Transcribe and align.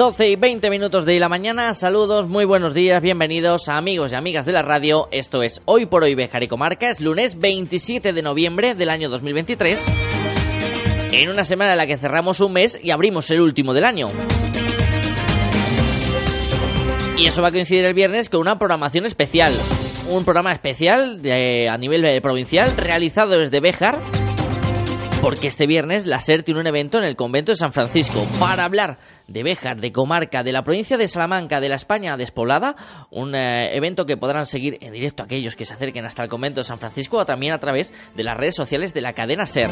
12 0.00 0.30
y 0.30 0.36
20 0.36 0.70
minutos 0.70 1.04
de 1.04 1.20
la 1.20 1.28
mañana. 1.28 1.74
Saludos, 1.74 2.26
muy 2.26 2.46
buenos 2.46 2.72
días, 2.72 3.02
bienvenidos 3.02 3.68
amigos 3.68 4.12
y 4.12 4.14
amigas 4.14 4.46
de 4.46 4.52
la 4.52 4.62
radio. 4.62 5.08
Esto 5.10 5.42
es 5.42 5.60
Hoy 5.66 5.84
por 5.84 6.04
Hoy 6.04 6.14
Bejar 6.14 6.42
y 6.42 6.48
Comarca. 6.48 6.88
Es 6.88 7.02
lunes 7.02 7.38
27 7.38 8.14
de 8.14 8.22
noviembre 8.22 8.74
del 8.74 8.88
año 8.88 9.10
2023. 9.10 9.78
En 11.12 11.28
una 11.28 11.44
semana 11.44 11.72
en 11.72 11.76
la 11.76 11.86
que 11.86 11.98
cerramos 11.98 12.40
un 12.40 12.54
mes 12.54 12.78
y 12.82 12.92
abrimos 12.92 13.30
el 13.30 13.42
último 13.42 13.74
del 13.74 13.84
año. 13.84 14.06
Y 17.18 17.26
eso 17.26 17.42
va 17.42 17.48
a 17.48 17.52
coincidir 17.52 17.84
el 17.84 17.92
viernes 17.92 18.30
con 18.30 18.40
una 18.40 18.58
programación 18.58 19.04
especial. 19.04 19.52
Un 20.08 20.24
programa 20.24 20.54
especial 20.54 21.20
a 21.68 21.76
nivel 21.76 22.06
eh, 22.06 22.22
provincial 22.22 22.74
realizado 22.78 23.38
desde 23.38 23.60
Béjar 23.60 23.98
porque 25.20 25.48
este 25.48 25.66
viernes 25.66 26.06
la 26.06 26.20
SER 26.20 26.42
tiene 26.42 26.60
un 26.60 26.66
evento 26.66 26.98
en 26.98 27.04
el 27.04 27.16
convento 27.16 27.52
de 27.52 27.56
San 27.56 27.72
Francisco 27.72 28.26
para 28.38 28.64
hablar 28.64 28.98
de 29.30 29.44
Béjar, 29.44 29.80
de 29.80 29.92
comarca, 29.92 30.42
de 30.42 30.52
la 30.52 30.62
provincia 30.62 30.98
de 30.98 31.08
Salamanca, 31.08 31.60
de 31.60 31.68
la 31.68 31.76
España 31.76 32.16
despoblada, 32.16 32.74
un 33.10 33.34
eh, 33.34 33.76
evento 33.76 34.04
que 34.04 34.16
podrán 34.16 34.44
seguir 34.44 34.76
en 34.80 34.92
directo 34.92 35.22
aquellos 35.22 35.54
que 35.54 35.64
se 35.64 35.74
acerquen 35.74 36.04
hasta 36.04 36.24
el 36.24 36.28
convento 36.28 36.60
de 36.60 36.64
San 36.64 36.78
Francisco 36.78 37.18
o 37.18 37.24
también 37.24 37.52
a 37.52 37.58
través 37.58 37.94
de 38.14 38.24
las 38.24 38.36
redes 38.36 38.56
sociales 38.56 38.92
de 38.92 39.00
la 39.00 39.12
cadena 39.12 39.46
SER. 39.46 39.70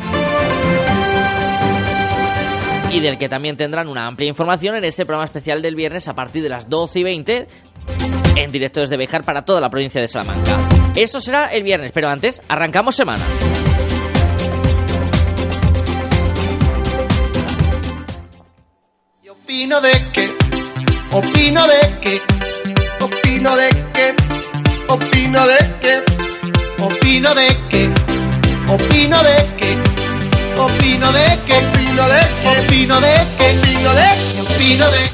Y 2.91 3.01
del 3.01 3.19
que 3.19 3.29
también 3.29 3.57
tendrán 3.57 3.89
una 3.89 4.07
amplia 4.07 4.29
información 4.29 4.77
en 4.77 4.85
ese 4.85 5.05
programa 5.05 5.27
especial 5.27 5.61
del 5.61 5.75
viernes 5.75 6.09
a 6.09 6.15
partir 6.15 6.43
de 6.43 6.49
las 6.49 6.69
12 6.69 7.01
y 7.01 7.03
20 7.03 7.49
en 8.37 8.53
directo 8.53 8.81
desde 8.81 8.97
Béjar 8.97 9.25
para 9.25 9.45
toda 9.45 9.61
la 9.61 9.69
provincia 9.69 10.01
de 10.01 10.09
Salamanca. 10.09 10.69
Eso 10.95 11.21
será 11.21 11.49
el 11.49 11.65
viernes, 11.65 11.91
pero 11.93 12.09
antes 12.09 12.41
arrancamos 12.49 12.95
semana. 12.95 13.25
Opino 19.49 19.81
de 19.81 19.93
que, 20.13 20.31
opino 21.11 21.67
de 21.67 21.99
que, 22.03 22.21
opino 23.01 23.57
de 23.57 23.71
que, 23.95 24.15
opino 24.93 25.47
de 25.47 25.59
que, 25.81 26.05
opino 26.83 27.35
de 27.35 27.49
que, 27.71 27.95
opino 28.69 29.23
de 29.23 29.49
que, 29.57 29.75
opino 30.61 30.61
de 30.61 30.61
que, 30.61 30.61
opino 30.61 31.13
de 31.13 31.39
que, 31.47 31.57
opino 31.57 32.09
de 32.09 32.21
que, 32.43 32.59
opino 32.61 33.01
de 33.01 33.15
que, 33.39 34.28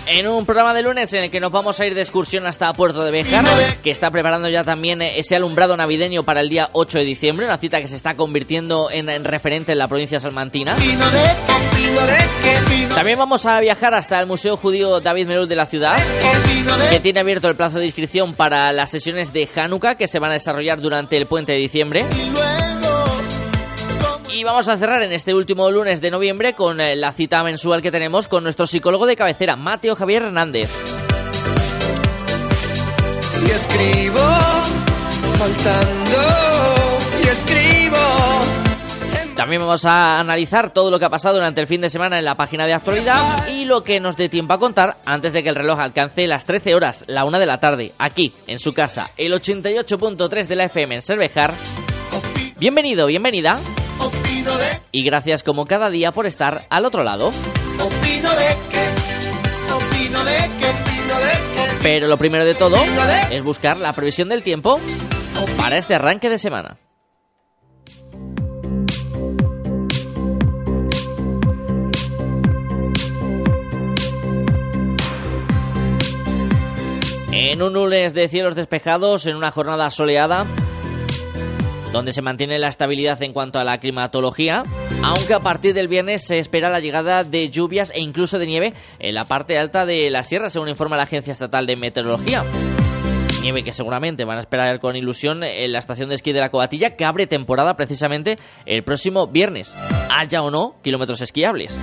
En 0.06 0.26
un 0.26 0.44
programa 0.44 0.74
de 0.74 0.82
lunes 0.82 1.12
en 1.12 1.24
el 1.24 1.30
que 1.30 1.38
nos 1.38 1.52
vamos 1.52 1.78
a 1.78 1.86
ir 1.86 1.94
de 1.94 2.00
excursión 2.00 2.46
hasta 2.46 2.72
Puerto 2.72 3.04
de 3.04 3.10
Béjar, 3.10 3.44
que 3.82 3.90
está 3.90 4.10
preparando 4.10 4.48
ya 4.48 4.64
también 4.64 5.00
ese 5.02 5.36
alumbrado 5.36 5.76
navideño 5.76 6.24
para 6.24 6.40
el 6.40 6.48
día 6.48 6.70
8 6.72 6.98
de 6.98 7.04
diciembre, 7.04 7.46
una 7.46 7.58
cita 7.58 7.80
que 7.80 7.88
se 7.88 7.96
está 7.96 8.16
convirtiendo 8.16 8.90
en, 8.90 9.08
en 9.08 9.24
referente 9.24 9.72
en 9.72 9.78
la 9.78 9.86
provincia 9.86 10.18
salmantina. 10.18 10.76
También 12.94 13.18
vamos 13.18 13.46
a 13.46 13.60
viajar 13.60 13.94
hasta 13.94 14.18
el 14.20 14.26
Museo 14.26 14.56
Judío 14.56 15.00
David 15.00 15.28
Merud 15.28 15.48
de 15.48 15.56
la 15.56 15.66
ciudad, 15.66 16.02
que 16.90 17.00
tiene 17.00 17.20
abierto 17.20 17.48
el 17.48 17.56
plazo 17.56 17.78
de 17.78 17.86
inscripción 17.86 18.34
para 18.34 18.72
las 18.72 18.90
sesiones 18.90 19.32
de 19.32 19.48
Hanukkah 19.54 19.96
que 19.96 20.08
se 20.08 20.18
van 20.18 20.30
a 20.30 20.34
desarrollar 20.34 20.80
durante 20.80 21.16
el 21.16 21.26
puente 21.26 21.52
de 21.52 21.58
diciembre. 21.58 22.06
Y 24.34 24.42
vamos 24.42 24.68
a 24.68 24.76
cerrar 24.76 25.02
en 25.02 25.12
este 25.12 25.32
último 25.32 25.70
lunes 25.70 26.00
de 26.00 26.10
noviembre 26.10 26.54
con 26.54 26.80
eh, 26.80 26.96
la 26.96 27.12
cita 27.12 27.44
mensual 27.44 27.80
que 27.80 27.92
tenemos 27.92 28.26
con 28.26 28.42
nuestro 28.42 28.66
psicólogo 28.66 29.06
de 29.06 29.14
cabecera, 29.14 29.54
Mateo 29.54 29.94
Javier 29.94 30.22
Hernández. 30.22 30.70
si 33.30 33.46
escribo 33.46 34.20
faltando 35.38 36.18
y 37.22 37.28
escribo 37.28 37.96
También 39.36 39.60
vamos 39.60 39.84
a 39.84 40.18
analizar 40.18 40.72
todo 40.72 40.90
lo 40.90 40.98
que 40.98 41.04
ha 41.04 41.10
pasado 41.10 41.36
durante 41.36 41.60
el 41.60 41.68
fin 41.68 41.80
de 41.80 41.90
semana 41.90 42.18
en 42.18 42.24
la 42.24 42.36
página 42.36 42.66
de 42.66 42.74
actualidad 42.74 43.46
y 43.48 43.66
lo 43.66 43.84
que 43.84 44.00
nos 44.00 44.16
dé 44.16 44.28
tiempo 44.28 44.54
a 44.54 44.58
contar 44.58 44.96
antes 45.04 45.32
de 45.32 45.44
que 45.44 45.50
el 45.50 45.54
reloj 45.54 45.78
alcance 45.78 46.26
las 46.26 46.44
13 46.44 46.74
horas, 46.74 47.04
la 47.06 47.24
1 47.24 47.38
de 47.38 47.46
la 47.46 47.60
tarde, 47.60 47.92
aquí, 47.98 48.32
en 48.48 48.58
su 48.58 48.72
casa, 48.72 49.10
el 49.16 49.32
88.3 49.32 50.46
de 50.46 50.56
la 50.56 50.64
FM 50.64 50.96
en 50.96 51.02
Cervejar. 51.02 51.52
Bienvenido, 52.58 53.06
bienvenida 53.06 53.60
opino 54.34 54.56
de 54.58 54.80
y 54.92 55.04
gracias 55.04 55.42
como 55.42 55.64
cada 55.66 55.90
día 55.90 56.12
por 56.12 56.26
estar 56.26 56.66
al 56.70 56.84
otro 56.84 57.04
lado. 57.04 57.28
opino 57.28 58.30
de 58.30 58.56
que 58.70 59.72
opino 59.72 60.24
de 60.24 60.36
que 60.36 60.66
opino 60.66 61.18
de 61.18 61.32
que 61.32 61.76
Pero 61.82 62.08
lo 62.08 62.16
primero 62.16 62.44
de 62.44 62.54
todo 62.54 62.78
es 63.30 63.42
buscar 63.42 63.78
la 63.78 63.92
previsión 63.92 64.28
del 64.28 64.42
tiempo 64.42 64.80
para 65.56 65.78
este 65.78 65.94
arranque 65.94 66.28
de 66.28 66.38
semana. 66.38 66.76
En 77.30 77.62
un 77.62 77.72
lunes 77.72 78.14
de 78.14 78.28
cielos 78.28 78.54
despejados, 78.54 79.26
en 79.26 79.36
una 79.36 79.50
jornada 79.50 79.90
soleada, 79.90 80.46
donde 81.94 82.12
se 82.12 82.22
mantiene 82.22 82.58
la 82.58 82.66
estabilidad 82.66 83.22
en 83.22 83.32
cuanto 83.32 83.60
a 83.60 83.64
la 83.64 83.78
climatología, 83.78 84.64
aunque 85.00 85.32
a 85.32 85.38
partir 85.38 85.74
del 85.74 85.86
viernes 85.86 86.26
se 86.26 86.40
espera 86.40 86.68
la 86.68 86.80
llegada 86.80 87.22
de 87.22 87.48
lluvias 87.50 87.92
e 87.94 88.00
incluso 88.00 88.40
de 88.40 88.46
nieve 88.46 88.74
en 88.98 89.14
la 89.14 89.26
parte 89.26 89.56
alta 89.56 89.86
de 89.86 90.10
la 90.10 90.24
sierra, 90.24 90.50
según 90.50 90.68
informa 90.68 90.96
la 90.96 91.04
Agencia 91.04 91.30
Estatal 91.30 91.66
de 91.66 91.76
Meteorología. 91.76 92.42
Nieve 93.42 93.62
que 93.62 93.72
seguramente 93.72 94.24
van 94.24 94.38
a 94.38 94.40
esperar 94.40 94.80
con 94.80 94.96
ilusión 94.96 95.44
en 95.44 95.70
la 95.70 95.78
estación 95.78 96.08
de 96.08 96.16
esquí 96.16 96.32
de 96.32 96.40
la 96.40 96.50
Cobatilla, 96.50 96.96
que 96.96 97.04
abre 97.04 97.28
temporada 97.28 97.76
precisamente 97.76 98.38
el 98.66 98.82
próximo 98.82 99.28
viernes, 99.28 99.72
haya 100.10 100.42
o 100.42 100.50
no 100.50 100.80
kilómetros 100.82 101.20
esquiables. 101.20 101.78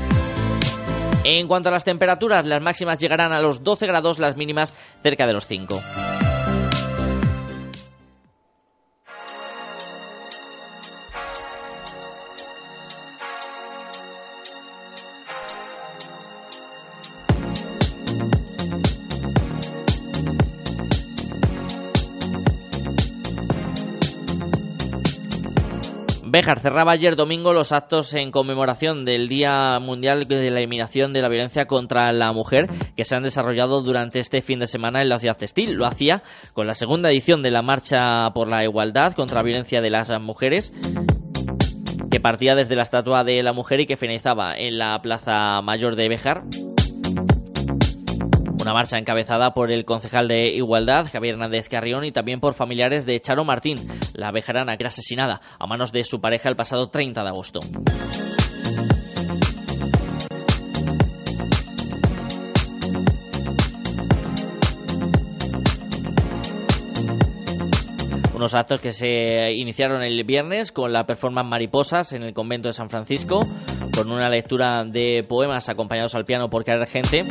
En 1.24 1.48
cuanto 1.48 1.70
a 1.70 1.72
las 1.72 1.86
temperaturas, 1.86 2.46
las 2.46 2.62
máximas 2.62 3.00
llegarán 3.00 3.32
a 3.32 3.40
los 3.40 3.64
12 3.64 3.88
grados, 3.88 4.20
las 4.20 4.36
mínimas 4.36 4.76
cerca 5.02 5.26
de 5.26 5.32
los 5.32 5.48
5. 5.48 5.80
Béjar 26.42 26.60
cerraba 26.60 26.94
ayer 26.94 27.16
domingo 27.16 27.54
los 27.54 27.72
actos 27.72 28.16
en 28.16 28.32
conmemoración 28.32 29.06
del 29.06 29.28
Día 29.28 29.78
Mundial 29.80 30.24
de 30.28 30.50
la 30.50 30.58
Eliminación 30.58 31.14
de 31.14 31.22
la 31.22 31.30
Violencia 31.30 31.68
contra 31.68 32.12
la 32.14 32.34
Mujer 32.34 32.68
que 32.98 33.04
se 33.04 33.16
han 33.16 33.22
desarrollado 33.22 33.84
durante 33.84 34.18
este 34.18 34.42
fin 34.42 34.58
de 34.58 34.66
semana 34.66 35.04
en 35.04 35.10
la 35.10 35.20
ciudad 35.20 35.38
textil. 35.38 35.76
Lo 35.76 35.86
hacía 35.86 36.24
con 36.54 36.66
la 36.66 36.74
segunda 36.74 37.12
edición 37.12 37.44
de 37.44 37.52
la 37.52 37.62
Marcha 37.62 38.32
por 38.34 38.48
la 38.48 38.64
Igualdad 38.64 39.14
contra 39.14 39.36
la 39.36 39.44
Violencia 39.44 39.82
de 39.82 39.92
las 39.92 40.10
Mujeres 40.20 40.74
que 42.10 42.20
partía 42.20 42.56
desde 42.56 42.76
la 42.76 42.82
Estatua 42.82 43.24
de 43.24 43.44
la 43.44 43.54
Mujer 43.54 43.82
y 43.82 43.86
que 43.86 43.96
finalizaba 43.96 44.58
en 44.58 44.80
la 44.80 44.98
Plaza 44.98 45.62
Mayor 45.62 45.96
de 45.96 46.10
Béjar. 46.10 46.42
Una 48.62 48.74
marcha 48.74 49.00
encabezada 49.00 49.56
por 49.56 49.72
el 49.72 49.86
concejal 49.86 50.28
de 50.28 50.50
Igualdad, 50.50 51.08
Javier 51.12 51.34
Hernández 51.34 51.68
Carrión, 51.68 52.06
y 52.06 52.12
también 52.12 52.40
por 52.40 52.54
familiares 52.54 53.08
de 53.08 53.20
Charo 53.20 53.44
Martín, 53.44 53.76
la 54.14 54.32
bejarana 54.32 54.78
que 54.78 54.84
era 54.84 54.90
asesinada 54.90 55.42
a 55.58 55.66
manos 55.66 55.92
de 55.92 56.04
su 56.04 56.22
pareja 56.22 56.48
el 56.48 56.56
pasado 56.56 56.88
30 56.88 57.24
de 57.24 57.28
agosto. 57.28 57.60
Unos 68.36 68.54
actos 68.54 68.80
que 68.80 68.92
se 68.92 69.54
iniciaron 69.54 70.04
el 70.04 70.24
viernes 70.24 70.72
con 70.72 70.94
la 70.94 71.08
performance 71.08 71.50
Mariposas 71.50 72.14
en 72.14 72.22
el 72.22 72.36
convento 72.36 72.68
de 72.68 72.74
San 72.74 72.92
Francisco, 72.92 73.42
con 73.96 74.12
una 74.12 74.30
lectura 74.30 74.84
de 74.84 75.26
poemas 75.28 75.68
acompañados 75.68 76.14
al 76.14 76.26
piano 76.26 76.48
por 76.48 76.64
Querer 76.64 76.86
Gente. 76.86 77.26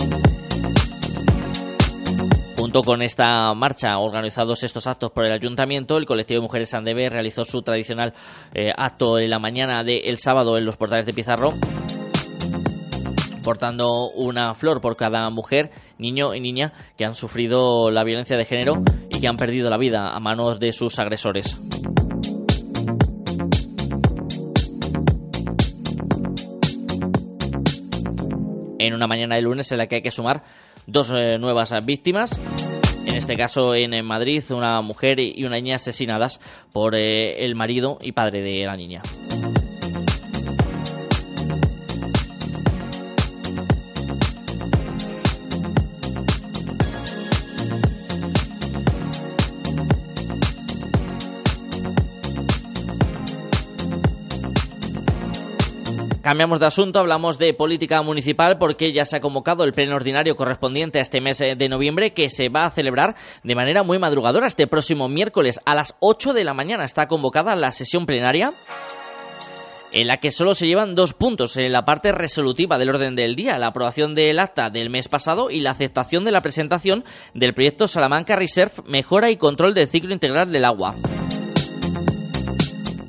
Junto 2.70 2.84
con 2.84 3.02
esta 3.02 3.52
marcha, 3.52 3.98
organizados 3.98 4.62
estos 4.62 4.86
actos 4.86 5.10
por 5.10 5.26
el 5.26 5.32
ayuntamiento, 5.32 5.96
el 5.96 6.06
colectivo 6.06 6.38
de 6.38 6.42
mujeres 6.44 6.72
Andebe 6.72 7.08
realizó 7.08 7.42
su 7.42 7.62
tradicional 7.62 8.14
eh, 8.54 8.70
acto 8.76 9.18
en 9.18 9.28
la 9.28 9.40
mañana 9.40 9.82
del 9.82 10.18
sábado 10.18 10.56
en 10.56 10.64
los 10.64 10.76
portales 10.76 11.04
de 11.04 11.12
Pizarro, 11.12 11.52
portando 13.42 14.10
una 14.10 14.54
flor 14.54 14.80
por 14.80 14.96
cada 14.96 15.28
mujer, 15.30 15.72
niño 15.98 16.32
y 16.32 16.38
niña 16.38 16.72
que 16.96 17.04
han 17.04 17.16
sufrido 17.16 17.90
la 17.90 18.04
violencia 18.04 18.36
de 18.36 18.44
género 18.44 18.84
y 19.08 19.20
que 19.20 19.26
han 19.26 19.36
perdido 19.36 19.68
la 19.68 19.76
vida 19.76 20.14
a 20.14 20.20
manos 20.20 20.60
de 20.60 20.72
sus 20.72 20.96
agresores. 21.00 21.60
En 28.78 28.94
una 28.94 29.08
mañana 29.08 29.34
de 29.34 29.42
lunes 29.42 29.72
en 29.72 29.78
la 29.78 29.88
que 29.88 29.96
hay 29.96 30.02
que 30.02 30.12
sumar 30.12 30.44
dos 30.90 31.10
eh, 31.14 31.38
nuevas 31.38 31.72
víctimas. 31.84 32.40
En 33.06 33.16
este 33.16 33.36
caso 33.36 33.74
en, 33.74 34.04
Madrid, 34.04 34.42
una 34.50 34.80
mujer 34.82 35.20
y 35.20 35.44
una 35.44 35.56
niña 35.56 35.76
asesinadas 35.76 36.40
por 36.72 36.94
eh, 36.94 37.44
el 37.44 37.54
marido 37.54 37.98
y 38.00 38.12
padre 38.12 38.42
de 38.42 38.64
la 38.66 38.76
niña. 38.76 39.02
Cambiamos 56.30 56.60
de 56.60 56.66
asunto, 56.66 57.00
hablamos 57.00 57.38
de 57.38 57.52
política 57.54 58.00
municipal 58.02 58.56
porque 58.56 58.92
ya 58.92 59.04
se 59.04 59.16
ha 59.16 59.20
convocado 59.20 59.64
el 59.64 59.72
pleno 59.72 59.96
ordinario 59.96 60.36
correspondiente 60.36 61.00
a 61.00 61.02
este 61.02 61.20
mes 61.20 61.38
de 61.38 61.68
noviembre 61.68 62.12
que 62.12 62.30
se 62.30 62.48
va 62.48 62.66
a 62.66 62.70
celebrar 62.70 63.16
de 63.42 63.56
manera 63.56 63.82
muy 63.82 63.98
madrugadora 63.98 64.46
este 64.46 64.68
próximo 64.68 65.08
miércoles 65.08 65.58
a 65.64 65.74
las 65.74 65.96
8 65.98 66.32
de 66.32 66.44
la 66.44 66.54
mañana. 66.54 66.84
Está 66.84 67.08
convocada 67.08 67.56
la 67.56 67.72
sesión 67.72 68.06
plenaria 68.06 68.52
en 69.92 70.06
la 70.06 70.18
que 70.18 70.30
solo 70.30 70.54
se 70.54 70.68
llevan 70.68 70.94
dos 70.94 71.14
puntos 71.14 71.56
en 71.56 71.72
la 71.72 71.84
parte 71.84 72.12
resolutiva 72.12 72.78
del 72.78 72.90
orden 72.90 73.16
del 73.16 73.34
día, 73.34 73.58
la 73.58 73.66
aprobación 73.66 74.14
del 74.14 74.38
acta 74.38 74.70
del 74.70 74.88
mes 74.88 75.08
pasado 75.08 75.50
y 75.50 75.62
la 75.62 75.72
aceptación 75.72 76.24
de 76.24 76.30
la 76.30 76.42
presentación 76.42 77.02
del 77.34 77.54
proyecto 77.54 77.88
Salamanca 77.88 78.36
Reserve 78.36 78.84
Mejora 78.86 79.30
y 79.30 79.36
Control 79.36 79.74
del 79.74 79.88
Ciclo 79.88 80.12
Integral 80.12 80.52
del 80.52 80.64
Agua. 80.64 80.94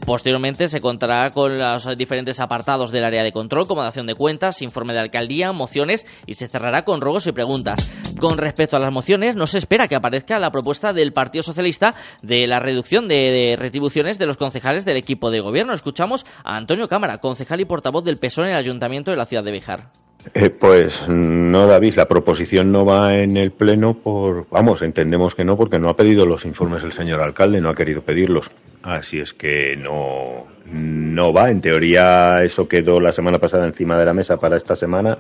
Posteriormente 0.06 0.68
se 0.68 0.82
contará 0.82 1.30
con 1.32 1.58
los 1.58 1.98
diferentes 1.98 2.40
apartados 2.40 2.92
del 2.92 3.04
área 3.04 3.24
de 3.24 3.32
control, 3.32 3.68
como 3.68 3.84
dación 3.84 4.08
de 4.08 4.16
cuentas, 4.16 4.62
informe 4.62 4.94
de 4.94 5.00
alcaldía, 5.00 5.52
mociones 5.52 6.06
y 6.26 6.34
se 6.34 6.48
cerrará 6.48 6.84
con 6.84 7.02
ruegos 7.02 7.28
y 7.28 7.32
preguntas. 7.32 7.94
Con 8.20 8.38
respecto 8.38 8.76
a 8.76 8.80
las 8.80 8.92
mociones, 8.92 9.36
no 9.36 9.48
se 9.48 9.60
espera 9.60 9.88
que 9.88 9.96
aparezca 9.96 10.40
la 10.40 10.52
propuesta 10.52 10.92
del 10.92 11.14
Partido 11.14 11.44
Socialista 11.44 11.94
de 12.22 12.48
la 12.48 12.60
reducción 12.60 13.08
de, 13.08 13.56
retribuciones 13.58 14.18
de 14.18 14.26
los 14.26 14.38
concejales 14.38 14.86
del 14.86 14.98
equipo 14.98 15.30
de 15.30 15.40
gobierno. 15.40 15.74
Escuchamos 15.74 16.26
a 16.44 16.58
Antonio 16.58 16.88
Cámara, 16.88 17.20
concejal 17.20 17.62
y 17.62 17.66
portavoz 17.66 18.04
del 18.04 18.18
PSOE 18.18 18.46
en 18.46 18.52
el 18.52 18.58
Ayuntamiento 18.58 19.12
de 19.12 19.18
la 19.18 19.26
ciudad 19.26 19.44
de 19.44 19.52
Bejar. 19.52 19.92
Eh, 20.34 20.50
pues 20.52 21.08
no, 21.08 21.68
David, 21.68 21.96
la 21.96 22.08
proposición 22.08 22.72
no 22.72 22.86
va 22.86 23.16
en 23.16 23.38
el 23.38 23.52
Pleno 23.52 23.96
por, 23.96 24.48
vamos, 24.50 24.82
entendemos 24.82 25.34
que 25.34 25.44
no, 25.44 25.58
porque 25.58 25.80
no 25.80 25.90
ha 25.90 25.96
pedido 25.98 26.26
los 26.26 26.46
informes 26.46 26.84
el 26.84 26.94
señor 26.94 27.22
alcalde, 27.22 27.60
no 27.60 27.70
ha 27.70 27.76
querido 27.76 28.02
pedirlos. 28.02 28.50
Así 28.84 29.20
es 29.20 29.34
que 29.34 29.76
no, 29.76 30.48
no 30.66 31.34
va. 31.34 31.50
En 31.50 31.62
teoría 31.62 32.44
eso 32.44 32.68
quedó 32.68 33.00
la 33.00 33.12
semana 33.12 33.40
pasada 33.40 33.66
encima 33.66 33.98
de 33.98 34.06
la 34.06 34.14
mesa 34.14 34.38
para 34.38 34.58
esta 34.58 34.76
semana, 34.76 35.18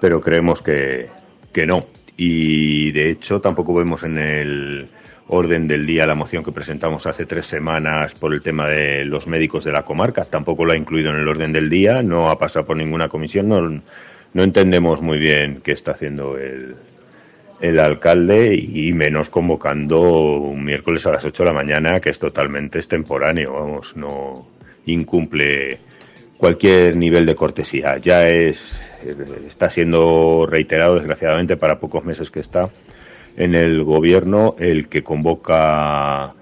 pero 0.00 0.20
creemos 0.20 0.62
que, 0.62 1.08
que 1.52 1.66
no. 1.66 1.86
Y 2.16 2.92
de 2.92 3.10
hecho 3.10 3.40
tampoco 3.40 3.74
vemos 3.74 4.02
en 4.02 4.18
el 4.18 4.88
orden 5.28 5.68
del 5.68 5.86
día 5.86 6.06
la 6.06 6.14
moción 6.14 6.42
que 6.42 6.52
presentamos 6.52 7.06
hace 7.06 7.24
tres 7.24 7.46
semanas 7.46 8.14
por 8.14 8.34
el 8.34 8.40
tema 8.40 8.68
de 8.68 9.04
los 9.04 9.26
médicos 9.26 9.64
de 9.64 9.72
la 9.72 9.84
comarca. 9.84 10.24
Tampoco 10.24 10.64
la 10.64 10.74
ha 10.74 10.76
incluido 10.76 11.10
en 11.10 11.16
el 11.16 11.28
orden 11.28 11.52
del 11.52 11.70
día, 11.70 12.02
no 12.02 12.30
ha 12.30 12.38
pasado 12.38 12.66
por 12.66 12.76
ninguna 12.76 13.08
comisión, 13.08 13.48
no 13.48 13.82
no 14.32 14.42
entendemos 14.42 15.00
muy 15.00 15.18
bien 15.18 15.60
qué 15.62 15.72
está 15.72 15.92
haciendo 15.92 16.36
el, 16.36 16.76
el 17.60 17.78
alcalde 17.78 18.54
y 18.54 18.92
menos 18.92 19.28
convocando 19.28 20.00
un 20.00 20.64
miércoles 20.64 21.06
a 21.06 21.12
las 21.12 21.24
8 21.24 21.42
de 21.42 21.48
la 21.48 21.54
mañana, 21.54 22.00
que 22.00 22.10
es 22.10 22.18
totalmente 22.18 22.78
extemporáneo, 22.78 23.52
vamos, 23.52 23.96
no 23.96 24.46
incumple 24.86 25.78
cualquier 26.38 26.96
nivel 26.96 27.26
de 27.26 27.34
cortesía. 27.34 27.96
Ya 27.98 28.26
es, 28.28 28.78
está 29.46 29.68
siendo 29.68 30.46
reiterado, 30.46 30.94
desgraciadamente, 30.94 31.56
para 31.56 31.78
pocos 31.78 32.04
meses 32.04 32.30
que 32.30 32.40
está 32.40 32.70
en 33.36 33.54
el 33.54 33.84
gobierno, 33.84 34.56
el 34.58 34.88
que 34.88 35.02
convoca 35.02 36.32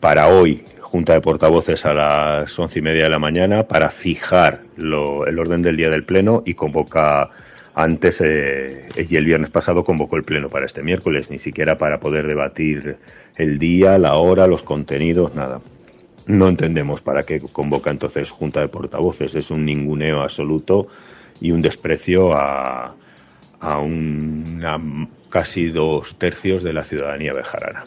para 0.00 0.28
hoy 0.28 0.64
junta 0.80 1.12
de 1.12 1.20
portavoces 1.20 1.84
a 1.84 1.94
las 1.94 2.58
once 2.58 2.78
y 2.78 2.82
media 2.82 3.04
de 3.04 3.10
la 3.10 3.18
mañana 3.18 3.62
para 3.62 3.90
fijar 3.90 4.60
el 4.82 5.38
orden 5.38 5.62
del 5.62 5.76
día 5.76 5.90
del 5.90 6.04
pleno 6.04 6.42
y 6.44 6.54
convoca 6.54 7.30
antes 7.74 8.20
eh, 8.20 8.88
y 8.96 9.16
el 9.16 9.24
viernes 9.24 9.50
pasado 9.50 9.84
convocó 9.84 10.16
el 10.16 10.24
pleno 10.24 10.48
para 10.50 10.66
este 10.66 10.82
miércoles, 10.82 11.30
ni 11.30 11.38
siquiera 11.38 11.76
para 11.76 12.00
poder 12.00 12.26
debatir 12.26 12.96
el 13.36 13.58
día, 13.58 13.96
la 13.98 14.14
hora, 14.16 14.46
los 14.46 14.62
contenidos, 14.62 15.34
nada. 15.34 15.60
No 16.26 16.48
entendemos 16.48 17.00
para 17.00 17.22
qué 17.22 17.40
convoca 17.40 17.90
entonces 17.90 18.30
junta 18.30 18.60
de 18.60 18.68
portavoces. 18.68 19.34
Es 19.34 19.50
un 19.50 19.64
ninguneo 19.64 20.20
absoluto 20.20 20.86
y 21.40 21.50
un 21.50 21.60
desprecio 21.60 22.32
a, 22.32 22.94
a 23.60 24.80
casi 25.30 25.68
dos 25.68 26.16
tercios 26.18 26.62
de 26.62 26.72
la 26.72 26.82
ciudadanía 26.82 27.32
bejarana. 27.32 27.84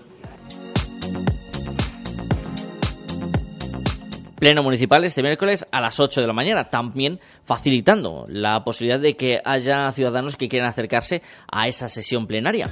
Pleno 4.37 4.63
municipal 4.63 5.05
este 5.05 5.21
miércoles 5.21 5.65
a 5.71 5.79
las 5.79 5.99
8 5.99 6.19
de 6.19 6.27
la 6.27 6.33
mañana, 6.33 6.65
también 6.65 7.19
facilitando 7.45 8.25
la 8.27 8.63
posibilidad 8.65 8.99
de 8.99 9.15
que 9.15 9.39
haya 9.43 9.89
ciudadanos 9.93 10.35
que 10.35 10.49
quieran 10.49 10.67
acercarse 10.67 11.21
a 11.49 11.69
esa 11.69 11.87
sesión 11.87 12.27
plenaria. 12.27 12.67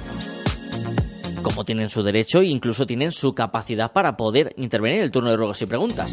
Como 1.42 1.64
tienen 1.64 1.88
su 1.88 2.02
derecho 2.02 2.40
e 2.40 2.46
incluso 2.46 2.84
tienen 2.84 3.12
su 3.12 3.32
capacidad 3.34 3.92
para 3.92 4.16
poder 4.16 4.52
intervenir 4.58 4.98
en 4.98 5.04
el 5.04 5.10
turno 5.10 5.30
de 5.30 5.36
ruegos 5.36 5.62
y 5.62 5.66
preguntas. 5.66 6.12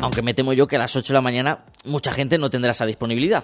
Aunque 0.00 0.22
me 0.22 0.34
temo 0.34 0.52
yo 0.52 0.68
que 0.68 0.76
a 0.76 0.80
las 0.80 0.94
8 0.94 1.08
de 1.12 1.14
la 1.14 1.22
mañana 1.22 1.64
mucha 1.84 2.12
gente 2.12 2.38
no 2.38 2.48
tendrá 2.48 2.70
esa 2.70 2.86
disponibilidad. 2.86 3.42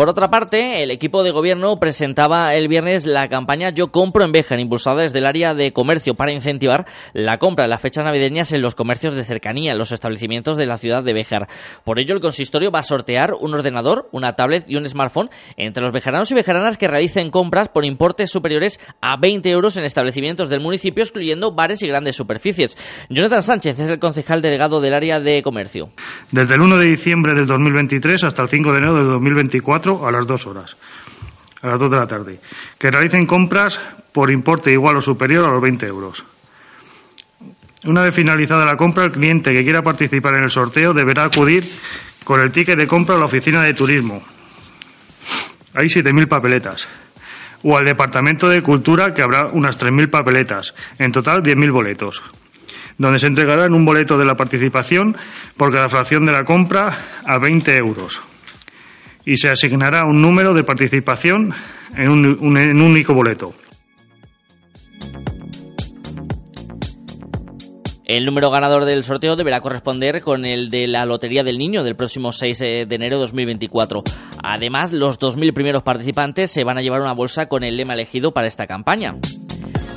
Por 0.00 0.08
otra 0.08 0.30
parte, 0.30 0.82
el 0.82 0.90
equipo 0.90 1.22
de 1.22 1.30
gobierno 1.30 1.78
presentaba 1.78 2.54
el 2.54 2.68
viernes 2.68 3.04
la 3.04 3.28
campaña 3.28 3.68
Yo 3.68 3.92
compro 3.92 4.24
en 4.24 4.32
Béjar, 4.32 4.58
impulsada 4.58 5.02
desde 5.02 5.18
el 5.18 5.26
área 5.26 5.52
de 5.52 5.74
comercio 5.74 6.14
para 6.14 6.32
incentivar 6.32 6.86
la 7.12 7.36
compra 7.36 7.64
en 7.64 7.70
las 7.70 7.82
fechas 7.82 8.06
navideñas 8.06 8.50
en 8.52 8.62
los 8.62 8.74
comercios 8.74 9.14
de 9.14 9.24
cercanía, 9.24 9.72
en 9.72 9.78
los 9.78 9.92
establecimientos 9.92 10.56
de 10.56 10.64
la 10.64 10.78
ciudad 10.78 11.04
de 11.04 11.12
Béjar. 11.12 11.48
Por 11.84 11.98
ello, 11.98 12.14
el 12.14 12.22
consistorio 12.22 12.70
va 12.70 12.78
a 12.78 12.82
sortear 12.82 13.34
un 13.38 13.52
ordenador, 13.52 14.08
una 14.10 14.36
tablet 14.36 14.64
y 14.70 14.76
un 14.76 14.88
smartphone 14.88 15.28
entre 15.58 15.82
los 15.82 15.92
bejaranos 15.92 16.30
y 16.30 16.34
bejaranas 16.34 16.78
que 16.78 16.88
realicen 16.88 17.30
compras 17.30 17.68
por 17.68 17.84
importes 17.84 18.30
superiores 18.30 18.80
a 19.02 19.18
20 19.18 19.50
euros 19.50 19.76
en 19.76 19.84
establecimientos 19.84 20.48
del 20.48 20.60
municipio, 20.60 21.04
excluyendo 21.04 21.52
bares 21.52 21.82
y 21.82 21.88
grandes 21.88 22.16
superficies. 22.16 22.78
Jonathan 23.10 23.42
Sánchez 23.42 23.78
es 23.78 23.90
el 23.90 23.98
concejal 23.98 24.40
delegado 24.40 24.80
del 24.80 24.94
área 24.94 25.20
de 25.20 25.42
comercio. 25.42 25.90
Desde 26.32 26.54
el 26.54 26.62
1 26.62 26.78
de 26.78 26.86
diciembre 26.86 27.34
del 27.34 27.44
2023 27.44 28.24
hasta 28.24 28.40
el 28.40 28.48
5 28.48 28.72
de 28.72 28.78
enero 28.78 28.94
del 28.94 29.08
2024, 29.08 29.89
a 30.06 30.12
las 30.12 30.26
dos 30.26 30.46
horas, 30.46 30.76
a 31.62 31.66
las 31.66 31.80
dos 31.80 31.90
de 31.90 31.96
la 31.96 32.06
tarde, 32.06 32.40
que 32.78 32.90
realicen 32.90 33.26
compras 33.26 33.78
por 34.12 34.30
importe 34.30 34.72
igual 34.72 34.96
o 34.96 35.00
superior 35.00 35.44
a 35.44 35.52
los 35.52 35.60
20 35.60 35.86
euros. 35.86 36.24
Una 37.84 38.02
vez 38.02 38.14
finalizada 38.14 38.64
la 38.64 38.76
compra, 38.76 39.04
el 39.04 39.12
cliente 39.12 39.52
que 39.52 39.64
quiera 39.64 39.82
participar 39.82 40.36
en 40.36 40.44
el 40.44 40.50
sorteo 40.50 40.92
deberá 40.92 41.24
acudir 41.24 41.66
con 42.24 42.40
el 42.40 42.52
ticket 42.52 42.76
de 42.76 42.86
compra 42.86 43.16
a 43.16 43.18
la 43.18 43.24
oficina 43.24 43.62
de 43.62 43.72
turismo. 43.72 44.22
Hay 45.74 45.86
7.000 45.86 46.28
papeletas. 46.28 46.86
O 47.62 47.76
al 47.76 47.84
Departamento 47.84 48.48
de 48.48 48.62
Cultura, 48.62 49.14
que 49.14 49.22
habrá 49.22 49.46
unas 49.46 49.78
3.000 49.78 50.10
papeletas. 50.10 50.74
En 50.98 51.12
total, 51.12 51.42
10.000 51.42 51.72
boletos. 51.72 52.22
Donde 52.98 53.18
se 53.18 53.28
entregarán 53.28 53.72
un 53.72 53.84
boleto 53.84 54.18
de 54.18 54.26
la 54.26 54.36
participación 54.36 55.16
por 55.56 55.72
cada 55.72 55.88
fracción 55.88 56.26
de 56.26 56.32
la 56.32 56.44
compra 56.44 57.20
a 57.24 57.38
20 57.38 57.76
euros 57.76 58.20
y 59.24 59.36
se 59.36 59.48
asignará 59.48 60.04
un 60.04 60.20
número 60.20 60.54
de 60.54 60.64
participación 60.64 61.52
en 61.96 62.08
un, 62.08 62.80
único 62.80 63.14
boleto. 63.14 63.54
El 68.04 68.24
número 68.24 68.50
ganador 68.50 68.86
del 68.86 69.04
sorteo 69.04 69.36
deberá 69.36 69.60
corresponder 69.60 70.20
con 70.20 70.44
el 70.44 70.68
de 70.68 70.88
la 70.88 71.04
Lotería 71.04 71.44
del 71.44 71.58
Niño 71.58 71.84
del 71.84 71.94
próximo 71.94 72.32
6 72.32 72.58
de 72.58 72.86
enero 72.90 73.16
de 73.16 73.20
2024. 73.20 74.02
Además, 74.42 74.92
los 74.92 75.20
2.000 75.20 75.52
primeros 75.52 75.82
participantes 75.84 76.50
se 76.50 76.64
van 76.64 76.76
a 76.76 76.82
llevar 76.82 77.02
una 77.02 77.14
bolsa 77.14 77.46
con 77.46 77.62
el 77.62 77.76
lema 77.76 77.94
elegido 77.94 78.32
para 78.32 78.48
esta 78.48 78.66
campaña. 78.66 79.14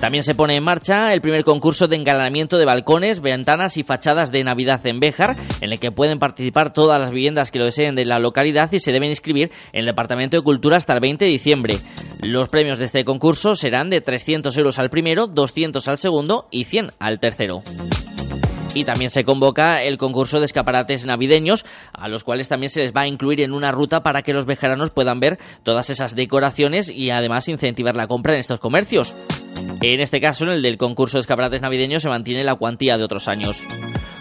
También 0.04 0.26
se 0.26 0.36
pone 0.36 0.58
en 0.58 0.64
marcha 0.66 1.14
el 1.14 1.22
primer 1.22 1.46
concurso 1.46 1.88
de 1.88 1.96
engalanamiento 1.96 2.58
de 2.58 2.66
balcones, 2.66 3.22
ventanas 3.22 3.78
y 3.78 3.84
fachadas 3.84 4.34
de 4.34 4.44
Navidad 4.44 4.86
en 4.86 5.00
Béjar, 5.00 5.38
en 5.62 5.72
el 5.72 5.80
que 5.80 5.94
pueden 5.94 6.20
participar 6.20 6.74
todas 6.74 7.00
las 7.00 7.12
viviendas 7.12 7.52
que 7.52 7.60
lo 7.60 7.64
deseen 7.64 7.96
de 7.96 8.04
la 8.04 8.20
localidad 8.20 8.70
y 8.74 8.80
se 8.80 8.92
deben 8.92 9.12
inscribir 9.12 9.50
en 9.72 9.80
el 9.80 9.86
Departamento 9.86 10.36
de 10.36 10.44
Cultura 10.44 10.76
hasta 10.76 10.92
el 10.92 11.00
20 11.00 11.24
de 11.24 11.32
diciembre. 11.32 11.78
Los 12.22 12.50
premios 12.50 12.80
de 12.80 12.84
este 12.84 13.06
concurso 13.06 13.56
serán 13.56 13.90
de 13.90 14.02
300 14.02 14.58
euros 14.58 14.78
al 14.78 14.90
primero, 14.90 15.28
200 15.28 15.88
al 15.88 15.98
segundo 15.98 16.50
y 16.52 16.66
100 16.66 16.92
al 17.00 17.22
tercero. 17.22 17.64
Y 18.76 18.84
también 18.84 19.10
se 19.10 19.24
convoca 19.24 19.84
el 19.84 19.98
concurso 19.98 20.40
de 20.40 20.46
escaparates 20.46 21.06
navideños, 21.06 21.64
a 21.94 22.10
los 22.10 22.26
cuales 22.26 22.50
también 22.50 22.72
se 22.72 22.82
les 22.82 22.92
va 22.92 23.04
a 23.04 23.08
incluir 23.08 23.40
en 23.40 23.54
una 23.54 23.72
ruta 23.72 24.04
para 24.04 24.22
que 24.22 24.34
los 24.34 24.46
vejeranos 24.46 24.92
puedan 24.92 25.22
ver 25.22 25.40
todas 25.64 25.90
esas 25.90 26.14
decoraciones 26.14 26.90
y 26.90 27.10
además 27.10 27.48
incentivar 27.48 27.96
la 27.96 28.08
compra 28.08 28.34
en 28.34 28.40
estos 28.40 28.60
comercios. 28.60 29.16
En 29.82 30.00
este 30.00 30.22
caso, 30.22 30.46
en 30.46 30.52
el 30.52 30.62
del 30.62 30.78
concurso 30.78 31.18
de 31.18 31.22
escaparates 31.22 31.62
navideños, 31.62 32.04
se 32.04 32.10
mantiene 32.10 32.44
la 32.44 32.56
cuantía 32.56 32.98
de 32.98 33.04
otros 33.04 33.28
años. 33.28 33.58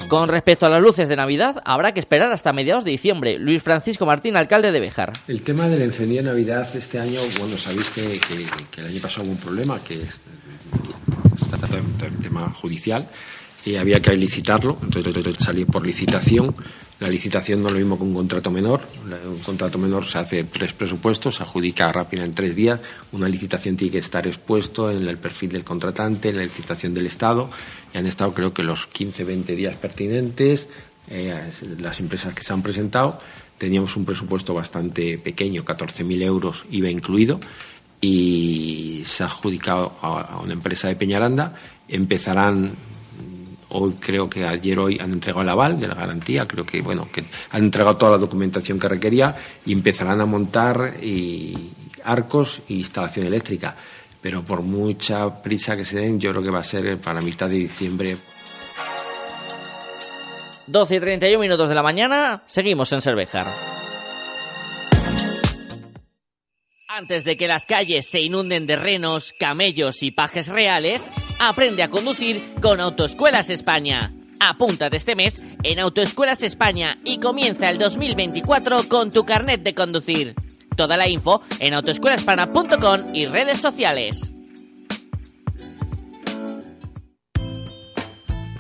Con 0.09 0.29
respecto 0.29 0.67
a 0.67 0.69
las 0.69 0.83
luces 0.83 1.09
de 1.09 1.17
Navidad, 1.17 1.63
habrá 1.65 1.93
que 1.93 2.01
esperar 2.01 2.33
hasta 2.33 2.53
mediados 2.53 2.85
de 2.85 2.91
diciembre. 2.91 3.39
Luis 3.39 3.63
Francisco 3.63 4.05
Martín, 4.05 4.37
alcalde 4.37 4.71
de 4.71 4.79
Bejar. 4.79 5.13
El 5.27 5.41
tema 5.41 5.69
del 5.69 5.81
encendido 5.81 6.23
de 6.23 6.31
Navidad 6.31 6.69
este 6.77 6.99
año, 6.99 7.21
bueno, 7.39 7.57
sabéis 7.57 7.89
que, 7.89 8.21
el 8.77 8.87
año 8.87 9.01
pasado 9.01 9.25
hubo 9.25 9.33
un 9.33 9.39
problema, 9.39 9.83
que 9.83 10.03
es, 10.03 10.21
está 11.43 11.57
tratando 11.57 12.07
un 12.07 12.23
tema 12.23 12.51
judicial, 12.51 13.09
y 13.65 13.77
había 13.77 14.01
que 14.01 14.15
licitarlo, 14.15 14.77
entonces 14.83 15.37
salió 15.39 15.67
por 15.67 15.87
licitación 15.87 16.55
La 17.03 17.09
licitación 17.09 17.61
no 17.61 17.67
es 17.67 17.73
lo 17.73 17.79
mismo 17.81 17.99
que 17.99 18.05
un 18.05 18.15
contrato 18.15 18.49
menor. 18.49 18.83
Un 19.27 19.41
contrato 19.41 19.77
menor 19.77 20.07
se 20.07 20.19
hace 20.19 20.45
tres 20.45 20.73
presupuestos, 20.73 21.35
se 21.35 21.43
adjudica 21.43 21.89
rápido 21.89 22.23
en 22.23 22.33
tres 22.33 22.55
días. 22.55 22.81
Una 23.11 23.27
licitación 23.27 23.77
tiene 23.77 23.91
que 23.91 23.99
estar 23.99 24.25
expuesto 24.25 24.89
en 24.89 25.09
el 25.09 25.19
perfil 25.19 25.51
del 25.51 25.65
contratante, 25.65 26.29
en 26.29 26.37
la 26.37 26.45
licitación 26.45 26.95
del 26.95 27.07
Estado. 27.07 27.51
Y 27.93 27.99
han 27.99 28.07
estado, 28.07 28.33
creo 28.33 28.55
que, 28.55 28.63
los 28.63 28.87
15, 28.87 29.25
20 29.25 29.57
días 29.57 29.77
pertinentes. 29.79 30.69
Eh, 31.09 31.51
las 31.81 31.99
empresas 31.99 32.33
que 32.37 32.45
se 32.45 32.53
han 32.53 32.63
presentado 32.63 33.19
teníamos 33.59 33.97
un 33.97 34.05
presupuesto 34.05 34.55
bastante 34.55 35.19
pequeño, 35.19 35.65
14.000 35.65 36.23
euros 36.23 36.65
IVA 36.71 36.89
incluido, 36.89 37.41
y 38.01 39.03
se 39.05 39.25
ha 39.25 39.27
adjudicado 39.27 39.97
a 40.01 40.39
una 40.41 40.53
empresa 40.53 40.87
de 40.87 40.95
Peñaranda. 40.95 41.57
Empezarán 41.89 42.71
Hoy 43.75 43.95
creo 43.99 44.29
que 44.29 44.45
ayer 44.45 44.79
hoy 44.79 44.99
han 45.01 45.13
entregado 45.13 45.43
el 45.43 45.49
aval 45.49 45.81
de 45.81 45.89
la 45.89 45.95
garantía, 45.95 46.45
creo 46.47 46.65
que 46.65 46.81
bueno 46.83 47.07
que 47.11 47.25
han 47.51 47.65
entregado 47.65 47.97
toda 47.97 48.13
la 48.13 48.19
documentación 48.19 48.79
que 48.79 48.89
requería 48.89 49.35
y 49.65 49.73
empezarán 49.73 50.21
a 50.21 50.27
montar 50.27 50.95
arcos 52.05 52.63
e 52.69 52.75
instalación 52.75 53.27
eléctrica. 53.27 53.75
Pero 54.21 54.43
por 54.45 54.63
mucha 54.63 55.43
prisa 55.43 55.75
que 55.75 55.85
se 55.85 55.99
den, 55.99 56.21
yo 56.21 56.31
creo 56.31 56.43
que 56.43 56.51
va 56.51 56.61
a 56.61 56.65
ser 56.65 56.99
para 57.01 57.21
mitad 57.21 57.49
de 57.49 57.57
diciembre. 57.57 58.19
12 60.67 60.95
y 60.95 61.01
31 61.01 61.41
minutos 61.41 61.69
de 61.69 61.75
la 61.75 61.83
mañana, 61.83 62.43
seguimos 62.47 62.93
en 62.93 63.01
Cervejar. 63.01 63.72
Antes 66.95 67.25
de 67.25 67.39
que 67.39 67.49
las 67.49 67.65
calles 67.65 68.07
se 68.07 68.21
inunden 68.21 68.67
de 68.67 68.77
renos, 68.77 69.33
camellos 69.41 70.03
y 70.03 70.11
pajes 70.11 70.47
reales, 70.47 71.01
aprende 71.39 71.83
a 71.83 71.89
conducir 71.89 72.53
con 72.61 72.83
Autoescuelas 72.83 73.49
España. 73.49 74.13
Apúntate 74.41 74.99
este 74.99 75.17
mes 75.17 75.43
en 75.63 75.79
Autoescuelas 75.79 76.43
España 76.43 76.99
y 77.03 77.19
comienza 77.19 77.71
el 77.71 77.79
2024 77.79 78.91
con 78.91 79.09
tu 79.09 79.25
carnet 79.25 79.63
de 79.63 79.75
conducir. 79.75 80.35
Toda 80.77 80.99
la 80.99 81.09
info 81.09 81.41
en 81.61 81.73
autoescuelaspana.com 81.73 83.15
y 83.15 83.25
redes 83.25 83.59
sociales. 83.59 84.32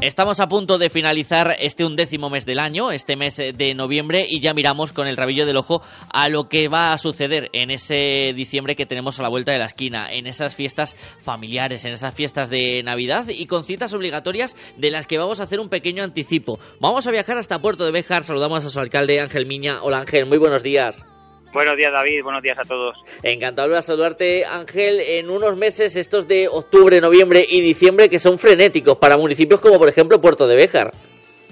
Estamos 0.00 0.38
a 0.38 0.46
punto 0.46 0.78
de 0.78 0.90
finalizar 0.90 1.56
este 1.58 1.84
undécimo 1.84 2.30
mes 2.30 2.46
del 2.46 2.60
año, 2.60 2.92
este 2.92 3.16
mes 3.16 3.36
de 3.36 3.74
noviembre, 3.74 4.24
y 4.28 4.38
ya 4.38 4.54
miramos 4.54 4.92
con 4.92 5.08
el 5.08 5.16
rabillo 5.16 5.44
del 5.44 5.56
ojo 5.56 5.82
a 6.12 6.28
lo 6.28 6.48
que 6.48 6.68
va 6.68 6.92
a 6.92 6.98
suceder 6.98 7.50
en 7.52 7.72
ese 7.72 8.32
diciembre 8.32 8.76
que 8.76 8.86
tenemos 8.86 9.18
a 9.18 9.24
la 9.24 9.28
vuelta 9.28 9.50
de 9.50 9.58
la 9.58 9.66
esquina, 9.66 10.12
en 10.12 10.28
esas 10.28 10.54
fiestas 10.54 10.94
familiares, 11.20 11.84
en 11.84 11.92
esas 11.92 12.14
fiestas 12.14 12.48
de 12.48 12.80
Navidad 12.84 13.26
y 13.28 13.46
con 13.46 13.64
citas 13.64 13.92
obligatorias 13.92 14.54
de 14.76 14.92
las 14.92 15.08
que 15.08 15.18
vamos 15.18 15.40
a 15.40 15.44
hacer 15.44 15.58
un 15.58 15.68
pequeño 15.68 16.04
anticipo. 16.04 16.60
Vamos 16.78 17.08
a 17.08 17.10
viajar 17.10 17.36
hasta 17.36 17.60
Puerto 17.60 17.84
de 17.84 17.90
Béjar, 17.90 18.22
saludamos 18.22 18.64
a 18.64 18.70
su 18.70 18.78
alcalde 18.78 19.20
Ángel 19.20 19.46
Miña. 19.46 19.82
Hola 19.82 19.98
Ángel, 19.98 20.26
muy 20.26 20.38
buenos 20.38 20.62
días. 20.62 21.04
Buenos 21.52 21.76
días, 21.76 21.92
David. 21.92 22.22
Buenos 22.22 22.42
días 22.42 22.58
a 22.58 22.64
todos. 22.64 22.96
Encantado 23.22 23.70
de 23.70 23.82
saludarte, 23.82 24.44
Ángel, 24.44 25.00
en 25.00 25.30
unos 25.30 25.56
meses 25.56 25.96
estos 25.96 26.28
de 26.28 26.46
octubre, 26.48 27.00
noviembre 27.00 27.44
y 27.48 27.60
diciembre 27.60 28.10
que 28.10 28.18
son 28.18 28.38
frenéticos 28.38 28.98
para 28.98 29.16
municipios 29.16 29.60
como, 29.60 29.78
por 29.78 29.88
ejemplo, 29.88 30.20
Puerto 30.20 30.46
de 30.46 30.56
Béjar. 30.56 30.92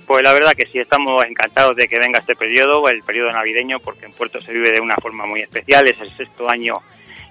Pues 0.07 0.23
la 0.23 0.33
verdad 0.33 0.53
que 0.53 0.67
sí, 0.67 0.79
estamos 0.79 1.25
encantados 1.25 1.75
de 1.77 1.89
que 1.89 1.99
venga 1.99 2.21
este 2.21 2.37
periodo, 2.37 2.87
el 2.89 3.03
periodo 3.03 3.33
navideño, 3.33 3.81
porque 3.81 4.07
en 4.07 4.13
Puerto 4.13 4.41
se 4.41 4.53
vive 4.53 4.71
de 4.71 4.81
una 4.81 4.97
forma 4.97 5.27
muy 5.27 5.41
especial. 5.41 5.89
Es 5.89 6.01
el 6.01 6.17
sexto 6.17 6.49
año 6.49 6.77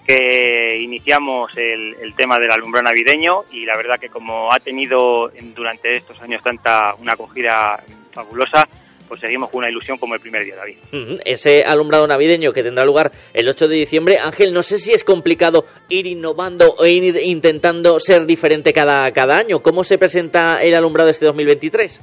que 0.06 0.78
iniciamos 0.82 1.52
el, 1.56 1.96
el 2.02 2.14
tema 2.16 2.38
del 2.38 2.52
alumbrado 2.52 2.84
navideño 2.84 3.46
y 3.52 3.66
la 3.66 3.78
verdad 3.78 4.00
que 4.00 4.10
como 4.10 4.52
ha 4.52 4.60
tenido 4.60 5.32
durante 5.56 5.96
estos 5.96 6.22
años 6.22 6.44
tanta 6.44 6.94
una 6.96 7.14
acogida 7.14 7.82
fabulosa, 8.12 8.68
pues 9.08 9.20
seguimos 9.20 9.50
con 9.50 9.60
una 9.60 9.70
ilusión 9.70 9.98
como 9.98 10.16
el 10.16 10.20
primer 10.20 10.44
día, 10.44 10.56
David. 10.56 10.78
Ese 11.26 11.64
alumbrado 11.64 12.08
navideño 12.08 12.52
que 12.52 12.64
tendrá 12.64 12.86
lugar 12.86 13.12
el 13.34 13.48
8 13.48 13.68
de 13.68 13.76
diciembre, 13.76 14.18
Ángel, 14.20 14.54
no 14.54 14.64
sé 14.64 14.78
si 14.78 14.92
es 14.94 15.04
complicado 15.04 15.66
ir 15.90 16.08
innovando 16.08 16.76
o 16.78 16.86
ir 16.86 17.16
intentando 17.24 18.00
ser 18.00 18.26
diferente 18.26 18.74
cada, 18.74 19.12
cada 19.12 19.38
año. 19.38 19.60
¿Cómo 19.60 19.84
se 19.84 19.98
presenta 19.98 20.62
el 20.62 20.74
alumbrado 20.74 21.10
este 21.10 21.26
2023? 21.26 22.02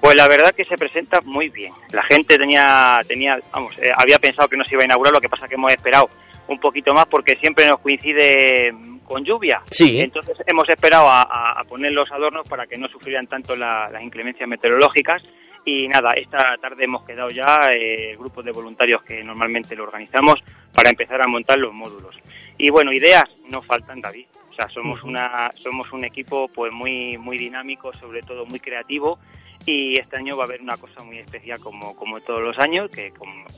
Pues 0.00 0.14
la 0.14 0.28
verdad 0.28 0.54
que 0.54 0.64
se 0.64 0.76
presenta 0.76 1.20
muy 1.22 1.48
bien. 1.48 1.72
La 1.92 2.02
gente 2.04 2.36
tenía, 2.36 3.00
tenía, 3.06 3.38
vamos, 3.52 3.76
eh, 3.78 3.90
había 3.96 4.18
pensado 4.18 4.48
que 4.48 4.56
no 4.56 4.64
se 4.64 4.74
iba 4.74 4.82
a 4.82 4.86
inaugurar, 4.86 5.12
lo 5.12 5.20
que 5.20 5.28
pasa 5.28 5.48
que 5.48 5.56
hemos 5.56 5.72
esperado 5.72 6.08
un 6.46 6.58
poquito 6.58 6.94
más 6.94 7.06
porque 7.06 7.36
siempre 7.36 7.66
nos 7.66 7.80
coincide 7.80 8.72
con 9.04 9.24
lluvia. 9.24 9.60
Sí. 9.70 10.00
Entonces 10.00 10.36
hemos 10.46 10.68
esperado 10.68 11.06
a, 11.08 11.62
poner 11.68 11.92
los 11.92 12.10
adornos 12.12 12.46
para 12.48 12.66
que 12.66 12.78
no 12.78 12.88
sufrieran 12.88 13.26
tanto 13.26 13.56
las 13.56 14.02
inclemencias 14.02 14.48
meteorológicas 14.48 15.22
y 15.68 15.86
nada, 15.86 16.12
esta 16.12 16.56
tarde 16.60 16.84
hemos 16.84 17.04
quedado 17.04 17.28
ya 17.28 17.70
eh, 17.72 18.12
el 18.12 18.16
grupo 18.16 18.42
de 18.42 18.52
voluntarios 18.52 19.02
que 19.02 19.22
normalmente 19.22 19.76
lo 19.76 19.84
organizamos 19.84 20.40
para 20.72 20.88
empezar 20.88 21.20
a 21.20 21.26
montar 21.26 21.58
los 21.58 21.74
módulos. 21.74 22.16
Y 22.56 22.70
bueno, 22.70 22.90
ideas 22.90 23.24
no 23.50 23.60
faltan, 23.60 24.00
David. 24.00 24.26
O 24.50 24.54
sea, 24.54 24.68
somos 24.70 25.02
una 25.02 25.52
somos 25.62 25.92
un 25.92 26.04
equipo 26.04 26.48
pues 26.48 26.72
muy 26.72 27.18
muy 27.18 27.36
dinámico, 27.36 27.92
sobre 27.92 28.22
todo 28.22 28.46
muy 28.46 28.60
creativo 28.60 29.18
y 29.66 30.00
este 30.00 30.16
año 30.16 30.36
va 30.36 30.44
a 30.44 30.46
haber 30.46 30.62
una 30.62 30.78
cosa 30.78 31.02
muy 31.02 31.18
especial 31.18 31.60
como, 31.60 31.94
como 31.94 32.20
todos 32.20 32.40
los 32.40 32.58
años, 32.58 32.90
que 32.90 33.12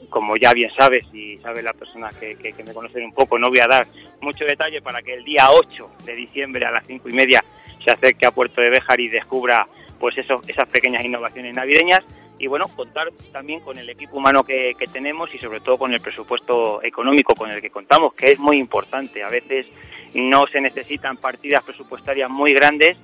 como, 0.08 0.36
ya 0.36 0.52
bien 0.52 0.70
sabes 0.76 1.04
y 1.12 1.38
sabe 1.38 1.62
la 1.62 1.72
persona 1.72 2.10
que, 2.18 2.36
que, 2.36 2.64
me 2.64 2.74
conocen 2.74 3.04
un 3.04 3.12
poco, 3.12 3.38
no 3.38 3.48
voy 3.48 3.60
a 3.60 3.68
dar 3.68 3.86
mucho 4.20 4.44
detalle 4.44 4.82
para 4.82 5.02
que 5.02 5.14
el 5.14 5.24
día 5.24 5.50
8 5.50 5.90
de 6.04 6.14
diciembre 6.16 6.66
a 6.66 6.72
las 6.72 6.86
cinco 6.86 7.08
y 7.08 7.12
media 7.12 7.44
se 7.84 7.92
acerque 7.92 8.26
a 8.26 8.32
Puerto 8.32 8.60
de 8.60 8.70
Béjar 8.70 8.98
y 8.98 9.08
descubra 9.08 9.68
pues 10.00 10.16
eso, 10.18 10.34
esas 10.48 10.66
pequeñas 10.68 11.04
innovaciones 11.04 11.54
navideñas 11.54 12.02
y 12.38 12.46
bueno, 12.46 12.66
contar 12.74 13.08
también 13.32 13.60
con 13.60 13.76
el 13.76 13.88
equipo 13.90 14.16
humano 14.16 14.42
que, 14.42 14.74
tenemos 14.90 15.32
y 15.34 15.38
sobre 15.38 15.60
todo 15.60 15.76
con 15.76 15.92
el 15.92 16.00
presupuesto 16.00 16.82
económico 16.82 17.34
con 17.34 17.50
el 17.50 17.60
que 17.60 17.68
contamos, 17.68 18.14
que 18.14 18.32
es 18.32 18.38
muy 18.38 18.56
importante. 18.56 19.22
A 19.22 19.28
veces 19.28 19.66
no 20.14 20.46
se 20.46 20.62
necesitan 20.62 21.18
partidas 21.18 21.62
presupuestarias 21.62 22.30
muy 22.30 22.54
grandes 22.54 22.96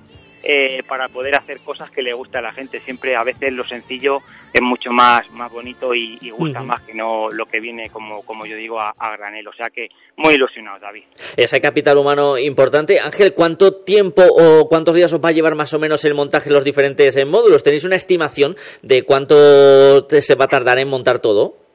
eh, 0.43 0.83
para 0.87 1.09
poder 1.09 1.35
hacer 1.35 1.59
cosas 1.61 1.89
que 1.91 2.01
le 2.01 2.13
gusta 2.13 2.39
a 2.39 2.41
la 2.41 2.53
gente. 2.53 2.79
Siempre 2.81 3.15
a 3.15 3.23
veces 3.23 3.51
lo 3.51 3.67
sencillo 3.67 4.21
es 4.53 4.61
mucho 4.61 4.91
más, 4.91 5.29
más 5.31 5.51
bonito 5.51 5.93
y, 5.93 6.17
gusta 6.31 6.61
más 6.61 6.81
que 6.83 6.93
no 6.93 7.29
lo 7.31 7.45
que 7.45 7.59
viene, 7.59 7.89
como, 7.89 8.23
como 8.23 8.45
yo 8.45 8.55
digo, 8.55 8.79
a, 8.79 8.93
a, 8.97 9.17
granel. 9.17 9.47
O 9.47 9.53
sea 9.53 9.69
que 9.69 9.89
muy 10.15 10.35
ilusionado, 10.35 10.79
David. 10.79 11.03
Ese 11.35 11.59
capital 11.59 11.97
humano 11.97 12.37
importante. 12.37 12.99
Ángel, 12.99 13.33
¿cuánto 13.33 13.83
tiempo 13.83 14.23
o 14.23 14.67
cuántos 14.67 14.95
días 14.95 15.11
os 15.13 15.23
va 15.23 15.29
a 15.29 15.33
llevar 15.33 15.55
más 15.55 15.73
o 15.73 15.79
menos 15.79 16.05
el 16.05 16.13
montaje 16.13 16.49
de 16.49 16.55
los 16.55 16.63
diferentes 16.63 17.15
módulos? 17.25 17.63
¿Tenéis 17.63 17.83
una 17.83 17.95
estimación 17.95 18.55
de 18.81 19.03
cuánto 19.03 20.07
se 20.09 20.35
va 20.35 20.45
a 20.45 20.49
tardar 20.49 20.79
en 20.79 20.87
montar 20.87 21.19
todo? 21.19 21.66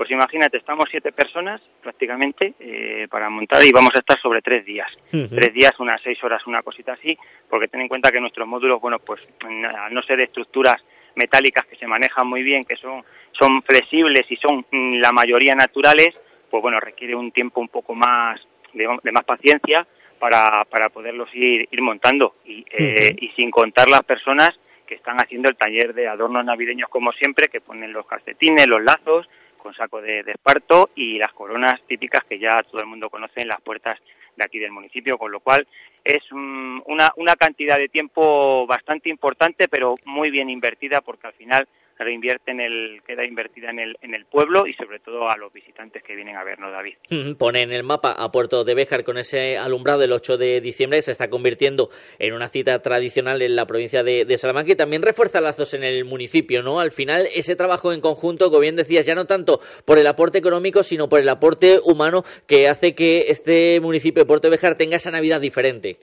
Pues 0.00 0.12
imagínate, 0.12 0.56
estamos 0.56 0.86
siete 0.90 1.12
personas 1.12 1.60
prácticamente 1.82 2.54
eh, 2.58 3.06
para 3.10 3.28
montar 3.28 3.62
y 3.62 3.70
vamos 3.70 3.90
a 3.94 3.98
estar 3.98 4.18
sobre 4.18 4.40
tres 4.40 4.64
días. 4.64 4.90
Tres 5.10 5.52
días, 5.52 5.72
unas 5.78 6.00
seis 6.02 6.16
horas, 6.24 6.40
una 6.46 6.62
cosita 6.62 6.94
así, 6.94 7.18
porque 7.50 7.68
ten 7.68 7.82
en 7.82 7.88
cuenta 7.88 8.10
que 8.10 8.18
nuestros 8.18 8.48
módulos, 8.48 8.80
bueno, 8.80 8.98
pues 9.00 9.20
al 9.44 9.92
no 9.92 10.00
ser 10.00 10.16
de 10.16 10.24
estructuras 10.24 10.76
metálicas 11.16 11.66
que 11.66 11.76
se 11.76 11.86
manejan 11.86 12.26
muy 12.26 12.42
bien, 12.42 12.64
que 12.64 12.76
son, 12.76 13.04
son 13.38 13.62
flexibles 13.62 14.24
y 14.30 14.36
son 14.36 14.64
mm, 14.70 15.00
la 15.02 15.12
mayoría 15.12 15.54
naturales, 15.54 16.14
pues 16.50 16.62
bueno, 16.62 16.80
requiere 16.80 17.14
un 17.14 17.30
tiempo 17.30 17.60
un 17.60 17.68
poco 17.68 17.94
más 17.94 18.40
de, 18.72 18.88
más 18.88 19.24
paciencia 19.26 19.86
para, 20.18 20.64
para 20.64 20.88
poderlos 20.88 21.28
ir, 21.34 21.68
ir 21.70 21.82
montando. 21.82 22.36
Y, 22.46 22.64
eh, 22.70 23.14
y 23.20 23.28
sin 23.36 23.50
contar 23.50 23.90
las 23.90 24.04
personas 24.04 24.48
que 24.86 24.94
están 24.94 25.18
haciendo 25.18 25.50
el 25.50 25.56
taller 25.56 25.92
de 25.92 26.08
adornos 26.08 26.42
navideños 26.42 26.88
como 26.88 27.12
siempre, 27.12 27.48
que 27.48 27.60
ponen 27.60 27.92
los 27.92 28.06
calcetines, 28.06 28.66
los 28.66 28.82
lazos, 28.82 29.28
con 29.60 29.74
saco 29.74 30.00
de, 30.00 30.20
esparto 30.26 30.90
y 30.94 31.18
las 31.18 31.32
coronas 31.32 31.80
típicas 31.86 32.24
que 32.28 32.38
ya 32.38 32.62
todo 32.62 32.80
el 32.80 32.86
mundo 32.86 33.10
conoce 33.10 33.42
en 33.42 33.48
las 33.48 33.60
puertas 33.60 33.98
de 34.36 34.44
aquí 34.44 34.58
del 34.58 34.72
municipio, 34.72 35.18
con 35.18 35.30
lo 35.30 35.40
cual 35.40 35.66
es 36.04 36.30
una, 36.32 37.12
una 37.16 37.36
cantidad 37.36 37.76
de 37.76 37.88
tiempo 37.88 38.66
bastante 38.66 39.10
importante, 39.10 39.68
pero 39.68 39.96
muy 40.04 40.30
bien 40.30 40.48
invertida 40.48 41.00
porque 41.00 41.26
al 41.26 41.34
final 41.34 41.68
reinvierte 42.04 42.50
en 42.50 42.60
el, 42.60 43.02
queda 43.06 43.24
invertida 43.24 43.70
en 43.70 43.78
el, 43.78 43.96
en 44.02 44.14
el 44.14 44.24
pueblo 44.26 44.66
y 44.66 44.72
sobre 44.72 44.98
todo 44.98 45.28
a 45.28 45.36
los 45.36 45.52
visitantes 45.52 46.02
que 46.02 46.14
vienen 46.14 46.36
a 46.36 46.44
vernos, 46.44 46.72
David. 46.72 46.94
Pone 47.38 47.62
en 47.62 47.72
el 47.72 47.82
mapa 47.82 48.12
a 48.12 48.30
Puerto 48.30 48.64
de 48.64 48.74
Béjar 48.74 49.04
con 49.04 49.18
ese 49.18 49.58
alumbrado 49.58 50.02
el 50.02 50.12
8 50.12 50.36
de 50.36 50.60
diciembre, 50.60 51.02
se 51.02 51.12
está 51.12 51.28
convirtiendo 51.28 51.90
en 52.18 52.34
una 52.34 52.48
cita 52.48 52.80
tradicional 52.80 53.42
en 53.42 53.56
la 53.56 53.66
provincia 53.66 54.02
de, 54.02 54.24
de 54.24 54.38
Salamanca 54.38 54.72
y 54.72 54.76
también 54.76 55.02
refuerza 55.02 55.40
lazos 55.40 55.74
en 55.74 55.84
el 55.84 56.04
municipio, 56.04 56.62
¿no? 56.62 56.80
Al 56.80 56.90
final, 56.90 57.28
ese 57.34 57.56
trabajo 57.56 57.92
en 57.92 58.00
conjunto, 58.00 58.46
como 58.48 58.60
bien 58.60 58.76
decías, 58.76 59.06
ya 59.06 59.14
no 59.14 59.26
tanto 59.26 59.60
por 59.84 59.98
el 59.98 60.06
aporte 60.06 60.38
económico, 60.38 60.82
sino 60.82 61.08
por 61.08 61.20
el 61.20 61.28
aporte 61.28 61.80
humano 61.84 62.24
que 62.46 62.68
hace 62.68 62.94
que 62.94 63.26
este 63.28 63.78
municipio 63.80 64.22
de 64.22 64.26
Puerto 64.26 64.48
de 64.48 64.52
Béjar 64.52 64.76
tenga 64.76 64.96
esa 64.96 65.10
Navidad 65.10 65.40
diferente. 65.40 65.98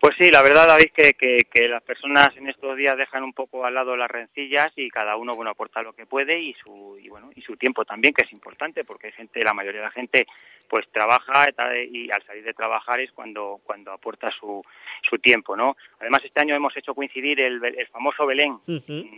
Pues 0.00 0.16
sí, 0.18 0.30
la 0.30 0.42
verdad, 0.42 0.66
David, 0.66 0.92
que, 0.94 1.12
que, 1.12 1.36
que, 1.52 1.68
las 1.68 1.82
personas 1.82 2.30
en 2.34 2.48
estos 2.48 2.74
días 2.74 2.96
dejan 2.96 3.22
un 3.22 3.34
poco 3.34 3.66
al 3.66 3.74
lado 3.74 3.98
las 3.98 4.10
rencillas 4.10 4.72
y 4.74 4.88
cada 4.88 5.14
uno, 5.16 5.34
bueno, 5.34 5.50
aporta 5.50 5.82
lo 5.82 5.92
que 5.92 6.06
puede 6.06 6.40
y 6.40 6.54
su, 6.54 6.98
y 6.98 7.10
bueno, 7.10 7.30
y 7.36 7.42
su 7.42 7.54
tiempo 7.58 7.84
también, 7.84 8.14
que 8.14 8.24
es 8.24 8.32
importante, 8.32 8.82
porque 8.82 9.08
hay 9.08 9.12
gente, 9.12 9.44
la 9.44 9.52
mayoría 9.52 9.82
de 9.82 9.86
la 9.86 9.92
gente, 9.92 10.26
pues 10.70 10.86
trabaja 10.92 11.48
y 11.90 12.08
al 12.12 12.22
salir 12.22 12.44
de 12.44 12.54
trabajar 12.54 13.00
es 13.00 13.10
cuando, 13.10 13.58
cuando 13.64 13.90
aporta 13.90 14.30
su, 14.30 14.62
su 15.02 15.18
tiempo, 15.18 15.56
¿no? 15.56 15.76
Además, 15.98 16.20
este 16.24 16.40
año 16.40 16.54
hemos 16.54 16.76
hecho 16.76 16.94
coincidir 16.94 17.40
el, 17.40 17.62
el 17.64 17.86
famoso 17.88 18.24
Belén, 18.24 18.56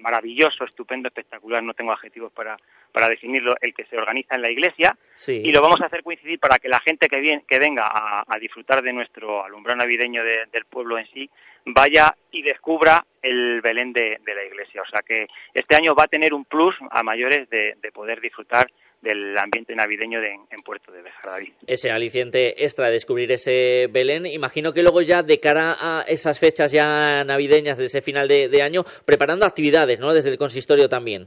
maravilloso, 0.00 0.64
estupendo, 0.64 1.08
espectacular, 1.08 1.62
no 1.62 1.74
tengo 1.74 1.92
adjetivos 1.92 2.32
para, 2.32 2.56
para 2.90 3.06
definirlo, 3.08 3.54
el 3.60 3.74
que 3.74 3.84
se 3.84 3.98
organiza 3.98 4.34
en 4.34 4.42
la 4.42 4.50
iglesia, 4.50 4.96
Sí. 5.14 5.42
y 5.44 5.52
lo 5.52 5.60
vamos 5.60 5.80
a 5.82 5.86
hacer 5.86 6.02
coincidir 6.02 6.38
para 6.40 6.56
que 6.58 6.70
la 6.70 6.80
gente 6.80 7.06
que, 7.06 7.20
viene, 7.20 7.44
que 7.46 7.58
venga 7.58 7.86
a, 7.86 8.24
a 8.26 8.38
disfrutar 8.38 8.82
de 8.82 8.94
nuestro 8.94 9.44
alumbrado 9.44 9.76
navideño 9.78 10.24
de- 10.24 10.46
del 10.50 10.64
pueblo 10.64 10.96
en 10.98 11.06
sí, 11.08 11.28
vaya 11.66 12.16
y 12.30 12.42
descubra 12.42 13.04
el 13.20 13.60
Belén 13.60 13.92
de, 13.92 14.18
de 14.24 14.34
la 14.34 14.44
iglesia. 14.44 14.80
O 14.82 14.86
sea 14.86 15.02
que 15.02 15.26
este 15.52 15.76
año 15.76 15.94
va 15.94 16.04
a 16.04 16.08
tener 16.08 16.32
un 16.34 16.44
plus 16.46 16.74
a 16.90 17.02
mayores 17.02 17.48
de, 17.50 17.76
de 17.80 17.92
poder 17.92 18.20
disfrutar 18.22 18.66
del 19.02 19.36
ambiente 19.36 19.74
navideño 19.74 20.20
de, 20.20 20.30
en 20.30 20.62
Puerto 20.64 20.92
de 20.92 21.02
Béjar, 21.02 21.26
David. 21.26 21.52
ese 21.66 21.90
aliciente 21.90 22.64
extra 22.64 22.86
de 22.86 22.92
descubrir 22.92 23.30
ese 23.32 23.88
Belén. 23.90 24.26
Imagino 24.26 24.72
que 24.72 24.82
luego 24.82 25.02
ya 25.02 25.22
de 25.22 25.40
cara 25.40 25.76
a 25.78 26.02
esas 26.02 26.38
fechas 26.38 26.72
ya 26.72 27.24
navideñas 27.24 27.78
de 27.78 27.86
ese 27.86 28.00
final 28.00 28.28
de, 28.28 28.48
de 28.48 28.62
año, 28.62 28.84
preparando 29.04 29.44
actividades, 29.44 29.98
¿no? 29.98 30.14
Desde 30.14 30.30
el 30.30 30.38
consistorio 30.38 30.88
también. 30.88 31.26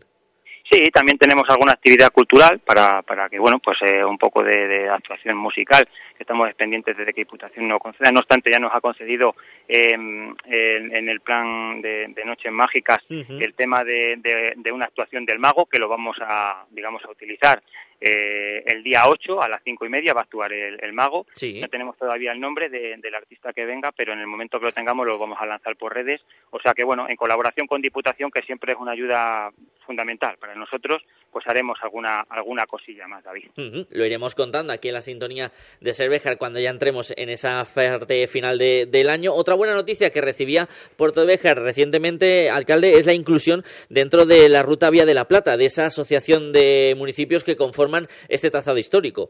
Sí, 0.72 0.88
también 0.92 1.20
tenemos 1.20 1.44
alguna 1.48 1.74
actividad 1.74 2.10
cultural 2.10 2.60
para, 2.66 3.04
para 3.04 3.30
que, 3.30 3.38
bueno, 3.38 3.60
pues 3.64 3.78
eh, 3.86 4.04
un 4.04 4.18
poco 4.18 4.42
de, 4.42 4.68
de 4.68 4.90
actuación 4.90 5.38
musical, 5.38 5.88
que 6.16 6.24
estamos 6.24 6.54
pendientes 6.56 6.96
desde 6.98 7.14
que 7.14 7.22
Diputación 7.22 7.68
nos 7.68 7.80
conceda. 7.80 8.12
No 8.12 8.20
obstante, 8.22 8.52
ya 8.52 8.60
nos 8.60 8.74
ha 8.74 8.82
concedido 8.82 9.36
eh, 9.68 9.90
en, 9.94 10.36
en 10.96 11.10
el 11.10 11.20
plan 11.22 11.82
de, 11.82 12.08
de 12.10 12.26
Noches 12.26 12.52
Mágicas 12.52 13.00
el 13.42 13.54
tema 13.54 13.84
de, 13.84 14.16
de- 14.18 14.54
de 14.56 14.72
una 14.72 14.86
actuación 14.86 15.26
del 15.26 15.40
mago, 15.40 15.66
que 15.66 15.80
lo 15.80 15.88
vamos 15.90 16.18
a, 16.22 16.66
digamos, 16.72 17.04
a 17.06 17.12
utilizar 17.12 17.62
eh, 18.02 18.62
el 18.66 18.84
día 18.84 19.04
8 19.08 19.42
a 19.42 19.48
las 19.48 19.62
cinco 19.64 19.86
y 19.86 19.90
media 19.90 20.14
va 20.14 20.22
a 20.22 20.24
actuar 20.24 20.52
el, 20.52 20.78
el 20.84 20.94
mago. 20.94 21.26
Sí. 21.34 21.60
No 21.62 21.68
tenemos 21.70 21.98
todavía 21.98 22.32
el 22.32 22.40
nombre 22.40 22.70
de- 22.70 22.98
del 22.98 23.16
artista 23.16 23.54
que 23.54 23.66
venga, 23.66 23.92
pero 23.92 24.14
en 24.14 24.20
el 24.20 24.28
momento 24.28 24.60
que 24.60 24.66
lo 24.66 24.72
tengamos 24.72 25.06
lo 25.08 25.18
vamos 25.18 25.38
a 25.42 25.46
lanzar 25.46 25.76
por 25.76 25.94
redes. 25.94 26.22
O 26.52 26.60
sea 26.60 26.74
que, 26.74 26.84
bueno, 26.84 27.08
en 27.10 27.16
colaboración 27.16 27.68
con 27.68 27.82
Diputación, 27.82 28.32
que 28.32 28.42
siempre 28.42 28.74
es 28.74 28.80
una 28.80 28.92
ayuda 28.92 29.50
fundamental 29.86 30.38
para 30.40 30.56
nosotros, 30.56 31.04
pues 31.36 31.46
haremos 31.48 31.78
alguna, 31.84 32.22
alguna 32.30 32.66
cosilla 32.66 33.10
más, 33.10 33.22
David. 33.22 33.50
Lo 33.90 34.06
iremos 34.06 34.34
contando 34.36 34.72
aquí 34.72 34.88
en 34.88 34.94
la 34.94 35.02
sintonía 35.02 35.52
de 35.82 35.94
Cervejar 35.94 36.38
cuando 36.38 36.62
ya 36.62 36.70
entremos 36.70 37.14
en 37.18 37.28
esa 37.28 37.66
parte 37.66 38.26
final 38.28 38.58
de- 38.58 38.86
del 38.86 39.10
año. 39.10 39.34
Otra 39.34 39.54
buena 39.54 39.74
noticia 39.74 40.12
que 40.12 40.22
recibía 40.22 40.70
Puerto 40.96 41.20
de 41.20 41.28
Béjar 41.28 41.58
recientemente, 41.60 42.50
alcalde, 42.50 42.94
es 42.94 43.06
la 43.06 43.14
inclusión 43.14 43.66
dentro 43.90 44.26
de 44.26 44.48
la 44.48 44.64
Ruta 44.64 44.90
Vía 44.90 45.04
de 45.04 45.14
la 45.14 45.26
Plata, 45.26 45.58
de 45.58 45.66
esa 45.66 45.88
asociación 45.88 46.54
de 46.54 46.96
municipios 46.96 47.44
que 47.44 47.58
conforman 47.58 48.08
este 48.30 48.50
trazado 48.50 48.78
histórico. 48.78 49.30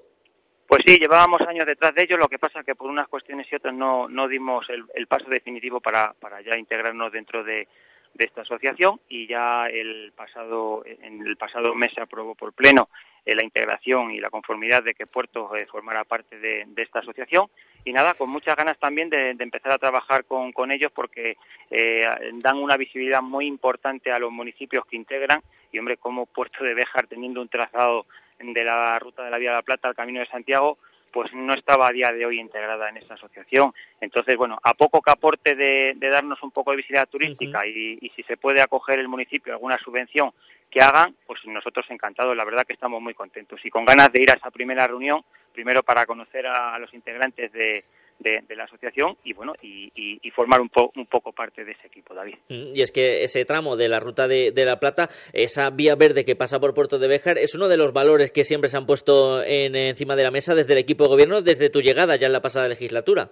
Pues 0.67 0.83
sí, 0.85 0.97
llevábamos 0.99 1.41
años 1.47 1.65
detrás 1.65 1.95
de 1.95 2.03
ello, 2.03 2.17
lo 2.17 2.27
que 2.27 2.37
pasa 2.37 2.61
que 2.63 2.75
por 2.75 2.87
unas 2.91 3.07
cuestiones 3.07 3.47
y 3.51 3.55
otras 3.55 3.73
no, 3.73 4.07
no 4.07 4.27
dimos 4.27 4.67
el, 4.69 4.83
el 4.93 5.07
paso 5.07 5.25
definitivo 5.27 5.79
para, 5.79 6.13
para 6.19 6.39
ya 6.41 6.55
integrarnos 6.55 7.11
dentro 7.11 7.43
de, 7.43 7.67
de 8.15 8.25
esta 8.25 8.41
asociación 8.41 8.99
y 9.09 9.27
ya 9.27 9.67
el 9.67 10.13
pasado, 10.15 10.83
en 10.85 11.25
el 11.25 11.35
pasado 11.37 11.75
mes 11.75 11.91
se 11.93 12.01
aprobó 12.01 12.33
por 12.33 12.53
pleno 12.53 12.89
eh, 13.25 13.35
la 13.35 13.43
integración 13.43 14.11
y 14.11 14.19
la 14.19 14.29
conformidad 14.29 14.83
de 14.83 14.93
que 14.93 15.05
Puerto 15.05 15.53
eh, 15.55 15.65
formara 15.65 16.05
parte 16.05 16.39
de, 16.39 16.65
esta 16.77 16.99
asociación. 16.99 17.47
Y 17.83 17.91
nada, 17.91 18.13
con 18.13 18.29
muchas 18.29 18.55
ganas 18.55 18.77
también 18.79 19.09
de, 19.09 19.33
de 19.33 19.43
empezar 19.43 19.73
a 19.73 19.77
trabajar 19.77 20.25
con, 20.25 20.53
con 20.53 20.71
ellos 20.71 20.91
porque 20.93 21.37
eh, 21.69 22.07
dan 22.35 22.57
una 22.57 22.77
visibilidad 22.77 23.21
muy 23.21 23.47
importante 23.47 24.11
a 24.11 24.19
los 24.19 24.31
municipios 24.31 24.85
que 24.85 24.95
integran. 24.95 25.41
Y 25.71 25.79
hombre, 25.79 25.97
como 25.97 26.25
Puerto 26.25 26.63
de 26.63 26.73
Béjar 26.73 27.07
teniendo 27.07 27.41
un 27.41 27.49
trazado 27.49 28.05
de 28.39 28.63
la 28.63 28.97
ruta 28.99 29.23
de 29.23 29.31
la 29.31 29.37
Vía 29.37 29.51
de 29.51 29.57
la 29.57 29.61
Plata 29.61 29.89
al 29.89 29.95
Camino 29.95 30.21
de 30.21 30.27
Santiago, 30.27 30.77
pues 31.15 31.33
no 31.33 31.53
estaba 31.53 31.87
a 31.87 31.93
día 31.93 32.11
de 32.11 32.25
hoy 32.25 32.41
integrada 32.41 32.89
en 32.89 32.97
esta 32.97 33.13
asociación. 33.13 33.73
Entonces, 34.01 34.35
bueno, 34.35 34.59
a 34.61 34.73
poco 34.73 35.01
que 35.01 35.11
aporte 35.11 35.55
de, 35.55 35.93
de 35.95 36.09
darnos 36.09 36.43
un 36.43 36.51
poco 36.51 36.71
de 36.71 36.77
visibilidad 36.77 37.07
turística 37.07 37.65
y, 37.65 37.97
y 38.01 38.09
si 38.09 38.23
se 38.23 38.35
puede 38.35 38.59
acoger 38.61 38.99
el 38.99 39.07
municipio 39.07 39.53
alguna 39.53 39.77
subvención 39.77 40.33
que 40.69 40.81
hagan, 40.81 41.15
pues 41.25 41.39
nosotros 41.45 41.85
encantados, 41.89 42.35
la 42.35 42.43
verdad 42.43 42.65
que 42.65 42.73
estamos 42.73 43.01
muy 43.01 43.13
contentos. 43.13 43.61
Y 43.63 43.69
con 43.69 43.85
ganas 43.85 44.11
de 44.11 44.23
ir 44.23 44.29
a 44.29 44.33
esa 44.33 44.51
primera 44.51 44.85
reunión, 44.87 45.21
primero 45.53 45.83
para 45.83 46.05
conocer 46.05 46.47
a, 46.47 46.75
a 46.75 46.79
los 46.79 46.93
integrantes 46.93 47.49
de, 47.53 47.85
de, 48.19 48.41
de 48.47 48.55
la 48.55 48.63
asociación 48.63 49.17
y 49.23 49.33
bueno 49.33 49.53
y, 49.61 49.91
y- 49.95 50.19
y 50.21 50.31
formar 50.31 50.61
un, 50.61 50.69
po- 50.69 50.91
un 50.95 51.05
poco 51.05 51.31
parte 51.33 51.65
de 51.65 51.73
ese 51.73 51.87
equipo, 51.87 52.13
David. 52.13 52.35
Mm, 52.49 52.75
Y 52.75 52.81
es 52.81 52.91
que 52.91 53.23
ese 53.23 53.43
tramo 53.45 53.75
de 53.75 53.89
la 53.89 53.99
Ruta 53.99 54.27
de, 54.27 54.51
de 54.51 54.65
la 54.65 54.79
Plata, 54.79 55.09
esa 55.33 55.69
vía 55.69 55.95
verde 55.95 56.23
que 56.25 56.35
pasa 56.35 56.59
por 56.59 56.73
Puerto 56.73 56.97
de 56.97 57.07
Béjar, 57.07 57.37
es 57.37 57.53
uno 57.55 57.67
de 57.67 57.77
los 57.77 57.91
valores 57.93 58.31
que 58.31 58.43
siempre 58.45 58.69
se 58.69 58.77
han 58.77 58.85
puesto 58.85 59.43
en- 59.43 59.75
encima 59.75 60.15
de 60.15 60.23
la 60.23 60.31
mesa 60.31 60.55
desde 60.55 60.73
el 60.73 60.79
equipo 60.79 61.03
de 61.03 61.09
gobierno, 61.09 61.41
desde 61.41 61.69
tu 61.69 61.81
llegada 61.81 62.15
ya 62.15 62.27
en 62.27 62.33
la 62.33 62.41
pasada 62.41 62.67
legislatura. 62.69 63.29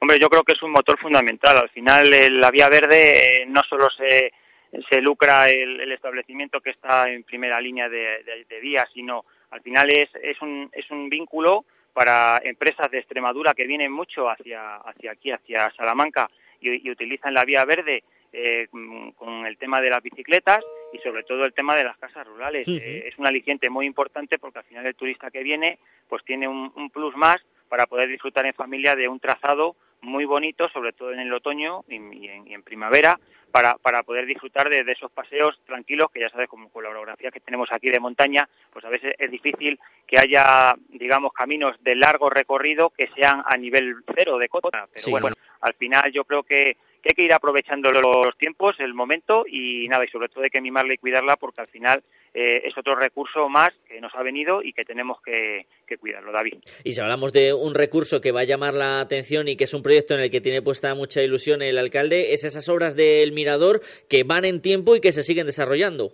Hombre, 0.00 0.16
yo 0.18 0.28
creo 0.28 0.42
que 0.44 0.52
es 0.54 0.62
un 0.62 0.72
motor 0.72 0.98
fundamental. 0.98 1.58
Al 1.58 1.68
final, 1.68 2.12
eh, 2.14 2.30
la 2.30 2.50
vía 2.50 2.68
verde 2.70 3.42
eh, 3.42 3.46
no 3.46 3.60
solo 3.68 3.86
se, 3.98 4.32
se 4.88 5.00
lucra 5.02 5.50
el, 5.50 5.78
el 5.78 5.92
establecimiento 5.92 6.60
que 6.62 6.70
está 6.70 7.10
en 7.10 7.22
primera 7.24 7.60
línea 7.60 7.88
de, 7.90 8.22
de, 8.24 8.46
de 8.48 8.60
vía, 8.60 8.88
sino 8.94 9.26
al 9.50 9.60
final 9.60 9.90
es, 9.90 10.08
es, 10.22 10.40
un, 10.40 10.70
es 10.72 10.90
un 10.90 11.10
vínculo 11.10 11.66
para 12.00 12.40
empresas 12.44 12.90
de 12.90 12.96
Extremadura 12.96 13.52
que 13.52 13.66
vienen 13.66 13.92
mucho 13.92 14.30
hacia, 14.30 14.76
hacia 14.76 15.12
aquí, 15.12 15.32
hacia 15.32 15.70
Salamanca, 15.72 16.30
y, 16.58 16.88
y 16.88 16.90
utilizan 16.90 17.34
la 17.34 17.44
vía 17.44 17.62
verde 17.66 18.04
eh, 18.32 18.68
con 19.18 19.44
el 19.44 19.58
tema 19.58 19.82
de 19.82 19.90
las 19.90 20.02
bicicletas 20.02 20.64
y 20.94 20.98
sobre 21.00 21.24
todo 21.24 21.44
el 21.44 21.52
tema 21.52 21.76
de 21.76 21.84
las 21.84 21.98
casas 21.98 22.26
rurales. 22.26 22.66
Eh, 22.66 23.04
es 23.06 23.18
un 23.18 23.26
aliciente 23.26 23.68
muy 23.68 23.84
importante 23.84 24.38
porque 24.38 24.60
al 24.60 24.64
final 24.64 24.86
el 24.86 24.94
turista 24.94 25.30
que 25.30 25.42
viene 25.42 25.78
pues 26.08 26.24
tiene 26.24 26.48
un, 26.48 26.72
un 26.74 26.88
plus 26.88 27.14
más 27.16 27.36
para 27.68 27.86
poder 27.86 28.08
disfrutar 28.08 28.46
en 28.46 28.54
familia 28.54 28.96
de 28.96 29.06
un 29.06 29.20
trazado 29.20 29.76
muy 30.02 30.24
bonito, 30.24 30.68
sobre 30.70 30.92
todo 30.92 31.12
en 31.12 31.20
el 31.20 31.32
otoño 31.32 31.84
y, 31.88 31.96
y 31.96 32.28
en, 32.28 32.46
y 32.48 32.54
en 32.54 32.62
primavera, 32.62 33.18
para, 33.50 33.76
para 33.78 34.02
poder 34.04 34.26
disfrutar 34.26 34.68
de, 34.70 34.84
de 34.84 34.92
esos 34.92 35.10
paseos 35.10 35.58
tranquilos, 35.66 36.10
que 36.12 36.20
ya 36.20 36.30
sabes, 36.30 36.48
como 36.48 36.68
con 36.70 36.84
la 36.84 36.90
orografía 36.90 37.30
que 37.32 37.40
tenemos 37.40 37.70
aquí 37.72 37.90
de 37.90 37.98
montaña, 37.98 38.48
pues 38.72 38.84
a 38.84 38.88
veces 38.88 39.14
es 39.18 39.30
difícil 39.30 39.78
que 40.06 40.18
haya, 40.18 40.74
digamos, 40.88 41.32
caminos 41.32 41.76
de 41.82 41.96
largo 41.96 42.30
recorrido 42.30 42.90
que 42.90 43.08
sean 43.14 43.42
a 43.44 43.56
nivel 43.56 43.96
cero 44.14 44.38
de 44.38 44.48
cota. 44.48 44.86
Pero 44.92 45.04
Sí. 45.04 45.10
bueno, 45.10 45.30
al 45.62 45.74
final 45.74 46.12
yo 46.12 46.24
creo 46.24 46.44
que, 46.44 46.76
que 47.02 47.10
hay 47.10 47.16
que 47.16 47.24
ir 47.24 47.32
aprovechando 47.32 47.90
los 47.90 48.36
tiempos, 48.38 48.76
el 48.78 48.94
momento 48.94 49.44
y 49.46 49.88
nada, 49.88 50.04
y 50.04 50.08
sobre 50.08 50.28
todo 50.28 50.44
hay 50.44 50.50
que 50.50 50.60
mimarla 50.60 50.94
y 50.94 50.98
cuidarla 50.98 51.36
porque 51.36 51.62
al 51.62 51.66
final 51.66 52.02
eh, 52.34 52.62
es 52.64 52.76
otro 52.76 52.94
recurso 52.94 53.48
más 53.48 53.70
que 53.88 54.00
nos 54.00 54.14
ha 54.14 54.22
venido 54.22 54.62
y 54.62 54.72
que 54.72 54.84
tenemos 54.84 55.20
que, 55.22 55.66
que 55.86 55.96
cuidarlo, 55.96 56.32
David. 56.32 56.58
Y 56.84 56.92
si 56.92 57.00
hablamos 57.00 57.32
de 57.32 57.52
un 57.52 57.74
recurso 57.74 58.20
que 58.20 58.32
va 58.32 58.40
a 58.40 58.44
llamar 58.44 58.74
la 58.74 59.00
atención 59.00 59.48
y 59.48 59.56
que 59.56 59.64
es 59.64 59.74
un 59.74 59.82
proyecto 59.82 60.14
en 60.14 60.20
el 60.20 60.30
que 60.30 60.40
tiene 60.40 60.62
puesta 60.62 60.94
mucha 60.94 61.22
ilusión 61.22 61.62
el 61.62 61.78
alcalde, 61.78 62.32
es 62.32 62.44
esas 62.44 62.68
obras 62.68 62.94
del 62.94 63.32
Mirador 63.32 63.80
que 64.08 64.24
van 64.24 64.44
en 64.44 64.60
tiempo 64.60 64.94
y 64.94 65.00
que 65.00 65.12
se 65.12 65.22
siguen 65.22 65.46
desarrollando. 65.46 66.12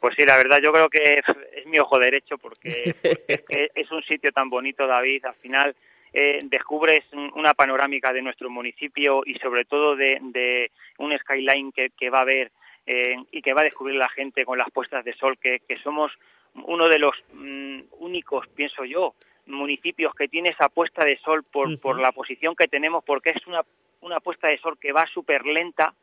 Pues 0.00 0.14
sí, 0.16 0.24
la 0.24 0.38
verdad 0.38 0.58
yo 0.62 0.72
creo 0.72 0.88
que 0.88 1.20
es 1.56 1.66
mi 1.66 1.78
ojo 1.78 1.98
derecho 1.98 2.38
porque, 2.38 2.94
porque 3.02 3.64
es, 3.64 3.70
es 3.74 3.90
un 3.92 4.02
sitio 4.02 4.32
tan 4.32 4.48
bonito, 4.48 4.86
David. 4.86 5.26
Al 5.26 5.34
final 5.34 5.76
eh, 6.12 6.40
descubres 6.44 7.04
un- 7.12 7.32
una 7.34 7.54
panorámica 7.54 8.12
de 8.12 8.22
nuestro 8.22 8.50
municipio 8.50 9.22
y 9.24 9.34
sobre 9.38 9.64
todo 9.64 9.96
de, 9.96 10.18
de 10.20 10.70
un 10.98 11.16
skyline 11.18 11.72
que, 11.72 11.90
que 11.90 12.10
va 12.10 12.20
a 12.20 12.24
ver 12.24 12.50
eh, 12.86 13.16
y 13.30 13.42
que 13.42 13.52
va 13.54 13.60
a 13.60 13.64
descubrir 13.64 13.96
la 13.96 14.08
gente 14.08 14.44
con 14.44 14.58
las 14.58 14.70
puestas 14.70 15.04
de 15.04 15.12
sol, 15.14 15.38
que, 15.38 15.60
que 15.60 15.76
somos 15.78 16.12
uno 16.54 16.88
de 16.88 16.98
los 16.98 17.14
mm, 17.32 17.80
únicos, 18.00 18.48
pienso 18.48 18.84
yo, 18.84 19.14
municipios 19.46 20.14
que 20.14 20.28
tiene 20.28 20.50
esa 20.50 20.68
puesta 20.68 21.04
de 21.04 21.18
sol 21.18 21.44
por, 21.44 21.78
por 21.80 22.00
la 22.00 22.12
posición 22.12 22.54
que 22.56 22.68
tenemos, 22.68 23.04
porque 23.04 23.30
es 23.30 23.46
una, 23.46 23.62
una 24.00 24.20
puesta 24.20 24.48
de 24.48 24.58
sol 24.58 24.78
que 24.78 24.92
va 24.92 25.06
súper 25.06 25.44
lenta 25.44 25.94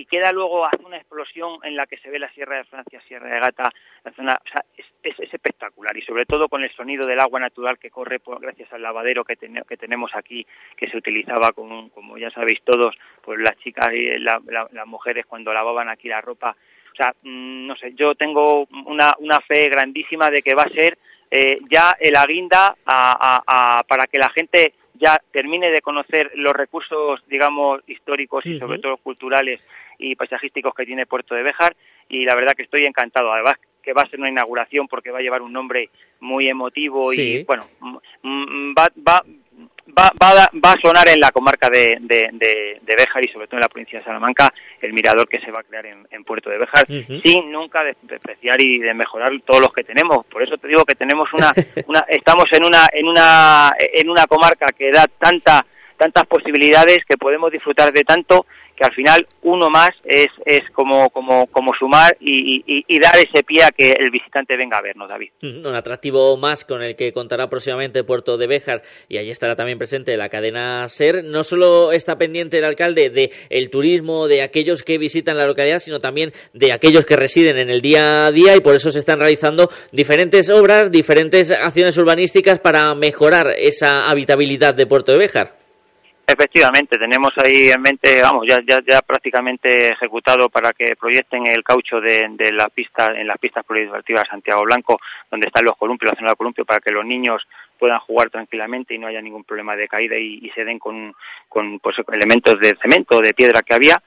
y 0.00 0.06
queda 0.06 0.32
luego 0.32 0.64
hace 0.64 0.84
una 0.84 0.96
explosión 0.96 1.58
en 1.64 1.76
la 1.76 1.86
que 1.86 1.98
se 1.98 2.10
ve 2.10 2.18
la 2.18 2.32
Sierra 2.32 2.56
de 2.56 2.64
Francia, 2.64 3.00
Sierra 3.06 3.28
de 3.34 3.40
Gata, 3.40 3.70
la 4.04 4.12
zona, 4.12 4.40
o 4.44 4.48
sea, 4.50 4.64
es, 4.76 4.86
es- 5.02 5.20
es 5.20 5.34
espectacular. 5.34 5.96
Y 5.96 6.02
sobre 6.02 6.24
todo 6.26 6.48
con 6.48 6.62
el 6.62 6.70
sonido 6.74 7.06
del 7.06 7.20
agua 7.20 7.40
natural 7.40 7.78
que 7.78 7.90
corre 7.90 8.18
por, 8.20 8.40
gracias 8.40 8.72
al 8.72 8.82
lavadero 8.82 9.24
que, 9.24 9.36
tene- 9.36 9.62
que 9.68 9.76
tenemos 9.76 10.10
aquí, 10.14 10.46
que 10.76 10.88
se 10.90 10.96
utilizaba 10.96 11.50
con, 11.52 11.88
como 11.90 12.16
ya 12.18 12.30
sabéis 12.30 12.60
todos, 12.64 12.96
pues 13.22 13.38
las 13.40 13.56
chicas 13.58 13.88
y 13.92 14.18
la- 14.18 14.40
la- 14.46 14.68
las 14.72 14.86
mujeres 14.86 15.26
cuando 15.26 15.52
lavaban 15.52 15.88
aquí 15.88 16.08
la 16.08 16.20
ropa, 16.20 16.56
O 16.92 16.96
sea, 16.96 17.12
mm, 17.22 17.66
no 17.68 17.76
sé, 17.76 17.92
yo 17.94 18.14
tengo 18.16 18.66
una, 18.86 19.14
una 19.20 19.40
fe 19.40 19.68
grandísima 19.68 20.28
de 20.28 20.42
que 20.42 20.54
va 20.54 20.64
a 20.64 20.68
ser 20.70 20.98
eh, 21.30 21.58
ya 21.70 21.94
el 22.00 22.16
aguinda 22.16 22.74
para 22.84 24.06
que 24.10 24.18
la 24.18 24.28
gente 24.30 24.74
ya 24.94 25.16
termine 25.32 25.70
de 25.70 25.80
conocer 25.80 26.32
los 26.34 26.52
recursos, 26.52 27.22
digamos, 27.28 27.80
históricos 27.86 28.44
y 28.44 28.58
sobre 28.58 28.78
todo 28.80 28.96
culturales 28.98 29.60
y 30.00 30.16
paisajísticos 30.16 30.74
que 30.74 30.86
tiene 30.86 31.06
Puerto 31.06 31.34
de 31.34 31.42
Béjar 31.42 31.76
y 32.08 32.24
la 32.24 32.34
verdad 32.34 32.54
que 32.54 32.64
estoy 32.64 32.84
encantado. 32.84 33.32
Además 33.32 33.54
que 33.82 33.92
va 33.92 34.02
a 34.02 34.08
ser 34.08 34.20
una 34.20 34.30
inauguración 34.30 34.88
porque 34.88 35.10
va 35.10 35.18
a 35.18 35.22
llevar 35.22 35.42
un 35.42 35.52
nombre 35.52 35.90
muy 36.20 36.48
emotivo 36.48 37.12
y 37.12 37.44
bueno, 37.44 37.66
mm, 38.22 38.74
va, 38.76 38.88
va, 39.06 39.22
va, 39.98 40.10
va, 40.22 40.72
a 40.72 40.80
sonar 40.80 41.08
en 41.08 41.18
la 41.18 41.30
comarca 41.30 41.68
de, 41.70 41.96
de, 42.00 42.28
de, 42.32 42.94
Béjar 42.96 43.24
y 43.24 43.32
sobre 43.32 43.46
todo 43.46 43.56
en 43.56 43.62
la 43.62 43.68
provincia 43.68 43.98
de 43.98 44.04
Salamanca 44.04 44.52
el 44.80 44.92
mirador 44.92 45.26
que 45.28 45.40
se 45.40 45.50
va 45.50 45.60
a 45.60 45.64
crear 45.64 45.86
en, 45.86 46.24
Puerto 46.24 46.50
de 46.50 46.58
Béjar 46.58 46.86
sin 46.86 47.50
nunca 47.50 47.82
despreciar 48.02 48.60
y 48.60 48.78
de 48.78 48.94
mejorar 48.94 49.30
todos 49.44 49.60
los 49.60 49.72
que 49.72 49.82
tenemos. 49.82 50.26
Por 50.26 50.42
eso 50.42 50.58
te 50.58 50.68
digo 50.68 50.84
que 50.84 50.94
tenemos 50.94 51.28
una, 51.32 51.50
una 51.86 52.04
estamos 52.08 52.44
en 52.52 52.64
una 52.64 52.86
en 52.92 53.08
una 53.08 53.72
en 53.78 54.10
una 54.10 54.26
comarca 54.26 54.68
que 54.76 54.92
da 54.92 55.06
tanta 55.06 55.64
tantas 56.00 56.24
posibilidades 56.24 57.00
que 57.06 57.18
podemos 57.18 57.52
disfrutar 57.52 57.92
de 57.92 58.04
tanto 58.04 58.46
que 58.80 58.86
al 58.86 58.94
final 58.94 59.26
uno 59.42 59.68
más 59.68 59.90
es, 60.04 60.28
es 60.46 60.62
como, 60.72 61.10
como, 61.10 61.46
como 61.48 61.72
sumar 61.78 62.16
y, 62.18 62.98
dar 62.98 63.16
ese 63.16 63.42
pie 63.42 63.64
a 63.64 63.70
que 63.70 63.90
el 63.90 64.10
visitante 64.10 64.56
venga 64.56 64.78
a 64.78 64.82
vernos, 64.82 65.08
David. 65.08 65.30
Un 65.42 65.74
atractivo 65.74 66.36
más 66.36 66.64
con 66.64 66.82
el 66.82 66.96
que 66.96 67.12
contará 67.12 67.48
próximamente 67.48 68.04
Puerto 68.04 68.36
de 68.36 68.46
Béjar 68.46 68.82
y 69.08 69.18
allí 69.18 69.30
estará 69.30 69.54
también 69.54 69.78
presente 69.78 70.16
la 70.16 70.28
cadena 70.28 70.88
SER. 70.88 71.24
No 71.24 71.44
solo 71.44 71.92
está 71.92 72.16
pendiente 72.16 72.58
el 72.58 72.64
alcalde 72.64 73.10
de 73.10 73.30
el 73.50 73.70
turismo, 73.70 74.26
de 74.26 74.42
aquellos 74.42 74.82
que 74.82 74.98
visitan 74.98 75.36
la 75.36 75.46
localidad, 75.46 75.78
sino 75.78 75.98
también 75.98 76.32
de 76.52 76.72
aquellos 76.72 77.04
que 77.04 77.16
residen 77.16 77.58
en 77.58 77.70
el 77.70 77.80
día 77.80 78.26
a 78.26 78.32
día 78.32 78.56
y 78.56 78.60
por 78.60 78.74
eso 78.74 78.90
se 78.90 78.98
están 78.98 79.18
realizando 79.18 79.68
diferentes 79.92 80.50
obras, 80.50 80.90
diferentes 80.90 81.50
acciones 81.50 81.96
urbanísticas 81.98 82.60
para 82.60 82.94
mejorar 82.94 83.48
esa 83.58 84.10
habitabilidad 84.10 84.74
de 84.74 84.86
Puerto 84.86 85.12
de 85.12 85.18
Béjar. 85.18 85.59
Efectivamente, 86.32 86.96
tenemos 86.96 87.32
ahí 87.38 87.70
en 87.70 87.82
mente, 87.82 88.22
vamos, 88.22 88.46
ya, 88.48 88.60
ya, 88.64 88.78
ya 88.88 89.02
prácticamente 89.02 89.88
ejecutado 89.88 90.48
para 90.48 90.72
que 90.72 90.94
proyecten 90.94 91.44
el 91.48 91.64
caucho 91.64 92.00
de, 92.00 92.24
de 92.30 92.52
la 92.52 92.68
pista, 92.68 93.06
en 93.16 93.26
las 93.26 93.36
pistas 93.38 93.64
polideportivas 93.64 94.28
Santiago 94.30 94.62
Blanco, 94.62 95.00
donde 95.28 95.48
están 95.48 95.64
los 95.64 95.76
columpios, 95.76 96.12
la 96.12 96.18
zona 96.18 96.30
de 96.30 96.36
columpio, 96.36 96.64
para 96.64 96.78
que 96.78 96.92
los 96.92 97.04
niños 97.04 97.42
puedan 97.76 97.98
jugar 97.98 98.30
tranquilamente 98.30 98.94
y 98.94 98.98
no 98.98 99.08
haya 99.08 99.20
ningún 99.20 99.42
problema 99.42 99.74
de 99.74 99.88
caída 99.88 100.16
y, 100.16 100.48
se 100.54 100.64
den 100.64 100.78
con, 100.78 101.12
con 101.48 101.80
pues, 101.80 101.96
elementos 102.12 102.60
de 102.60 102.76
cemento 102.80 103.20
de 103.20 103.34
piedra 103.34 103.62
que 103.62 103.74
había. 103.74 104.00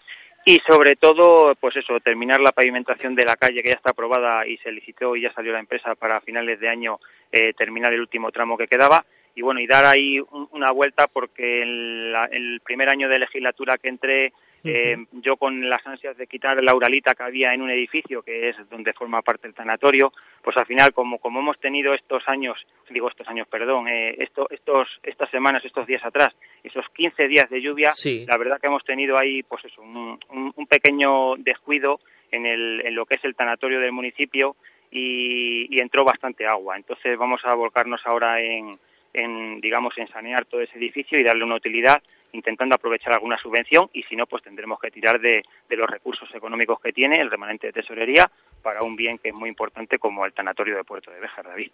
Y 0.45 0.62
sobre 0.65 0.95
todo, 0.95 1.55
pues 1.55 1.75
eso, 1.75 1.99
terminar 1.99 2.39
la 2.39 2.53
pavimentación 2.53 3.15
de 3.15 3.25
la 3.25 3.36
calle 3.36 3.62
que 3.62 3.69
ya 3.69 3.75
está 3.75 3.89
aprobada 3.89 4.47
y 4.47 4.55
se 4.59 4.71
licitó 4.71 5.17
y 5.17 5.23
ya 5.23 5.33
salió 5.33 5.51
la 5.51 5.59
empresa 5.59 5.95
para 5.95 6.21
finales 6.21 6.57
de 6.62 6.69
año 6.69 6.99
eh, 7.33 7.51
terminar 7.53 7.91
el 7.91 7.99
último 7.99 8.31
tramo 8.31 8.57
que 8.57 8.67
quedaba 8.67 9.03
y 9.36 9.41
bueno, 9.41 9.60
y 9.60 9.67
dar 9.67 9.86
ahí 9.86 10.19
una 10.52 10.72
vuelta 10.72 11.08
porque 11.08 11.63
en 11.63 12.13
el 12.32 12.60
primer 12.62 12.89
año 12.89 13.10
de 13.10 13.19
legislatura 13.19 13.78
que 13.80 13.89
entré, 13.89 14.34
eh, 14.63 14.96
yo 15.12 15.38
con 15.38 15.67
las 15.67 15.86
ansias 15.88 16.15
de 16.17 16.28
quitar 16.28 16.63
la 16.63 16.76
uralita 16.76 17.15
que 17.15 17.24
había 17.24 17.52
en 17.54 17.63
un 17.63 17.72
edificio, 17.72 18.22
que 18.22 18.50
es 18.50 18.56
donde 18.69 18.93
forma 18.93 19.24
parte 19.24 19.48
el 19.48 19.56
tanatorio, 19.56 20.13
pues 20.43 20.56
al 20.58 20.67
final, 20.67 20.93
como, 20.93 21.17
como 21.17 21.39
hemos 21.39 21.60
tenido 21.60 21.96
estos 21.96 22.22
años, 22.28 22.58
digo 22.91 23.10
estos 23.10 23.28
años, 23.28 23.48
perdón, 23.48 23.88
eh, 23.88 24.15
esto, 24.19 24.48
estos, 24.52 24.88
estas 25.02 25.32
semanas, 25.32 25.65
estos 25.65 25.88
días 25.88 26.06
atrás, 26.06 26.36
esos 26.63 26.86
15 26.93 27.28
días 27.28 27.50
de 27.50 27.62
lluvia, 27.62 27.91
la 28.28 28.38
verdad 28.38 28.60
que 28.62 28.67
hemos 28.67 28.86
tenido 28.86 29.17
ahí, 29.17 29.41
pues 29.41 29.65
eso, 29.65 29.82
un, 29.82 30.19
un, 30.30 30.67
pequeño 30.67 31.36
descuido 31.38 32.00
en, 32.32 32.46
el, 32.46 32.86
en 32.86 32.93
lo 32.93 33.06
que 33.08 33.15
es 33.15 33.26
el 33.26 33.36
tanatorio 33.36 33.80
del 33.80 33.91
municipio 33.91 34.56
y, 34.91 35.76
y 35.76 35.82
entró 35.82 36.06
bastante 36.06 36.46
agua. 36.46 36.78
Entonces 36.78 37.17
vamos 37.17 37.41
a 37.43 37.56
volcarnos 37.56 38.02
ahora 38.06 38.39
en 38.39 38.78
en, 39.13 39.62
digamos, 39.62 39.93
en 39.97 40.08
sanear 40.08 40.45
todo 40.45 40.62
ese 40.62 40.78
edificio 40.78 41.19
y 41.19 41.23
darle 41.23 41.43
una 41.43 41.56
utilidad 41.56 42.02
intentando 42.34 42.76
aprovechar 42.76 43.13
alguna 43.13 43.38
subvención 43.41 43.89
y 43.93 44.04
si 44.04 44.15
no, 44.15 44.26
pues 44.26 44.43
tendremos 44.43 44.80
que 44.80 44.91
tirar 44.91 45.19
de, 45.21 45.43
los 45.69 45.89
recursos 45.89 46.30
económicos 46.36 46.80
que 46.80 46.91
tiene 46.91 47.19
el 47.19 47.32
remanente 47.32 47.67
de 47.67 47.73
tesorería 47.73 48.30
para 48.62 48.84
un 48.84 48.95
bien 48.95 49.17
que 49.17 49.30
es 49.30 49.36
muy 49.36 49.49
importante 49.49 49.97
como 49.97 50.26
el 50.26 50.34
tanatorio 50.34 50.78
de 50.78 50.84
Puerto 50.84 51.10
de 51.12 51.19
Béjar, 51.19 51.45
David. 51.45 51.71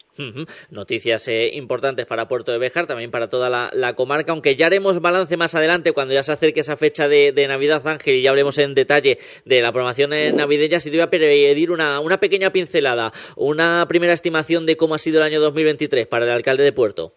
Noticias 0.70 1.28
eh, 1.28 1.50
importantes 1.54 2.06
para 2.06 2.28
Puerto 2.28 2.52
de 2.52 2.60
Béjar, 2.60 2.88
también 2.88 3.12
para 3.12 3.30
toda 3.30 3.50
la, 3.50 3.94
comarca, 3.94 4.32
aunque 4.32 4.56
ya 4.56 4.68
haremos 4.68 5.02
balance 5.02 5.36
más 5.36 5.54
adelante 5.54 5.92
cuando 5.92 6.14
ya 6.14 6.24
se 6.24 6.32
acerque 6.32 6.62
esa 6.62 6.78
fecha 6.78 7.08
de, 7.08 7.48
Navidad, 7.48 7.86
Ángel, 7.88 8.16
y 8.16 8.22
ya 8.22 8.30
hablemos 8.30 8.58
en 8.58 8.74
detalle 8.74 9.18
de 9.46 9.62
la 9.62 9.72
programación 9.72 10.12
navideña. 10.36 10.80
Si 10.80 10.90
te 10.90 10.98
voy 10.98 11.04
a 11.04 11.10
pedir 11.10 11.72
una, 11.72 12.00
una 12.00 12.20
pequeña 12.20 12.52
pincelada, 12.52 13.12
una 13.36 13.86
primera 13.88 14.14
estimación 14.14 14.66
de 14.66 14.78
cómo 14.78 14.96
ha 14.96 15.00
sido 15.00 15.20
el 15.20 15.26
año 15.26 15.40
2023 15.42 16.08
para 16.08 16.26
el 16.26 16.32
alcalde 16.32 16.64
de 16.64 16.72
Puerto. 16.72 17.14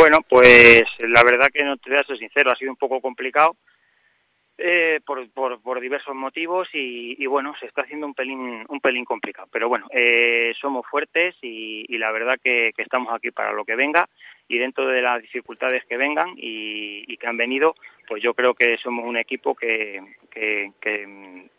Bueno, 0.00 0.22
pues 0.26 0.84
la 1.00 1.22
verdad 1.22 1.48
que 1.52 1.62
no 1.62 1.76
te 1.76 1.90
voy 1.90 1.98
a 1.98 2.04
ser 2.04 2.16
sincero, 2.16 2.50
ha 2.50 2.56
sido 2.56 2.70
un 2.70 2.78
poco 2.78 3.02
complicado 3.02 3.56
eh, 4.56 4.98
por, 5.04 5.30
por, 5.30 5.78
diversos 5.78 6.14
motivos 6.14 6.68
y, 6.72 7.26
bueno, 7.26 7.52
se 7.60 7.66
está 7.66 7.82
haciendo 7.82 8.06
un 8.06 8.14
pelín, 8.14 8.64
un 8.66 8.80
pelín 8.80 9.04
complicado. 9.04 9.46
Pero 9.52 9.68
bueno, 9.68 9.88
eh, 9.90 10.54
somos 10.58 10.86
fuertes 10.86 11.36
y, 11.42 11.98
la 11.98 12.12
verdad 12.12 12.38
que, 12.42 12.70
estamos 12.78 13.12
aquí 13.12 13.30
para 13.30 13.52
lo 13.52 13.66
que 13.66 13.76
venga 13.76 14.08
y 14.48 14.56
dentro 14.56 14.86
de 14.86 15.02
las 15.02 15.20
dificultades 15.20 15.84
que 15.84 15.98
vengan 15.98 16.32
y, 16.34 17.14
que 17.18 17.26
han 17.26 17.36
venido, 17.36 17.74
pues 18.08 18.22
yo 18.22 18.32
creo 18.32 18.54
que 18.54 18.78
somos 18.78 19.04
un 19.04 19.18
equipo 19.18 19.54
que, 19.54 20.00
que, 20.30 20.72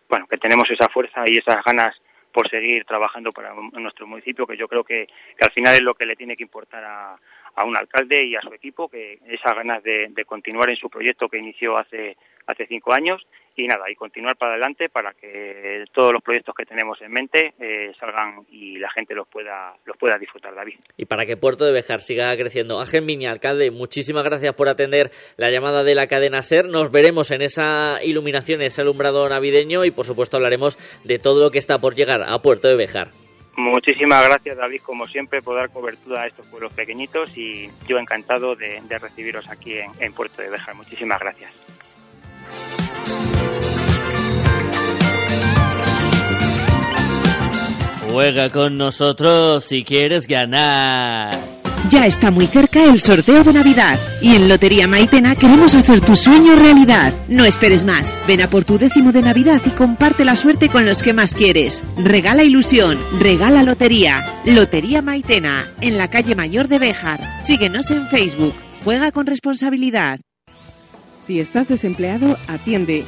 bueno, 0.10 0.25
que 0.25 0.38
tenemos 0.38 0.67
esa 0.71 0.89
fuerza 0.89 1.25
y 1.27 1.38
esas 1.38 1.63
ganas 1.63 1.95
por 2.34 2.49
seguir 2.49 2.86
trabajando 2.86 3.30
para 3.30 3.54
nuestro 3.54 4.08
municipio, 4.08 4.47
que 4.47 4.58
yo 4.58 4.67
creo 4.67 4.84
que, 4.84 5.06
que 5.06 5.45
al 5.45 5.51
final 5.51 5.75
es 5.75 5.82
lo 5.82 5.93
que 5.93 6.08
le 6.08 6.15
tiene 6.15 6.36
que 6.36 6.43
importar 6.43 6.84
a, 6.84 7.19
a 7.55 7.65
un 7.65 7.75
alcalde 7.75 8.23
y 8.23 8.35
a 8.35 8.41
su 8.41 8.53
equipo 8.53 8.87
que 8.87 9.19
esas 9.27 9.55
ganas 9.55 9.83
de, 9.83 10.07
de, 10.09 10.25
continuar 10.25 10.69
en 10.69 10.75
su 10.75 10.89
proyecto 10.89 11.27
que 11.27 11.37
inició 11.37 11.77
hace 11.77 12.17
hace 12.47 12.65
cinco 12.67 12.93
años. 12.93 13.21
Y 13.53 13.67
nada 13.67 13.91
y 13.91 13.95
continuar 13.95 14.37
para 14.37 14.53
adelante 14.53 14.87
para 14.87 15.13
que 15.13 15.83
todos 15.91 16.13
los 16.13 16.23
proyectos 16.23 16.55
que 16.55 16.65
tenemos 16.65 17.01
en 17.01 17.11
mente 17.11 17.53
eh, 17.59 17.91
salgan 17.99 18.45
y 18.49 18.79
la 18.79 18.89
gente 18.91 19.13
los 19.13 19.27
pueda 19.27 19.75
los 19.85 19.97
pueda 19.97 20.17
disfrutar 20.17 20.55
David. 20.55 20.75
Y 20.95 21.05
para 21.05 21.25
que 21.25 21.35
Puerto 21.35 21.65
de 21.65 21.73
Bejar 21.73 21.99
siga 21.99 22.35
creciendo. 22.37 22.79
Ángel 22.79 23.03
Mini 23.03 23.25
alcalde 23.25 23.69
muchísimas 23.69 24.23
gracias 24.23 24.53
por 24.55 24.69
atender 24.69 25.11
la 25.35 25.51
llamada 25.51 25.83
de 25.83 25.95
la 25.95 26.07
cadena 26.07 26.41
Ser. 26.41 26.65
Nos 26.65 26.93
veremos 26.93 27.29
en 27.31 27.41
esa 27.41 28.01
iluminación 28.01 28.61
ese 28.61 28.81
alumbrado 28.81 29.27
navideño 29.27 29.83
y 29.83 29.91
por 29.91 30.05
supuesto 30.05 30.37
hablaremos 30.37 30.77
de 31.03 31.19
todo 31.19 31.43
lo 31.43 31.51
que 31.51 31.59
está 31.59 31.79
por 31.79 31.93
llegar 31.93 32.23
a 32.23 32.39
Puerto 32.39 32.69
de 32.69 32.77
Bejar 32.77 33.20
Muchísimas 33.57 34.27
gracias, 34.27 34.57
David, 34.57 34.81
como 34.81 35.05
siempre, 35.07 35.41
por 35.41 35.55
dar 35.57 35.69
cobertura 35.69 36.21
a 36.21 36.27
estos 36.27 36.47
pueblos 36.47 36.71
pequeñitos 36.73 37.37
y 37.37 37.69
yo 37.87 37.97
encantado 37.97 38.55
de, 38.55 38.81
recibiros 38.89 39.47
aquí 39.49 39.73
en, 39.99 40.13
Puerto 40.13 40.41
de 40.41 40.49
Béjar. 40.49 40.75
Muchísimas 40.75 41.19
gracias. 41.19 41.51
Juega 48.09 48.49
con 48.49 48.77
nosotros 48.77 49.65
si 49.65 49.83
quieres 49.83 50.27
ganar. 50.27 51.50
Ya 51.91 52.06
está 52.06 52.32
muy 52.32 52.47
cerca 52.47 52.86
el 52.86 53.01
sorteo 53.01 53.43
de 53.43 53.51
Navidad 53.51 53.99
y 54.21 54.36
en 54.36 54.47
Lotería 54.47 54.88
Maitena 54.88 55.36
queremos 55.36 55.75
hacer 55.75 55.99
tu 55.99 56.15
sueño 56.15 56.56
realidad. 56.56 57.13
No 57.27 57.43
esperes 57.43 57.84
más. 57.84 58.15
Ven 58.25 58.41
a 58.41 58.49
por 58.49 58.63
tu 58.63 58.77
décimo 58.77 59.12
de 59.12 59.21
Navidad 59.21 59.62
y 59.65 59.71
comparte 59.71 60.23
la 60.23 60.38
suerte 60.38 60.69
con 60.69 60.86
los 60.86 61.04
que 61.04 61.12
más 61.12 61.36
quieres. 61.36 61.84
Regala 61.97 62.43
ilusión, 62.43 62.97
regala 63.19 63.62
lotería. 63.63 64.23
Lotería 64.45 65.01
Maitena, 65.01 65.67
en 65.82 65.97
la 65.97 66.08
calle 66.08 66.34
Mayor 66.34 66.69
de 66.69 66.80
Béjar. 66.80 67.41
Síguenos 67.41 67.91
en 67.91 68.08
Facebook. 68.08 68.54
Juega 68.86 69.12
con 69.12 69.25
responsabilidad. 69.25 70.21
Si 71.27 71.41
estás 71.41 71.67
desempleado, 71.67 72.38
atiende 72.47 73.04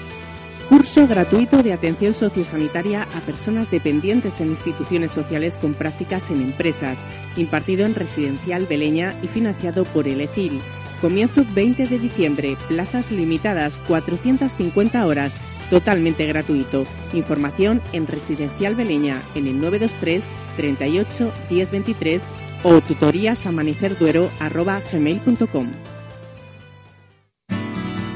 Curso 0.74 1.06
gratuito 1.08 1.62
de 1.62 1.72
atención 1.72 2.16
sociosanitaria 2.16 3.04
a 3.04 3.22
personas 3.22 3.70
dependientes 3.70 4.42
en 4.42 4.48
instituciones 4.48 5.12
sociales 5.12 5.58
con 5.58 5.76
prácticas 5.76 6.32
en 6.32 6.42
empresas, 6.42 6.98
impartido 7.38 7.86
en 7.86 7.94
Residencial 7.94 8.66
Beleña 8.66 9.14
y 9.22 9.28
financiado 9.28 9.86
por 9.86 10.08
el 10.08 10.22
ECIL. 10.22 10.60
Comienzo 11.00 11.46
20 11.54 11.86
de 11.86 12.00
diciembre, 12.00 12.58
plazas 12.68 13.12
limitadas, 13.12 13.82
450 13.88 15.06
horas, 15.06 15.36
totalmente 15.70 16.26
gratuito. 16.26 16.88
Información 17.14 17.80
en 17.92 18.08
Residencial 18.08 18.74
Beleña 18.74 19.22
en 19.36 19.46
el 19.46 19.62
923 19.62 20.28
38 20.58 21.32
1023 21.52 22.24
o 22.64 22.82
tutorías 22.82 23.46
amanecerduero.com. 23.46 25.68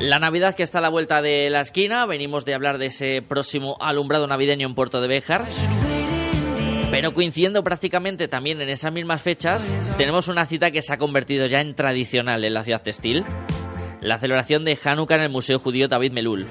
La 0.00 0.20
Navidad 0.20 0.54
que 0.54 0.62
está 0.62 0.78
a 0.78 0.80
la 0.80 0.90
vuelta 0.90 1.20
de 1.20 1.50
la 1.50 1.60
esquina, 1.60 2.06
venimos 2.06 2.44
de 2.44 2.54
hablar 2.54 2.78
de 2.78 2.86
ese 2.86 3.20
próximo 3.20 3.76
alumbrado 3.80 4.28
navideño 4.28 4.68
en 4.68 4.76
Puerto 4.76 5.00
de 5.00 5.08
Béjar. 5.08 5.46
Pero 6.92 7.12
coincidiendo 7.12 7.64
prácticamente 7.64 8.28
también 8.28 8.60
en 8.60 8.68
esas 8.68 8.92
mismas 8.92 9.22
fechas, 9.22 9.68
tenemos 9.96 10.28
una 10.28 10.46
cita 10.46 10.70
que 10.70 10.82
se 10.82 10.92
ha 10.92 10.98
convertido 10.98 11.46
ya 11.46 11.60
en 11.60 11.74
tradicional 11.74 12.44
en 12.44 12.54
la 12.54 12.62
ciudad 12.62 12.80
textil. 12.80 13.24
La 14.00 14.18
celebración 14.18 14.62
de 14.62 14.78
Hanukkah 14.82 15.16
en 15.16 15.22
el 15.22 15.30
Museo 15.30 15.58
Judío 15.58 15.88
David 15.88 16.12
Melul. 16.12 16.46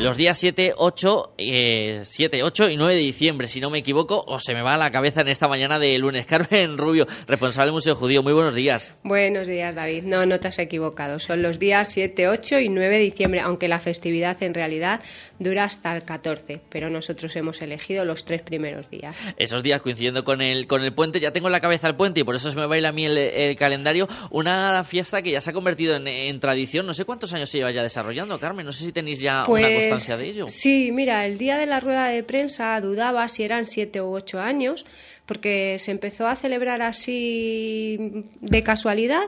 Los 0.00 0.16
días 0.16 0.38
7, 0.38 0.72
8, 0.78 1.34
7, 1.36 2.42
8 2.42 2.70
y 2.70 2.76
9 2.78 2.94
de 2.94 3.00
diciembre, 3.00 3.46
si 3.46 3.60
no 3.60 3.68
me 3.68 3.80
equivoco, 3.80 4.24
o 4.26 4.38
se 4.38 4.54
me 4.54 4.62
va 4.62 4.72
a 4.72 4.76
la 4.78 4.90
cabeza 4.90 5.20
en 5.20 5.28
esta 5.28 5.46
mañana 5.46 5.78
de 5.78 5.98
lunes. 5.98 6.24
Carmen 6.30 6.78
Rubio, 6.78 7.06
responsable 7.26 7.66
del 7.66 7.74
Museo 7.74 7.94
Judío, 7.96 8.22
muy 8.22 8.32
buenos 8.32 8.54
días. 8.54 8.94
Buenos 9.04 9.46
días, 9.46 9.74
David. 9.74 10.04
No, 10.04 10.24
no 10.24 10.40
te 10.40 10.48
has 10.48 10.58
equivocado. 10.58 11.18
Son 11.18 11.42
los 11.42 11.58
días 11.58 11.92
7, 11.92 12.28
8 12.28 12.60
y 12.60 12.70
9 12.70 12.96
de 12.96 13.02
diciembre, 13.02 13.40
aunque 13.40 13.68
la 13.68 13.78
festividad 13.78 14.42
en 14.42 14.54
realidad 14.54 15.02
dura 15.38 15.64
hasta 15.64 15.94
el 15.94 16.04
14, 16.04 16.62
pero 16.70 16.88
nosotros 16.88 17.36
hemos 17.36 17.60
elegido 17.60 18.06
los 18.06 18.24
tres 18.24 18.40
primeros 18.40 18.88
días. 18.88 19.14
Esos 19.36 19.62
días 19.62 19.82
coincidiendo 19.82 20.24
con 20.24 20.40
el, 20.40 20.66
con 20.66 20.82
el 20.82 20.94
puente, 20.94 21.20
ya 21.20 21.30
tengo 21.30 21.48
en 21.48 21.52
la 21.52 21.60
cabeza 21.60 21.88
el 21.88 21.96
puente 21.96 22.20
y 22.20 22.24
por 22.24 22.36
eso 22.36 22.50
se 22.50 22.56
me 22.56 22.66
baila 22.66 22.88
a 22.88 22.92
mí 22.92 23.04
el, 23.04 23.54
calendario. 23.56 24.08
Una 24.30 24.82
fiesta 24.84 25.20
que 25.20 25.32
ya 25.32 25.42
se 25.42 25.50
ha 25.50 25.52
convertido 25.52 25.94
en, 25.94 26.40
tradición. 26.40 26.86
No 26.86 26.94
sé 26.94 27.04
cuántos 27.04 27.34
años 27.34 27.50
se 27.50 27.58
lleva 27.58 27.70
ya 27.70 27.82
desarrollando, 27.82 28.38
Carmen. 28.38 28.64
No 28.64 28.72
sé 28.72 28.84
si 28.84 28.92
tenéis 28.92 29.20
ya 29.20 29.44
una 29.46 29.68
pues 29.68 29.89
constancia 29.90 30.16
de 30.16 30.26
ello. 30.28 30.48
Sí, 30.48 30.90
mira, 30.92 31.26
el 31.26 31.38
día 31.38 31.58
de 31.58 31.66
la 31.66 31.80
rueda 31.80 32.08
de 32.08 32.22
prensa 32.22 32.80
dudaba 32.80 33.28
si 33.28 33.42
eran 33.42 33.66
siete 33.66 34.00
u 34.00 34.14
ocho 34.14 34.40
años, 34.40 34.86
porque 35.26 35.78
se 35.78 35.90
empezó 35.90 36.26
a 36.26 36.34
celebrar 36.34 36.82
así 36.82 38.24
de 38.40 38.62
casualidad 38.62 39.22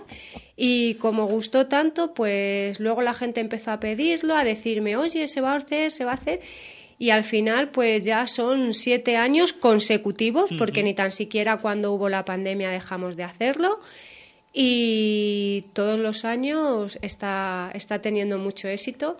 y 0.57 0.95
como 0.95 1.27
gustó 1.27 1.69
tanto, 1.69 2.13
pues 2.15 2.81
luego 2.81 3.03
la 3.03 3.15
gente 3.15 3.41
empezó 3.41 3.71
a 3.71 3.81
pedirlo, 3.81 4.35
a 4.35 4.45
decirme, 4.45 4.97
oye, 4.97 5.29
se 5.29 5.41
va 5.41 5.53
a 5.53 5.57
hacer, 5.57 5.93
se 5.93 6.05
va 6.05 6.11
a 6.13 6.15
hacer. 6.15 6.41
Y 6.99 7.11
al 7.11 7.25
final, 7.25 7.71
pues 7.71 8.05
ya 8.05 8.27
son 8.27 8.75
siete 8.75 9.17
años 9.17 9.53
consecutivos, 9.53 10.51
porque 10.59 10.83
ni 10.83 10.95
tan 10.95 11.13
siquiera 11.13 11.59
cuando 11.59 11.93
hubo 11.93 12.09
la 12.09 12.25
pandemia 12.25 12.71
dejamos 12.71 13.17
de 13.17 13.25
hacerlo 13.25 13.81
y 14.53 15.65
todos 15.73 15.99
los 15.99 16.25
años 16.25 16.99
está, 17.01 17.71
está 17.75 18.01
teniendo 18.01 18.39
mucho 18.39 18.69
éxito 18.69 19.17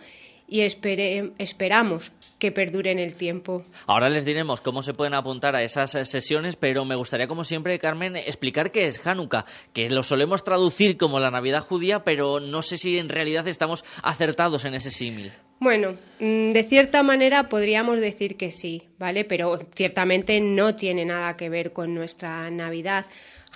y 0.53 0.61
esperamos 0.61 2.13
que 2.39 2.53
perdure 2.53 2.91
en 2.91 2.99
el 2.99 3.17
tiempo. 3.17 3.65
Ahora 3.87 4.11
les 4.11 4.27
diremos 4.27 4.61
cómo 4.61 4.83
se 4.83 4.93
pueden 4.93 5.15
apuntar 5.15 5.57
a 5.57 5.63
esas 5.63 5.95
eh, 5.95 6.05
sesiones, 6.05 6.57
pero 6.57 6.85
me 6.85 6.95
gustaría, 6.95 7.27
como 7.27 7.43
siempre, 7.43 7.79
Carmen, 7.79 8.17
explicar 8.17 8.71
qué 8.71 8.85
es 8.85 9.07
Hanukkah, 9.07 9.47
que 9.73 9.89
lo 9.89 10.03
solemos 10.03 10.45
traducir 10.45 10.99
como 10.99 11.21
la 11.21 11.31
Navidad 11.31 11.65
judía, 11.67 12.05
pero 12.05 12.39
no 12.39 12.61
sé 12.61 12.77
si 12.77 12.99
en 12.99 13.09
realidad 13.09 13.49
estamos 13.49 13.83
acertados 14.03 14.67
en 14.67 14.75
ese 14.75 14.91
símil. 14.91 15.33
Bueno, 15.59 15.95
mm, 16.21 16.53
de 16.53 16.65
cierta 16.65 17.03
manera 17.03 17.49
podríamos 17.49 17.99
decir 17.99 18.37
que 18.37 18.51
sí, 18.51 18.83
¿vale? 18.99 19.25
Pero 19.25 19.57
ciertamente 19.75 20.39
no 20.41 20.77
tiene 20.77 21.07
nada 21.07 21.35
que 21.39 21.49
ver 21.49 21.73
con 21.73 21.95
nuestra 21.95 22.51
Navidad. 22.51 23.07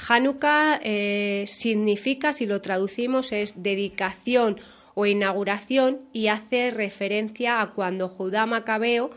Hanukkah 0.09 0.81
eh, 0.83 1.45
significa, 1.47 2.33
si 2.33 2.47
lo 2.47 2.63
traducimos, 2.63 3.33
es 3.33 3.63
dedicación 3.63 4.61
o 4.99 5.05
inauguración 5.05 6.01
y 6.11 6.29
hace 6.29 6.71
referencia 6.71 7.61
a 7.61 7.73
cuando 7.73 8.09
Judá 8.09 8.47
Macabeo 8.47 9.11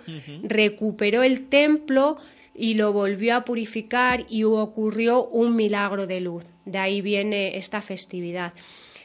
recuperó 0.43 1.23
el 1.23 1.47
templo 1.47 2.17
y 2.53 2.73
lo 2.73 2.91
volvió 2.91 3.37
a 3.37 3.45
purificar 3.45 4.25
y 4.27 4.43
ocurrió 4.43 5.23
un 5.27 5.55
milagro 5.55 6.05
de 6.05 6.19
luz. 6.19 6.43
De 6.65 6.79
ahí 6.79 6.99
viene 6.99 7.57
esta 7.57 7.81
festividad. 7.81 8.51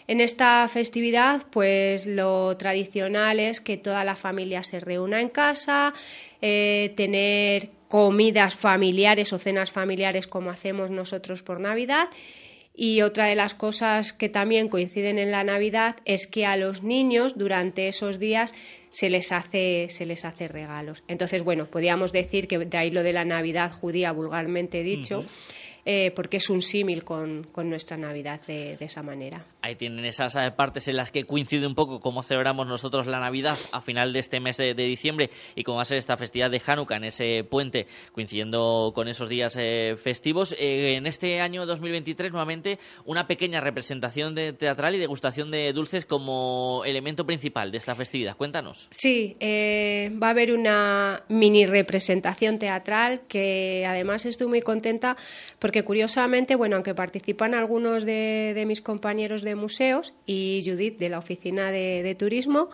En 0.08 0.20
esta 0.20 0.66
festividad, 0.66 1.42
pues 1.48 2.06
lo 2.06 2.56
tradicional 2.56 3.38
es 3.38 3.60
que 3.60 3.76
toda 3.76 4.04
la 4.04 4.16
familia 4.16 4.64
se 4.64 4.80
reúna 4.80 5.20
en 5.20 5.28
casa, 5.28 5.94
eh, 6.42 6.92
tener 6.96 7.70
comidas 7.87 8.56
familiares 8.56 9.32
o 9.32 9.38
cenas 9.38 9.70
familiares 9.70 10.26
como 10.26 10.50
hacemos 10.50 10.90
nosotros 10.90 11.44
por 11.44 11.60
Navidad 11.60 12.08
y 12.74 13.02
otra 13.02 13.26
de 13.26 13.37
las 13.37 13.54
cosas 13.54 14.12
que 14.12 14.28
también 14.28 14.68
coinciden 14.68 15.18
en 15.18 15.30
la 15.30 15.44
Navidad 15.44 15.96
es 16.04 16.26
que 16.26 16.44
a 16.44 16.56
los 16.56 16.82
niños 16.82 17.38
durante 17.38 17.87
esos 17.87 18.18
días 18.18 18.52
se 18.90 19.10
les 19.10 19.30
hace, 19.30 19.87
se 19.90 20.06
les 20.06 20.24
hace 20.24 20.48
regalos. 20.48 21.04
Entonces, 21.06 21.42
bueno, 21.42 21.66
podríamos 21.66 22.12
decir 22.12 22.48
que 22.48 22.58
de 22.58 22.76
ahí 22.76 22.90
lo 22.90 23.02
de 23.02 23.12
la 23.12 23.24
Navidad 23.24 23.72
judía 23.72 24.12
vulgarmente 24.12 24.82
dicho. 24.82 25.24
Eh, 25.87 26.12
porque 26.16 26.38
es 26.38 26.49
un 26.49 26.62
símil 26.62 27.05
con, 27.05 27.47
nuestra 27.64 27.99
Navidad 27.99 28.40
de, 28.47 28.77
esa 28.81 29.03
manera. 29.03 29.44
Ahí 29.61 29.77
tienen 29.77 30.05
esas 30.07 30.35
eh, 30.37 30.51
partes 30.51 30.88
en 30.88 30.97
las 30.97 31.11
que 31.11 31.25
coincide 31.25 31.66
un 31.66 31.75
poco 31.75 32.01
cómo 32.01 32.23
celebramos 32.23 32.66
nosotros 32.66 33.07
la 33.07 33.20
Navidad 33.20 33.59
a 33.70 33.83
final 33.83 34.12
de 34.12 34.20
este 34.20 34.40
mes 34.40 34.57
de, 34.57 34.75
diciembre 34.75 35.31
y 35.55 35.62
cómo 35.62 35.77
va 35.77 35.83
a 35.83 35.87
ser 35.87 35.99
esta 35.99 36.16
festividad 36.16 36.51
de 36.51 36.61
Hanukkah 36.64 36.97
en 36.97 37.05
ese 37.05 37.44
puente, 37.44 37.87
coincidiendo 38.12 38.92
con 38.94 39.09
esos 39.09 39.29
días 39.29 39.57
eh, 39.59 39.97
festivos. 39.97 40.55
en 40.59 41.07
este 41.07 41.40
año 41.40 41.66
2023, 41.66 42.33
nuevamente, 42.33 42.79
una 43.05 43.27
pequeña 43.27 43.61
representación 43.61 44.35
de 44.35 44.55
teatral 44.55 44.94
y 44.94 44.99
degustación 44.99 45.51
de 45.51 45.73
dulces 45.75 46.07
como 46.07 46.83
elemento 46.87 47.27
principal 47.27 47.70
de 47.70 47.79
esta 47.79 47.94
festividad. 47.94 48.37
Cuéntanos. 48.37 48.88
Sí, 48.90 49.37
va 49.40 50.29
a 50.29 50.31
haber 50.31 50.53
una 50.53 51.25
mini 51.29 51.66
representación 51.66 52.59
teatral 52.59 53.23
que 53.29 53.85
además 53.87 54.25
estoy 54.25 54.47
muy 54.47 54.62
contenta 54.62 55.16
porque 55.59 55.73
porque 55.74 55.87
curiosamente, 55.87 56.54
bueno, 56.54 56.76
aunque 56.76 56.94
participan 56.94 57.52
algunos 57.52 58.04
de, 58.04 58.62
mis 58.64 58.80
compañeros 58.80 59.42
de 59.42 59.56
museos 59.56 60.14
y 60.24 60.62
Judith 60.64 60.98
de 61.00 61.08
la 61.08 61.18
oficina 61.18 61.72
de, 61.72 62.14
turismo, 62.16 62.68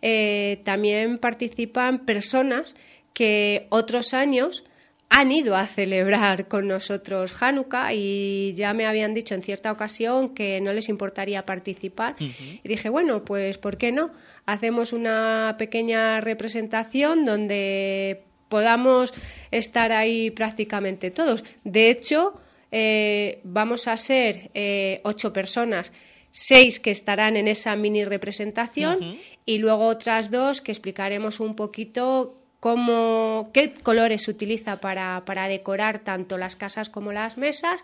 eh, 0.00 0.60
también 0.64 1.18
participan 1.18 2.04
personas 2.06 2.76
que 3.12 3.66
otros 3.70 4.14
años 4.14 4.62
han 5.10 5.32
ido 5.32 5.56
a 5.56 5.66
celebrar 5.66 6.46
con 6.46 6.68
nosotros 6.68 7.42
Hanukkah 7.42 7.92
y 7.92 8.54
ya 8.54 8.72
me 8.72 8.86
habían 8.86 9.14
dicho 9.14 9.34
en 9.34 9.42
cierta 9.42 9.72
ocasión 9.72 10.32
que 10.32 10.60
no 10.60 10.72
les 10.72 10.88
importaría 10.88 11.44
participar. 11.44 12.14
Y 12.20 12.60
dije, 12.62 12.88
bueno, 12.88 13.24
pues 13.24 13.58
¿por 13.58 13.78
qué 13.78 13.90
no? 13.90 14.12
Hacemos 14.46 14.92
una 14.92 15.56
pequeña 15.58 16.20
representación 16.20 17.24
donde 17.24 18.22
podamos 18.48 19.12
estar 19.50 19.90
ahí 19.90 20.30
prácticamente 20.30 21.10
todos. 21.10 21.42
De 21.64 21.90
hecho, 21.90 22.40
eh, 22.76 23.38
vamos 23.44 23.86
a 23.86 23.96
ser 23.96 24.50
eh, 24.52 25.00
ocho 25.04 25.32
personas, 25.32 25.92
seis 26.32 26.80
que 26.80 26.90
estarán 26.90 27.36
en 27.36 27.46
esa 27.46 27.76
mini 27.76 28.04
representación 28.04 29.16
y 29.46 29.58
luego 29.58 29.86
otras 29.86 30.32
dos 30.32 30.60
que 30.60 30.72
explicaremos 30.72 31.38
un 31.38 31.54
poquito 31.54 32.34
cómo, 32.58 33.50
qué 33.54 33.74
colores 33.74 34.22
se 34.22 34.32
utiliza 34.32 34.80
para, 34.80 35.22
para 35.24 35.46
decorar 35.46 36.00
tanto 36.00 36.36
las 36.36 36.56
casas 36.56 36.90
como 36.90 37.12
las 37.12 37.38
mesas 37.38 37.80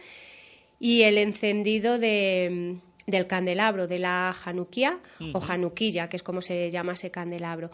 y 0.81 1.03
el 1.03 1.19
encendido 1.19 2.01
de, 2.01 2.79
del 3.07 3.29
candelabro 3.29 3.87
de 3.87 4.01
la 4.01 4.35
Januquía 4.37 4.99
o 5.33 5.39
Januquilla, 5.39 6.09
que 6.09 6.17
es 6.17 6.25
como 6.25 6.43
se 6.43 6.69
llama 6.73 6.95
ese 6.95 7.13
candelabro 7.13 7.71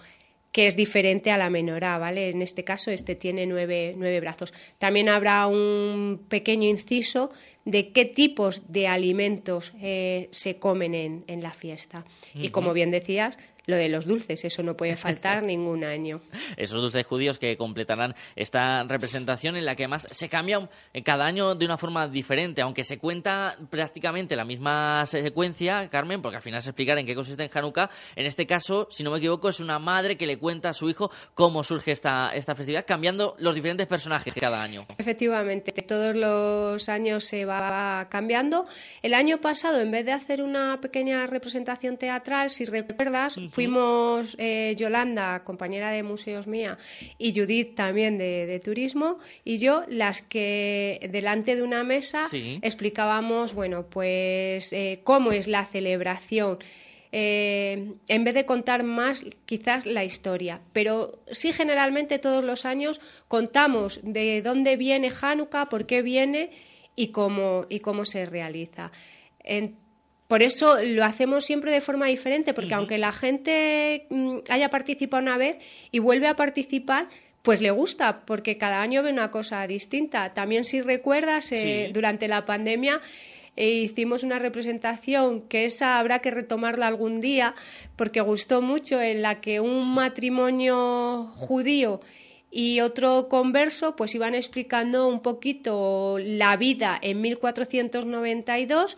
que 0.52 0.66
es 0.66 0.76
diferente 0.76 1.30
a 1.30 1.37
la 1.37 1.50
menorá, 1.50 1.98
¿vale? 1.98 2.30
En 2.30 2.40
este 2.40 2.64
caso, 2.64 2.90
este 2.90 3.14
tiene 3.14 3.46
nueve, 3.46 3.94
nueve 3.96 4.20
brazos. 4.20 4.54
También 4.78 5.09
habrá 5.09 5.46
un 5.46 6.24
pequeño 6.28 6.68
inciso 6.68 7.30
de 7.64 7.92
qué 7.92 8.04
tipos 8.04 8.62
de 8.68 8.87
alimentos 8.88 9.72
eh, 9.82 10.28
se 10.30 10.56
comen 10.56 10.94
en, 10.94 11.24
en 11.26 11.42
la 11.42 11.50
fiesta. 11.50 12.04
Y 12.35 12.50
como 12.50 12.72
bien 12.72 12.90
decías, 12.90 13.37
lo 13.66 13.76
de 13.76 13.88
los 13.88 14.07
dulces, 14.07 14.44
eso 14.44 14.62
no 14.62 14.76
puede 14.76 14.96
faltar 14.96 15.42
ningún 15.42 15.85
año. 15.85 16.20
Esos 16.57 16.81
dulces 16.81 17.05
judíos 17.05 17.38
que 17.38 17.57
completarán 17.57 18.14
esta 18.37 18.85
representación 18.85 19.57
en 19.57 19.64
la 19.64 19.74
que 19.74 19.85
además 19.85 20.07
se 20.11 20.29
cambian 20.29 20.68
cada 21.05 21.26
año 21.26 21.55
de 21.55 21.64
una 21.66 21.76
forma 21.76 22.07
diferente, 22.07 22.62
aunque 22.62 22.85
se 22.85 22.98
cuenta 22.98 23.57
prácticamente 23.70 24.37
la 24.37 24.44
misma 24.44 25.05
secuencia, 25.07 25.88
Carmen, 25.88 26.22
porque 26.22 26.37
al 26.37 26.42
final 26.42 26.62
se 26.62 26.70
explicar 26.70 26.98
en 26.98 27.07
qué 27.07 27.14
consiste 27.14 27.42
en 27.42 27.50
Hanukkah. 27.52 27.90
En 28.14 28.26
este 28.26 28.46
caso, 28.46 28.87
si 28.90 29.02
no 29.02 29.11
me 29.11 29.18
equivoco, 29.18 29.48
es 29.48 29.61
una 29.61 29.79
madre 29.79 30.16
que 30.16 30.26
le 30.26 30.38
cuenta 30.38 30.68
a 30.68 30.74
su 30.74 30.88
hijo 30.88 31.11
cómo 31.35 31.64
surge 31.64 31.92
esta, 31.92 32.31
esta 32.35 32.55
festividad, 32.55 32.85
cambiando 32.87 33.35
los 33.38 33.55
diferentes 33.55 33.87
personajes 33.87 34.33
cada 34.35 34.62
año. 34.62 34.87
Efectivamente, 34.98 35.72
todos 35.83 36.14
los 36.14 36.88
años 36.88 37.24
se 37.24 37.44
va 37.44 38.07
cambiando. 38.11 38.66
El 39.02 39.14
año 39.14 39.40
pasado, 39.40 39.81
en 39.81 39.90
vez 39.90 40.05
de 40.05 40.12
hacer 40.12 40.42
una 40.42 40.81
pequeña 40.81 41.26
representación 41.26 41.96
teatral, 41.96 42.50
si 42.50 42.64
recuerdas, 42.64 43.37
Fuimos 43.57 44.37
eh, 44.38 44.75
Yolanda, 44.77 45.42
compañera 45.42 45.90
de 45.90 46.03
museos 46.03 46.47
mía, 46.47 46.77
y 47.16 47.33
Judith 47.35 47.75
también 47.75 48.19
de, 48.19 48.61
turismo, 48.62 49.19
y 49.45 49.57
yo 49.57 49.85
las 49.88 50.21
que 50.21 51.09
delante 51.11 51.57
de 51.57 51.62
una 51.62 51.83
mesa 51.83 52.29
explicábamos, 52.61 53.55
bueno, 53.55 53.87
pues 53.88 54.75
eh, 54.75 55.01
cómo 55.05 55.33
es 55.33 55.49
la 55.49 55.64
celebración. 55.64 56.59
Eh, 57.12 57.95
en 58.09 58.25
vez 58.25 58.35
de 58.35 58.45
contar 58.45 58.83
más 58.83 59.25
quizás 59.47 59.87
la 59.87 60.05
historia. 60.05 60.61
Pero 60.75 61.21
sí 61.31 61.51
generalmente 61.51 62.19
todos 62.19 62.45
los 62.45 62.66
años 62.66 63.01
contamos 63.27 64.01
de 64.03 64.42
dónde 64.42 64.77
viene 64.77 65.11
Hanukkah, 65.19 65.71
por 65.71 65.87
qué 65.87 66.03
viene 66.03 66.51
y 66.95 67.09
cómo, 67.09 67.64
y 67.71 67.79
cómo 67.79 68.05
se 68.05 68.27
realiza. 68.27 68.92
Por 70.28 70.42
eso 70.42 70.78
lo 70.82 71.04
hacemos 71.04 71.44
siempre 71.44 71.70
de 71.70 71.80
forma 71.80 72.06
diferente, 72.06 72.52
porque 72.52 72.74
aunque 72.74 72.98
la 72.98 73.12
gente 73.12 74.06
mm, 74.10 74.38
haya 74.48 74.70
participado 74.70 75.22
una 75.22 75.38
vez 75.38 75.56
y 75.92 76.00
vuelve 76.00 76.26
a 76.26 76.34
participar, 76.34 77.08
pues 77.42 77.60
le 77.60 77.70
gusta, 77.70 78.22
porque 78.26 78.58
cada 78.58 78.82
año 78.82 79.04
ve 79.04 79.12
una 79.12 79.30
cosa 79.30 79.64
distinta. 79.68 80.34
También 80.34 80.64
si 80.64 80.80
recuerdas, 80.80 81.52
eh, 81.52 81.90
durante 81.92 82.26
la 82.26 82.44
pandemia 82.44 83.00
eh, 83.54 83.70
hicimos 83.70 84.24
una 84.24 84.40
representación 84.40 85.42
que 85.42 85.64
esa 85.64 85.98
habrá 86.00 86.18
que 86.18 86.32
retomarla 86.32 86.88
algún 86.88 87.20
día, 87.20 87.54
porque 87.94 88.20
gustó 88.20 88.62
mucho, 88.62 89.00
en 89.00 89.22
la 89.22 89.40
que 89.40 89.60
un 89.60 89.94
matrimonio 89.94 91.30
judío 91.36 92.00
y 92.50 92.80
otro 92.80 93.28
converso 93.28 93.96
pues 93.96 94.14
iban 94.14 94.35
explicando 94.35 95.09
un 95.09 95.20
poquito 95.20 96.16
la 96.18 96.56
vida 96.56 96.98
en 97.02 97.20
1492 97.20 98.96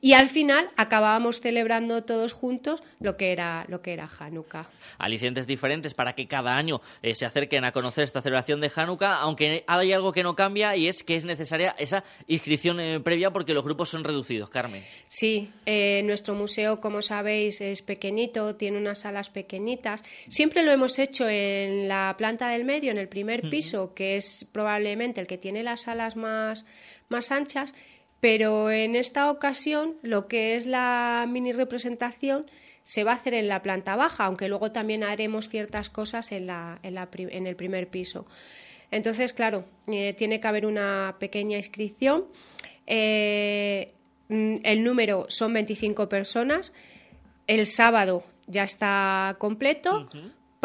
y 0.00 0.14
al 0.14 0.28
final 0.28 0.70
acabábamos 0.76 1.40
celebrando 1.40 2.04
todos 2.04 2.32
juntos 2.32 2.82
lo 3.00 3.16
que 3.16 3.32
era 3.32 3.64
lo 3.68 3.82
que 3.82 3.92
era 3.92 4.08
Hanukkah. 4.18 4.68
Alicientes 4.98 5.46
diferentes 5.46 5.94
para 5.94 6.14
que 6.14 6.26
cada 6.26 6.56
año 6.56 6.80
eh, 7.02 7.14
se 7.14 7.26
acerquen 7.26 7.64
a 7.64 7.72
conocer 7.72 8.04
esta 8.04 8.20
celebración 8.20 8.60
de 8.60 8.72
Hanukkah, 8.74 9.16
aunque 9.16 9.64
hay 9.66 9.92
algo 9.92 10.12
que 10.12 10.22
no 10.22 10.34
cambia 10.34 10.74
y 10.76 10.88
es 10.88 11.02
que 11.02 11.16
es 11.16 11.24
necesaria 11.24 11.74
esa 11.78 12.02
inscripción 12.26 12.80
eh, 12.80 13.00
previa 13.00 13.30
porque 13.30 13.54
los 13.54 13.62
grupos 13.62 13.90
son 13.90 14.04
reducidos, 14.04 14.48
Carmen. 14.48 14.82
Sí, 15.08 15.50
eh, 15.64 16.02
nuestro 16.04 16.34
museo, 16.34 16.80
como 16.80 17.02
sabéis, 17.02 17.60
es 17.60 17.82
pequeñito, 17.82 18.56
tiene 18.56 18.78
unas 18.78 19.00
salas 19.00 19.30
pequeñitas. 19.30 20.02
Siempre 20.28 20.64
lo 20.64 20.72
hemos 20.72 20.98
hecho 20.98 21.28
en 21.28 21.88
la 21.88 22.14
planta 22.16 22.48
del 22.48 22.64
medio 22.64 22.95
en 22.96 23.02
el 23.02 23.08
primer 23.08 23.48
piso, 23.48 23.94
que 23.94 24.16
es 24.16 24.46
probablemente 24.52 25.20
el 25.20 25.26
que 25.26 25.38
tiene 25.38 25.62
las 25.62 25.86
alas 25.88 26.16
más, 26.16 26.64
más 27.08 27.30
anchas, 27.30 27.74
pero 28.20 28.70
en 28.70 28.96
esta 28.96 29.30
ocasión 29.30 29.96
lo 30.02 30.26
que 30.26 30.56
es 30.56 30.66
la 30.66 31.26
mini 31.28 31.52
representación 31.52 32.46
se 32.82 33.04
va 33.04 33.12
a 33.12 33.14
hacer 33.16 33.34
en 33.34 33.48
la 33.48 33.62
planta 33.62 33.96
baja, 33.96 34.24
aunque 34.24 34.48
luego 34.48 34.72
también 34.72 35.02
haremos 35.02 35.48
ciertas 35.48 35.90
cosas 35.90 36.30
en, 36.32 36.46
la, 36.46 36.78
en, 36.82 36.94
la, 36.94 37.08
en 37.12 37.46
el 37.46 37.56
primer 37.56 37.88
piso. 37.88 38.26
Entonces, 38.90 39.32
claro, 39.32 39.64
eh, 39.88 40.14
tiene 40.14 40.40
que 40.40 40.48
haber 40.48 40.66
una 40.66 41.16
pequeña 41.18 41.56
inscripción. 41.56 42.26
Eh, 42.86 43.88
mm, 44.28 44.54
el 44.62 44.84
número 44.84 45.26
son 45.28 45.52
25 45.52 46.08
personas. 46.08 46.72
El 47.48 47.66
sábado 47.66 48.22
ya 48.46 48.62
está 48.62 49.34
completo. 49.38 50.08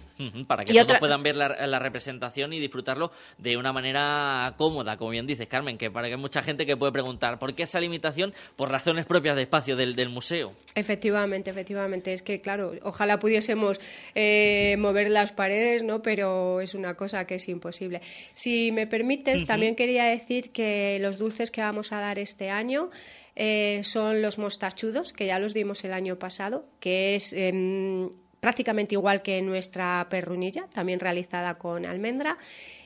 para 0.48 0.64
que 0.64 0.74
todos 0.74 1.00
puedan 1.00 1.24
ver 1.24 1.36
la, 1.36 1.80
representación 1.80 2.54
y 2.54 2.60
disfrutarlo 2.60 3.12
de 3.38 3.58
una 3.58 3.74
manera 3.74 4.54
cómoda, 4.58 4.98
como 4.98 5.12
bien 5.12 5.28
dices, 5.28 5.48
Carmen, 5.48 5.78
que 5.78 5.92
para 5.92 6.08
que 6.08 6.14
hay 6.14 6.20
mucha 6.20 6.42
gente 6.42 6.66
que 6.66 6.78
puede 6.78 6.92
preguntar, 6.92 7.38
¿por 7.38 7.54
qué 7.54 7.64
esa 7.64 7.80
limitación? 7.80 8.34
Por 8.56 8.72
razones 8.72 9.06
propias 9.06 9.36
de 9.36 9.44
espacio 9.44 9.76
del, 9.76 9.96
del 9.96 10.10
museo. 10.10 10.54
Efectivamente, 10.74 11.52
efectivamente. 11.52 12.14
Es 12.14 12.22
que, 12.22 12.42
claro, 12.42 12.74
ojalá 12.84 13.20
pudiésemos 13.20 13.80
eh, 14.16 14.76
mover 14.78 15.10
las 15.10 15.32
paredes, 15.32 15.84
¿no? 15.84 16.02
Pero 16.02 16.62
es 16.62 16.74
una 16.74 16.96
cosa 16.96 17.26
que 17.26 17.36
es 17.36 17.48
imposible. 17.50 18.02
Si 18.34 18.72
me 18.72 18.85
permites, 18.86 19.46
también 19.46 19.76
quería 19.76 20.06
decir 20.06 20.52
que 20.52 20.98
los 21.00 21.18
dulces 21.18 21.52
que 21.52 21.62
vamos 21.62 21.92
a 21.92 22.00
dar 22.00 22.20
este 22.20 22.50
año 22.50 22.90
eh, 23.36 23.82
son 23.84 24.22
los 24.22 24.38
mostachudos, 24.38 25.14
que 25.14 25.26
ya 25.26 25.40
los 25.40 25.54
dimos 25.54 25.84
el 25.84 25.94
año 25.94 26.18
pasado, 26.18 26.66
que 26.80 27.16
es 27.16 27.34
em, 27.34 28.10
prácticamente 28.40 28.96
igual 28.96 29.22
que 29.22 29.42
nuestra 29.42 30.08
perrunilla, 30.10 30.68
también 30.74 31.00
realizada 31.00 31.56
con 31.56 31.86
almendra, 31.86 32.38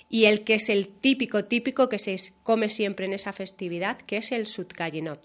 y 0.09 0.25
el 0.25 0.43
que 0.43 0.55
es 0.55 0.69
el 0.69 0.87
típico, 0.87 1.45
típico 1.45 1.87
que 1.87 1.99
se 1.99 2.15
come 2.41 2.67
siempre 2.67 3.05
en 3.05 3.13
esa 3.13 3.31
festividad, 3.31 3.97
que 3.97 4.17
es 4.17 4.31
el 4.31 4.47
sutgallinot, 4.47 5.21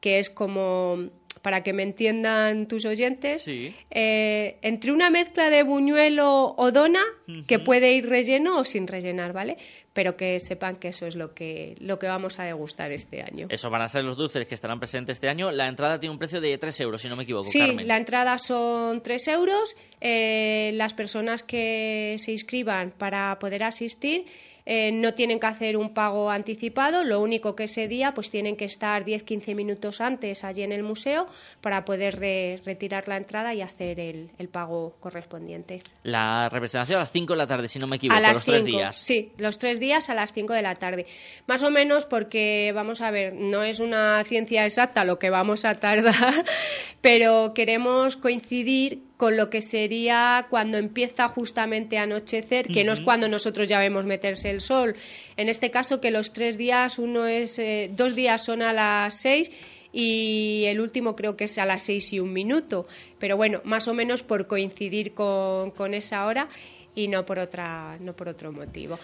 que 0.00 0.18
es 0.18 0.30
como 0.30 1.10
para 1.40 1.62
que 1.62 1.72
me 1.72 1.82
entiendan 1.82 2.68
tus 2.68 2.84
oyentes, 2.84 3.48
eh, 3.48 4.58
entre 4.62 4.92
una 4.92 5.10
mezcla 5.10 5.50
de 5.50 5.62
buñuelo 5.62 6.54
o 6.56 6.70
dona, 6.70 7.02
que 7.46 7.58
puede 7.58 7.94
ir 7.94 8.08
relleno 8.08 8.58
o 8.58 8.64
sin 8.64 8.86
rellenar, 8.86 9.32
¿vale? 9.32 9.56
pero 9.92 10.16
que 10.16 10.40
sepan 10.40 10.76
que 10.76 10.88
eso 10.88 11.06
es 11.06 11.16
lo 11.16 11.34
que, 11.34 11.76
lo 11.80 11.98
que 11.98 12.06
vamos 12.06 12.38
a 12.38 12.44
degustar 12.44 12.92
este 12.92 13.22
año. 13.22 13.46
Eso 13.50 13.68
van 13.68 13.82
a 13.82 13.88
ser 13.88 14.04
los 14.04 14.16
dulces 14.16 14.46
que 14.46 14.54
estarán 14.54 14.78
presentes 14.78 15.16
este 15.16 15.28
año. 15.28 15.50
La 15.50 15.68
entrada 15.68 16.00
tiene 16.00 16.12
un 16.12 16.18
precio 16.18 16.40
de 16.40 16.56
3 16.56 16.80
euros, 16.80 17.02
si 17.02 17.08
no 17.08 17.16
me 17.16 17.24
equivoco. 17.24 17.44
Sí, 17.44 17.76
la 17.84 17.96
entrada 17.96 18.38
son 18.38 19.02
3 19.02 19.28
euros. 19.28 19.76
Eh, 20.00 20.70
las 20.74 20.94
personas 20.94 21.42
que 21.42 22.16
se 22.18 22.32
inscriban 22.32 22.92
para 22.96 23.38
poder 23.38 23.64
asistir 23.64 24.24
eh, 24.64 24.92
no 24.92 25.14
tienen 25.14 25.40
que 25.40 25.46
hacer 25.46 25.76
un 25.76 25.92
pago 25.92 26.30
anticipado, 26.30 27.04
lo 27.04 27.20
único 27.20 27.54
que 27.54 27.64
ese 27.64 27.88
día 27.88 28.12
pues 28.14 28.30
tienen 28.30 28.56
que 28.56 28.64
estar 28.64 29.04
10-15 29.04 29.54
minutos 29.54 30.00
antes 30.00 30.44
allí 30.44 30.62
en 30.62 30.72
el 30.72 30.82
museo 30.82 31.26
para 31.60 31.84
poder 31.84 32.18
retirar 32.64 33.08
la 33.08 33.16
entrada 33.16 33.54
y 33.54 33.62
hacer 33.62 33.98
el, 33.98 34.30
pago 34.52 34.96
correspondiente. 35.00 35.80
La 36.02 36.48
representación 36.48 36.98
a 36.98 37.00
las 37.00 37.12
5 37.12 37.32
de 37.32 37.36
la 37.36 37.46
tarde, 37.46 37.68
si 37.68 37.78
no 37.78 37.86
me 37.86 37.96
equivoco, 37.96 38.18
a 38.18 38.20
las 38.20 38.34
los 38.34 38.44
tres 38.44 38.64
días. 38.64 38.96
Sí, 38.96 39.32
los 39.38 39.58
tres 39.58 39.80
días 39.80 40.10
a 40.10 40.14
las 40.14 40.32
5 40.32 40.52
de 40.52 40.62
la 40.62 40.74
tarde. 40.74 41.06
Más 41.46 41.62
o 41.62 41.70
menos 41.70 42.04
porque, 42.04 42.72
vamos 42.74 43.00
a 43.00 43.10
ver, 43.10 43.34
no 43.34 43.62
es 43.62 43.80
una 43.80 44.22
ciencia 44.24 44.64
exacta 44.66 45.04
lo 45.04 45.18
que 45.18 45.30
vamos 45.30 45.64
a 45.64 45.74
tardar, 45.74 46.44
pero 47.00 47.52
queremos 47.54 48.16
coincidir 48.16 49.02
con 49.22 49.36
lo 49.36 49.50
que 49.50 49.60
sería 49.60 50.48
cuando 50.50 50.78
empieza 50.78 51.28
justamente 51.28 51.96
a 51.96 52.02
anochecer, 52.02 52.66
que 52.66 52.82
no 52.82 52.92
es 52.92 53.00
cuando 53.00 53.28
nosotros 53.28 53.68
ya 53.68 53.78
vemos 53.78 54.04
meterse 54.04 54.50
el 54.50 54.60
sol. 54.60 54.96
En 55.36 55.48
este 55.48 55.70
caso, 55.70 56.00
que 56.00 56.10
los 56.10 56.32
tres 56.32 56.58
días, 56.58 56.98
uno 56.98 57.28
es, 57.28 57.56
eh, 57.60 57.88
dos 57.92 58.16
días 58.16 58.44
son 58.44 58.62
a 58.62 58.72
las 58.72 59.20
seis 59.20 59.48
y 59.92 60.64
el 60.66 60.80
último 60.80 61.14
creo 61.14 61.36
que 61.36 61.44
es 61.44 61.56
a 61.58 61.64
las 61.64 61.84
seis 61.84 62.12
y 62.12 62.18
un 62.18 62.32
minuto. 62.32 62.88
Pero 63.20 63.36
bueno, 63.36 63.60
más 63.62 63.86
o 63.86 63.94
menos 63.94 64.24
por 64.24 64.48
coincidir 64.48 65.14
con, 65.14 65.70
con 65.70 65.94
esa 65.94 66.26
hora 66.26 66.48
y 66.96 67.06
no 67.06 67.24
por 67.24 67.38
otra, 67.38 67.98
no 68.00 68.14
por 68.14 68.26
otro 68.28 68.50
motivo. 68.50 68.98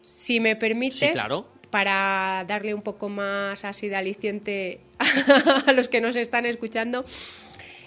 Si 0.00 0.40
me 0.40 0.56
permite, 0.56 1.12
claro. 1.12 1.46
para 1.68 2.42
darle 2.48 2.72
un 2.72 2.80
poco 2.80 3.10
más 3.10 3.66
así 3.66 3.86
de 3.86 3.96
aliciente 3.96 4.80
a 5.66 5.74
los 5.74 5.90
que 5.90 6.00
nos 6.00 6.16
están 6.16 6.46
escuchando, 6.46 7.04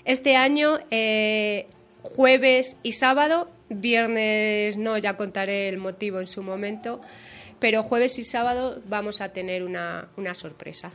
este 0.06 0.36
año, 0.36 0.80
eh, 0.90 1.68
jueves 2.02 2.78
y 2.84 2.94
sábado, 2.94 3.50
viernes 3.70 4.78
no, 4.78 4.98
ya 4.98 5.16
contaré 5.16 5.70
el 5.70 5.78
motivo 5.78 6.20
en 6.20 6.28
su 6.28 6.44
momento, 6.44 7.02
pero 7.60 7.84
jueves 7.84 8.18
y 8.20 8.24
sábado 8.24 8.82
vamos 8.88 9.22
a 9.22 9.30
tener 9.30 9.64
una, 9.64 10.10
una 10.18 10.34
sorpresa. 10.34 10.92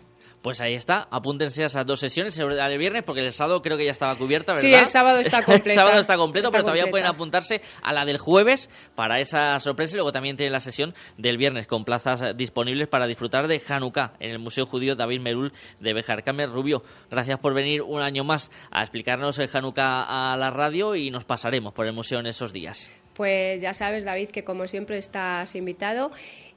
Pues 0.46 0.60
ahí 0.60 0.74
está, 0.74 1.08
apúntense 1.10 1.64
a 1.64 1.66
esas 1.66 1.84
dos 1.84 1.98
sesiones 1.98 2.38
el 2.38 2.78
viernes 2.78 3.02
porque 3.02 3.20
el 3.20 3.32
sábado 3.32 3.60
creo 3.62 3.76
que 3.76 3.84
ya 3.84 3.90
estaba 3.90 4.14
cubierta, 4.14 4.52
¿verdad? 4.52 4.68
Sí, 4.68 4.72
el 4.72 4.86
sábado 4.86 5.18
está 5.18 5.42
completo. 5.42 5.70
el 5.70 5.74
sábado 5.74 6.00
está 6.00 6.16
completo, 6.16 6.52
pero 6.52 6.62
todavía 6.62 6.86
pueden 6.88 7.08
apuntarse 7.08 7.62
a 7.82 7.92
la 7.92 8.04
del 8.04 8.18
jueves 8.18 8.70
para 8.94 9.18
esa 9.18 9.58
sorpresa 9.58 9.94
y 9.94 9.96
luego 9.96 10.12
también 10.12 10.36
tienen 10.36 10.52
la 10.52 10.60
sesión 10.60 10.94
del 11.18 11.36
viernes 11.36 11.66
con 11.66 11.84
plazas 11.84 12.22
disponibles 12.36 12.86
para 12.86 13.08
disfrutar 13.08 13.48
de 13.48 13.60
Hanukkah 13.68 14.12
en 14.20 14.30
el 14.30 14.38
Museo 14.38 14.66
Judío 14.66 14.94
David 14.94 15.20
Merul 15.20 15.52
de 15.80 15.92
Bejar. 15.92 16.22
Carmen 16.22 16.52
Rubio, 16.52 16.84
gracias 17.10 17.40
por 17.40 17.52
venir 17.52 17.82
un 17.82 18.00
año 18.00 18.22
más 18.22 18.52
a 18.70 18.82
explicarnos 18.82 19.40
el 19.40 19.50
Hanukkah 19.52 20.32
a 20.32 20.36
la 20.36 20.50
radio 20.50 20.94
y 20.94 21.10
nos 21.10 21.24
pasaremos 21.24 21.72
por 21.72 21.88
el 21.88 21.92
museo 21.92 22.20
en 22.20 22.28
esos 22.28 22.52
días. 22.52 22.88
Pues 23.14 23.60
ya 23.60 23.74
sabes, 23.74 24.04
David, 24.04 24.28
que 24.28 24.44
como 24.44 24.68
siempre 24.68 24.96
estás 24.98 25.56
invitado 25.56 26.12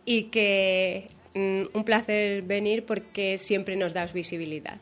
y 0.05 0.25
que 0.25 1.09
un 1.36 1.84
placer 1.86 2.41
venir 2.41 2.86
porque 2.86 3.38
siempre 3.38 3.75
nos 3.75 3.93
das 3.93 4.13
visibilidad. 4.13 4.80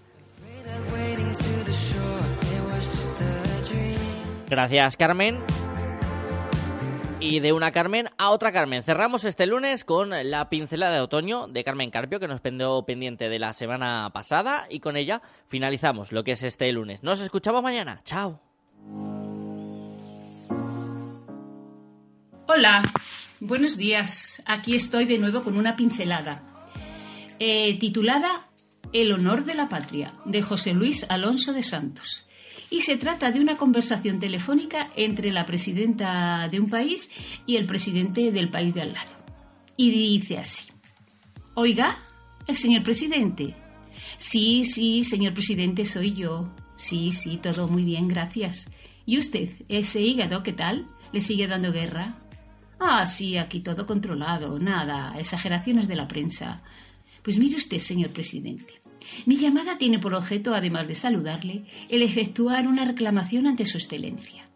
Gracias, 4.49 4.95
Carmen. 4.95 5.39
Y 7.19 7.39
de 7.39 7.51
una 7.51 7.71
Carmen 7.71 8.09
a 8.17 8.29
otra 8.29 8.51
Carmen. 8.51 8.83
Cerramos 8.83 9.25
este 9.25 9.45
lunes 9.45 9.83
con 9.83 10.11
la 10.11 10.49
pincelada 10.49 10.93
de 10.93 11.01
otoño 11.01 11.47
de 11.47 11.63
Carmen 11.63 11.89
Carpio, 11.89 12.19
que 12.19 12.27
nos 12.27 12.41
pendió 12.41 12.83
pendiente 12.83 13.27
de 13.27 13.39
la 13.39 13.53
semana 13.53 14.09
pasada, 14.13 14.67
y 14.69 14.79
con 14.79 14.95
ella 14.95 15.21
finalizamos 15.47 16.11
lo 16.11 16.23
que 16.23 16.33
es 16.33 16.43
este 16.43 16.71
lunes. 16.71 17.03
Nos 17.03 17.19
escuchamos 17.19 17.63
mañana. 17.63 18.01
Chao. 18.05 18.39
Hola. 22.49 22.81
Buenos 23.41 23.75
días, 23.75 24.41
aquí 24.45 24.73
estoy 24.73 25.03
de 25.03 25.17
nuevo 25.17 25.43
con 25.43 25.57
una 25.57 25.75
pincelada, 25.75 26.41
eh, 27.39 27.77
titulada 27.77 28.47
El 28.93 29.11
honor 29.11 29.43
de 29.43 29.53
la 29.53 29.67
patria, 29.67 30.13
de 30.23 30.41
José 30.41 30.73
Luis 30.73 31.05
Alonso 31.09 31.51
de 31.51 31.61
Santos. 31.61 32.25
Y 32.69 32.81
se 32.81 32.95
trata 32.95 33.33
de 33.33 33.41
una 33.41 33.57
conversación 33.57 34.21
telefónica 34.21 34.89
entre 34.95 35.33
la 35.33 35.45
presidenta 35.45 36.47
de 36.47 36.61
un 36.61 36.69
país 36.69 37.09
y 37.45 37.57
el 37.57 37.65
presidente 37.65 38.31
del 38.31 38.49
país 38.49 38.73
de 38.73 38.81
al 38.81 38.93
lado. 38.93 39.11
Y 39.75 39.91
dice 39.91 40.37
así, 40.37 40.71
Oiga, 41.53 41.99
el 42.47 42.55
señor 42.55 42.83
presidente. 42.83 43.55
Sí, 44.17 44.63
sí, 44.63 45.03
señor 45.03 45.33
presidente, 45.33 45.83
soy 45.83 46.13
yo. 46.13 46.49
Sí, 46.77 47.11
sí, 47.11 47.35
todo 47.35 47.67
muy 47.67 47.83
bien, 47.83 48.07
gracias. 48.07 48.69
¿Y 49.05 49.17
usted, 49.17 49.49
ese 49.67 49.99
hígado, 49.99 50.43
qué 50.43 50.53
tal? 50.53 50.87
¿Le 51.11 51.19
sigue 51.19 51.47
dando 51.47 51.73
guerra? 51.73 52.15
Ah, 52.79 53.05
sí, 53.05 53.37
aquí 53.37 53.61
todo 53.61 53.85
controlado, 53.85 54.59
nada, 54.59 55.17
exageraciones 55.17 55.87
de 55.87 55.95
la 55.95 56.07
prensa. 56.07 56.61
Pues 57.23 57.39
mire 57.39 57.55
usted, 57.55 57.79
señor 57.79 58.11
presidente, 58.11 58.79
mi 59.25 59.35
llamada 59.37 59.77
tiene 59.77 59.99
por 59.99 60.13
objeto, 60.13 60.53
además 60.53 60.87
de 60.87 60.95
saludarle, 60.95 61.65
el 61.89 62.03
efectuar 62.03 62.67
una 62.67 62.85
reclamación 62.85 63.47
ante 63.47 63.65
su 63.65 63.77
excelencia. 63.77 64.49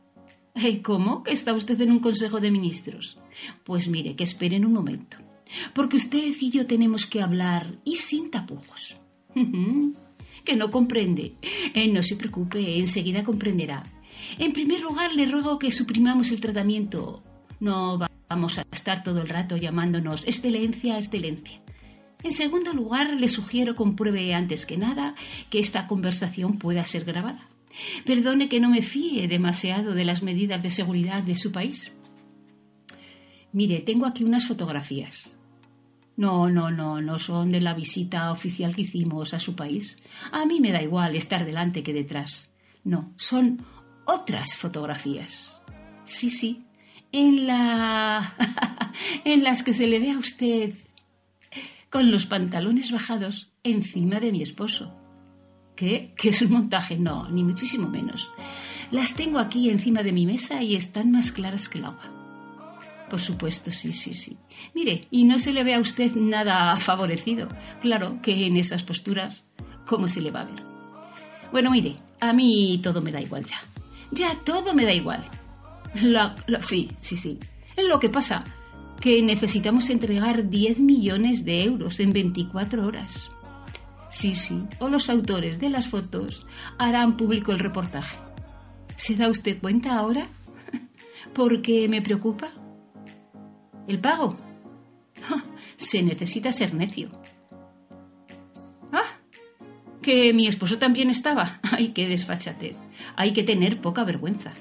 ¿Cómo? 0.83 1.23
¿Que 1.23 1.31
está 1.31 1.53
usted 1.53 1.79
en 1.81 1.91
un 1.91 1.99
consejo 1.99 2.39
de 2.39 2.51
ministros? 2.51 3.17
Pues 3.63 3.87
mire, 3.87 4.15
que 4.15 4.23
esperen 4.23 4.65
un 4.65 4.73
momento, 4.73 5.17
porque 5.73 5.97
usted 5.97 6.33
y 6.39 6.51
yo 6.51 6.67
tenemos 6.67 7.05
que 7.05 7.21
hablar 7.21 7.65
y 7.83 7.95
sin 7.95 8.29
tapujos. 8.29 8.95
que 10.43 10.55
no 10.55 10.69
comprende. 10.71 11.35
Eh, 11.73 11.87
no 11.87 12.03
se 12.03 12.15
preocupe, 12.15 12.77
enseguida 12.77 13.23
comprenderá. 13.23 13.83
En 14.37 14.53
primer 14.53 14.81
lugar, 14.81 15.13
le 15.13 15.25
ruego 15.25 15.57
que 15.57 15.71
suprimamos 15.71 16.31
el 16.31 16.41
tratamiento. 16.41 17.23
No 17.59 17.99
vamos 18.31 18.57
a 18.57 18.65
estar 18.71 19.03
todo 19.03 19.21
el 19.21 19.27
rato 19.27 19.57
llamándonos 19.57 20.25
excelencia, 20.25 20.97
excelencia. 20.97 21.59
En 22.23 22.31
segundo 22.31 22.71
lugar, 22.73 23.13
le 23.13 23.27
sugiero 23.27 23.75
compruebe 23.75 24.33
antes 24.33 24.65
que 24.65 24.77
nada 24.77 25.15
que 25.49 25.59
esta 25.59 25.85
conversación 25.85 26.57
pueda 26.57 26.85
ser 26.85 27.03
grabada. 27.03 27.49
Perdone 28.05 28.47
que 28.47 28.61
no 28.61 28.69
me 28.69 28.81
fíe 28.81 29.27
demasiado 29.27 29.93
de 29.93 30.05
las 30.05 30.23
medidas 30.23 30.63
de 30.63 30.69
seguridad 30.69 31.23
de 31.23 31.35
su 31.35 31.51
país. 31.51 31.91
Mire, 33.51 33.79
tengo 33.79 34.05
aquí 34.05 34.23
unas 34.23 34.47
fotografías. 34.47 35.29
No, 36.15 36.49
no, 36.49 36.71
no, 36.71 37.01
no 37.01 37.19
son 37.19 37.51
de 37.51 37.59
la 37.59 37.73
visita 37.73 38.31
oficial 38.31 38.73
que 38.73 38.83
hicimos 38.83 39.33
a 39.33 39.39
su 39.39 39.57
país. 39.57 39.97
A 40.31 40.45
mí 40.45 40.61
me 40.61 40.71
da 40.71 40.81
igual 40.81 41.15
estar 41.15 41.45
delante 41.45 41.83
que 41.83 41.93
detrás. 41.93 42.49
No, 42.85 43.11
son 43.17 43.59
otras 44.05 44.55
fotografías. 44.55 45.59
Sí, 46.05 46.29
sí, 46.29 46.65
en 47.11 47.47
la 47.47 48.33
en 49.25 49.43
las 49.43 49.63
que 49.63 49.73
se 49.73 49.87
le 49.87 49.99
ve 49.99 50.11
a 50.11 50.17
usted 50.17 50.73
con 51.89 52.11
los 52.11 52.25
pantalones 52.25 52.91
bajados 52.91 53.51
encima 53.63 54.19
de 54.19 54.31
mi 54.31 54.41
esposo. 54.41 54.95
¿Qué? 55.75 56.13
¿Que 56.15 56.29
es 56.29 56.41
un 56.41 56.51
montaje? 56.51 56.97
No, 56.97 57.29
ni 57.29 57.43
muchísimo 57.43 57.89
menos. 57.89 58.29
Las 58.91 59.15
tengo 59.15 59.39
aquí 59.39 59.69
encima 59.69 60.03
de 60.03 60.11
mi 60.11 60.25
mesa 60.25 60.61
y 60.61 60.75
están 60.75 61.11
más 61.11 61.31
claras 61.31 61.69
que 61.69 61.79
el 61.79 61.85
agua. 61.85 62.11
Por 63.09 63.19
supuesto, 63.19 63.71
sí, 63.71 63.91
sí, 63.91 64.13
sí. 64.13 64.37
Mire, 64.73 65.07
y 65.11 65.25
no 65.25 65.37
se 65.37 65.51
le 65.51 65.63
ve 65.63 65.73
a 65.73 65.79
usted 65.79 66.15
nada 66.15 66.75
favorecido. 66.77 67.49
Claro 67.81 68.21
que 68.21 68.45
en 68.45 68.55
esas 68.55 68.83
posturas, 68.83 69.43
¿cómo 69.85 70.07
se 70.07 70.21
le 70.21 70.31
va 70.31 70.41
a 70.41 70.45
ver? 70.45 70.63
Bueno, 71.51 71.71
mire, 71.71 71.95
a 72.21 72.31
mí 72.31 72.79
todo 72.81 73.01
me 73.01 73.11
da 73.11 73.19
igual 73.19 73.43
ya. 73.43 73.57
Ya 74.11 74.35
todo 74.45 74.73
me 74.73 74.85
da 74.85 74.93
igual. 74.93 75.25
La, 75.95 76.35
sí, 76.61 76.91
sí, 76.99 77.17
sí. 77.17 77.39
Lo 77.77 77.99
que 77.99 78.09
pasa 78.09 78.43
que 79.01 79.21
necesitamos 79.21 79.89
entregar 79.89 80.49
10 80.49 80.79
millones 80.79 81.43
de 81.43 81.63
euros 81.63 81.99
en 81.99 82.13
24 82.13 82.85
horas. 82.85 83.31
Sí, 84.09 84.35
sí, 84.35 84.63
o 84.79 84.89
los 84.89 85.09
autores 85.09 85.59
de 85.59 85.69
las 85.69 85.87
fotos 85.87 86.45
harán 86.77 87.17
público 87.17 87.51
el 87.51 87.59
reportaje. 87.59 88.17
¿Se 88.95 89.15
da 89.15 89.29
usted 89.29 89.59
cuenta 89.59 89.95
ahora? 89.95 90.27
Porque 91.33 91.89
me 91.89 92.01
preocupa. 92.01 92.47
¿El 93.87 93.99
pago? 93.99 94.35
Se 95.75 96.03
necesita 96.03 96.51
ser 96.51 96.75
necio. 96.75 97.09
Ah, 98.91 99.17
que 100.01 100.33
mi 100.33 100.45
esposo 100.45 100.77
también 100.77 101.09
estaba. 101.09 101.59
Ay, 101.71 101.89
qué 101.89 102.07
desfachatez. 102.07 102.77
Hay 103.15 103.33
que 103.33 103.43
tener 103.43 103.81
poca 103.81 104.03
vergüenza. 104.03 104.53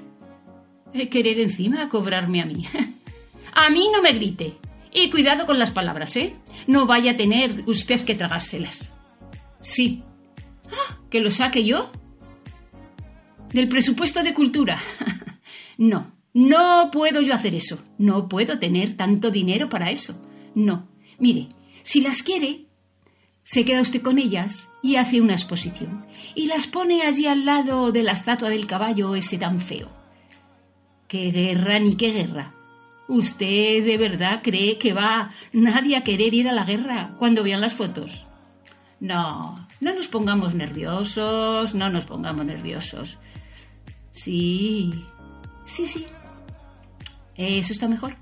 Eh, 0.93 1.09
querer 1.09 1.41
encima 1.41 1.89
cobrarme 1.89 2.41
a 2.41 2.47
mí. 2.47 2.67
a 3.53 3.71
mí 3.71 3.89
no 3.93 4.03
me 4.03 4.13
grite. 4.13 4.57
Y 4.93 5.11
cuidado 5.11 5.47
con 5.47 5.59
las 5.59 5.71
palabras, 5.71 6.17
¿eh? 6.17 6.35
No 6.67 6.87
vaya 6.87 7.13
a 7.13 7.17
tener 7.17 7.63
usted 7.67 8.05
que 8.05 8.15
tragárselas. 8.15 8.93
Sí. 9.61 10.03
Ah, 10.73 10.99
¿Que 11.11 11.21
lo 11.21 11.31
saque 11.31 11.65
yo? 11.65 11.91
¿Del 13.53 13.69
presupuesto 13.69 14.23
de 14.23 14.35
cultura? 14.35 14.81
no, 15.79 16.13
no 16.33 16.91
puedo 16.91 17.21
yo 17.21 17.35
hacer 17.35 17.55
eso. 17.55 17.79
No 17.99 18.29
puedo 18.29 18.59
tener 18.59 18.97
tanto 18.97 19.31
dinero 19.31 19.69
para 19.69 19.91
eso. 19.91 20.21
No. 20.55 20.89
Mire, 21.19 21.49
si 21.83 22.01
las 22.01 22.23
quiere, 22.23 22.67
se 23.43 23.65
queda 23.65 23.81
usted 23.81 24.03
con 24.03 24.19
ellas 24.19 24.69
y 24.83 24.97
hace 24.97 25.21
una 25.21 25.35
exposición. 25.35 26.05
Y 26.35 26.47
las 26.47 26.67
pone 26.67 27.03
allí 27.03 27.27
al 27.27 27.45
lado 27.45 27.93
de 27.93 28.03
la 28.03 28.13
estatua 28.13 28.49
del 28.49 28.67
caballo 28.67 29.15
ese 29.15 29.39
tan 29.39 29.61
feo. 29.61 30.00
¿Qué 31.11 31.33
guerra 31.33 31.81
ni 31.81 31.97
qué 31.97 32.13
guerra? 32.13 32.53
¿Usted 33.09 33.85
de 33.85 33.97
verdad 33.99 34.43
cree 34.45 34.79
que 34.79 34.93
va 34.93 35.33
nadie 35.53 35.97
a 35.97 36.05
querer 36.05 36.33
ir 36.35 36.49
a 36.49 36.53
la 36.53 36.65
guerra 36.65 37.17
cuando 37.19 37.43
vean 37.43 37.61
las 37.61 37.75
fotos? 37.75 38.23
No, 39.01 39.67
no 39.81 39.93
nos 39.93 40.07
pongamos 40.07 40.55
nerviosos, 40.55 41.75
no 41.75 41.91
nos 41.91 42.05
pongamos 42.05 42.47
nerviosos. 42.47 43.19
Sí, 44.13 44.93
sí, 45.65 45.89
sí. 45.89 46.07
Eso 47.35 47.73
está 47.73 47.89
mejor. 47.89 48.15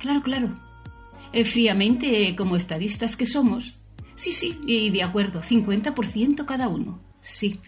Claro, 0.00 0.20
claro. 0.20 0.52
Eh, 1.32 1.44
fríamente, 1.44 2.34
como 2.34 2.56
estadistas 2.56 3.14
que 3.14 3.26
somos. 3.26 3.78
Sí, 4.16 4.32
sí, 4.32 4.58
y 4.66 4.90
de 4.90 5.04
acuerdo, 5.04 5.40
50% 5.40 6.44
cada 6.46 6.66
uno. 6.66 6.98
Sí. 7.20 7.60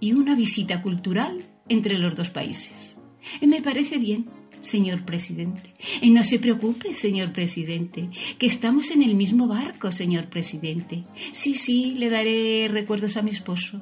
¿Y 0.00 0.14
una 0.14 0.34
visita 0.34 0.80
cultural? 0.80 1.55
Entre 1.68 1.98
los 1.98 2.14
dos 2.14 2.30
países. 2.30 2.96
Me 3.40 3.62
parece 3.62 3.98
bien, 3.98 4.26
señor 4.60 5.04
presidente. 5.04 5.72
No 6.02 6.24
se 6.24 6.38
preocupe, 6.38 6.94
señor 6.94 7.32
presidente, 7.32 8.08
que 8.38 8.46
estamos 8.46 8.90
en 8.90 9.02
el 9.02 9.14
mismo 9.14 9.46
barco, 9.46 9.92
señor 9.92 10.28
presidente. 10.28 11.02
Sí, 11.32 11.54
sí, 11.54 11.94
le 11.96 12.10
daré 12.10 12.68
recuerdos 12.70 13.16
a 13.16 13.22
mi 13.22 13.30
esposo. 13.30 13.80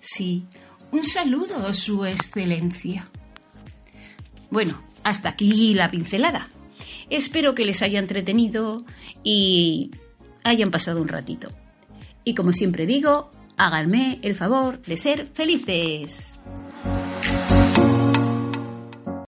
Sí, 0.00 0.44
un 0.92 1.02
saludo, 1.02 1.72
Su 1.72 2.04
Excelencia. 2.04 3.08
Bueno, 4.50 4.82
hasta 5.02 5.30
aquí 5.30 5.74
la 5.74 5.90
pincelada. 5.90 6.50
Espero 7.10 7.54
que 7.54 7.64
les 7.64 7.82
haya 7.82 7.98
entretenido 7.98 8.84
y 9.22 9.90
hayan 10.42 10.70
pasado 10.70 11.00
un 11.02 11.08
ratito. 11.08 11.48
Y 12.24 12.34
como 12.34 12.52
siempre 12.52 12.86
digo, 12.86 13.30
háganme 13.56 14.18
el 14.22 14.34
favor 14.34 14.80
de 14.82 14.96
ser 14.96 15.26
felices. 15.26 16.38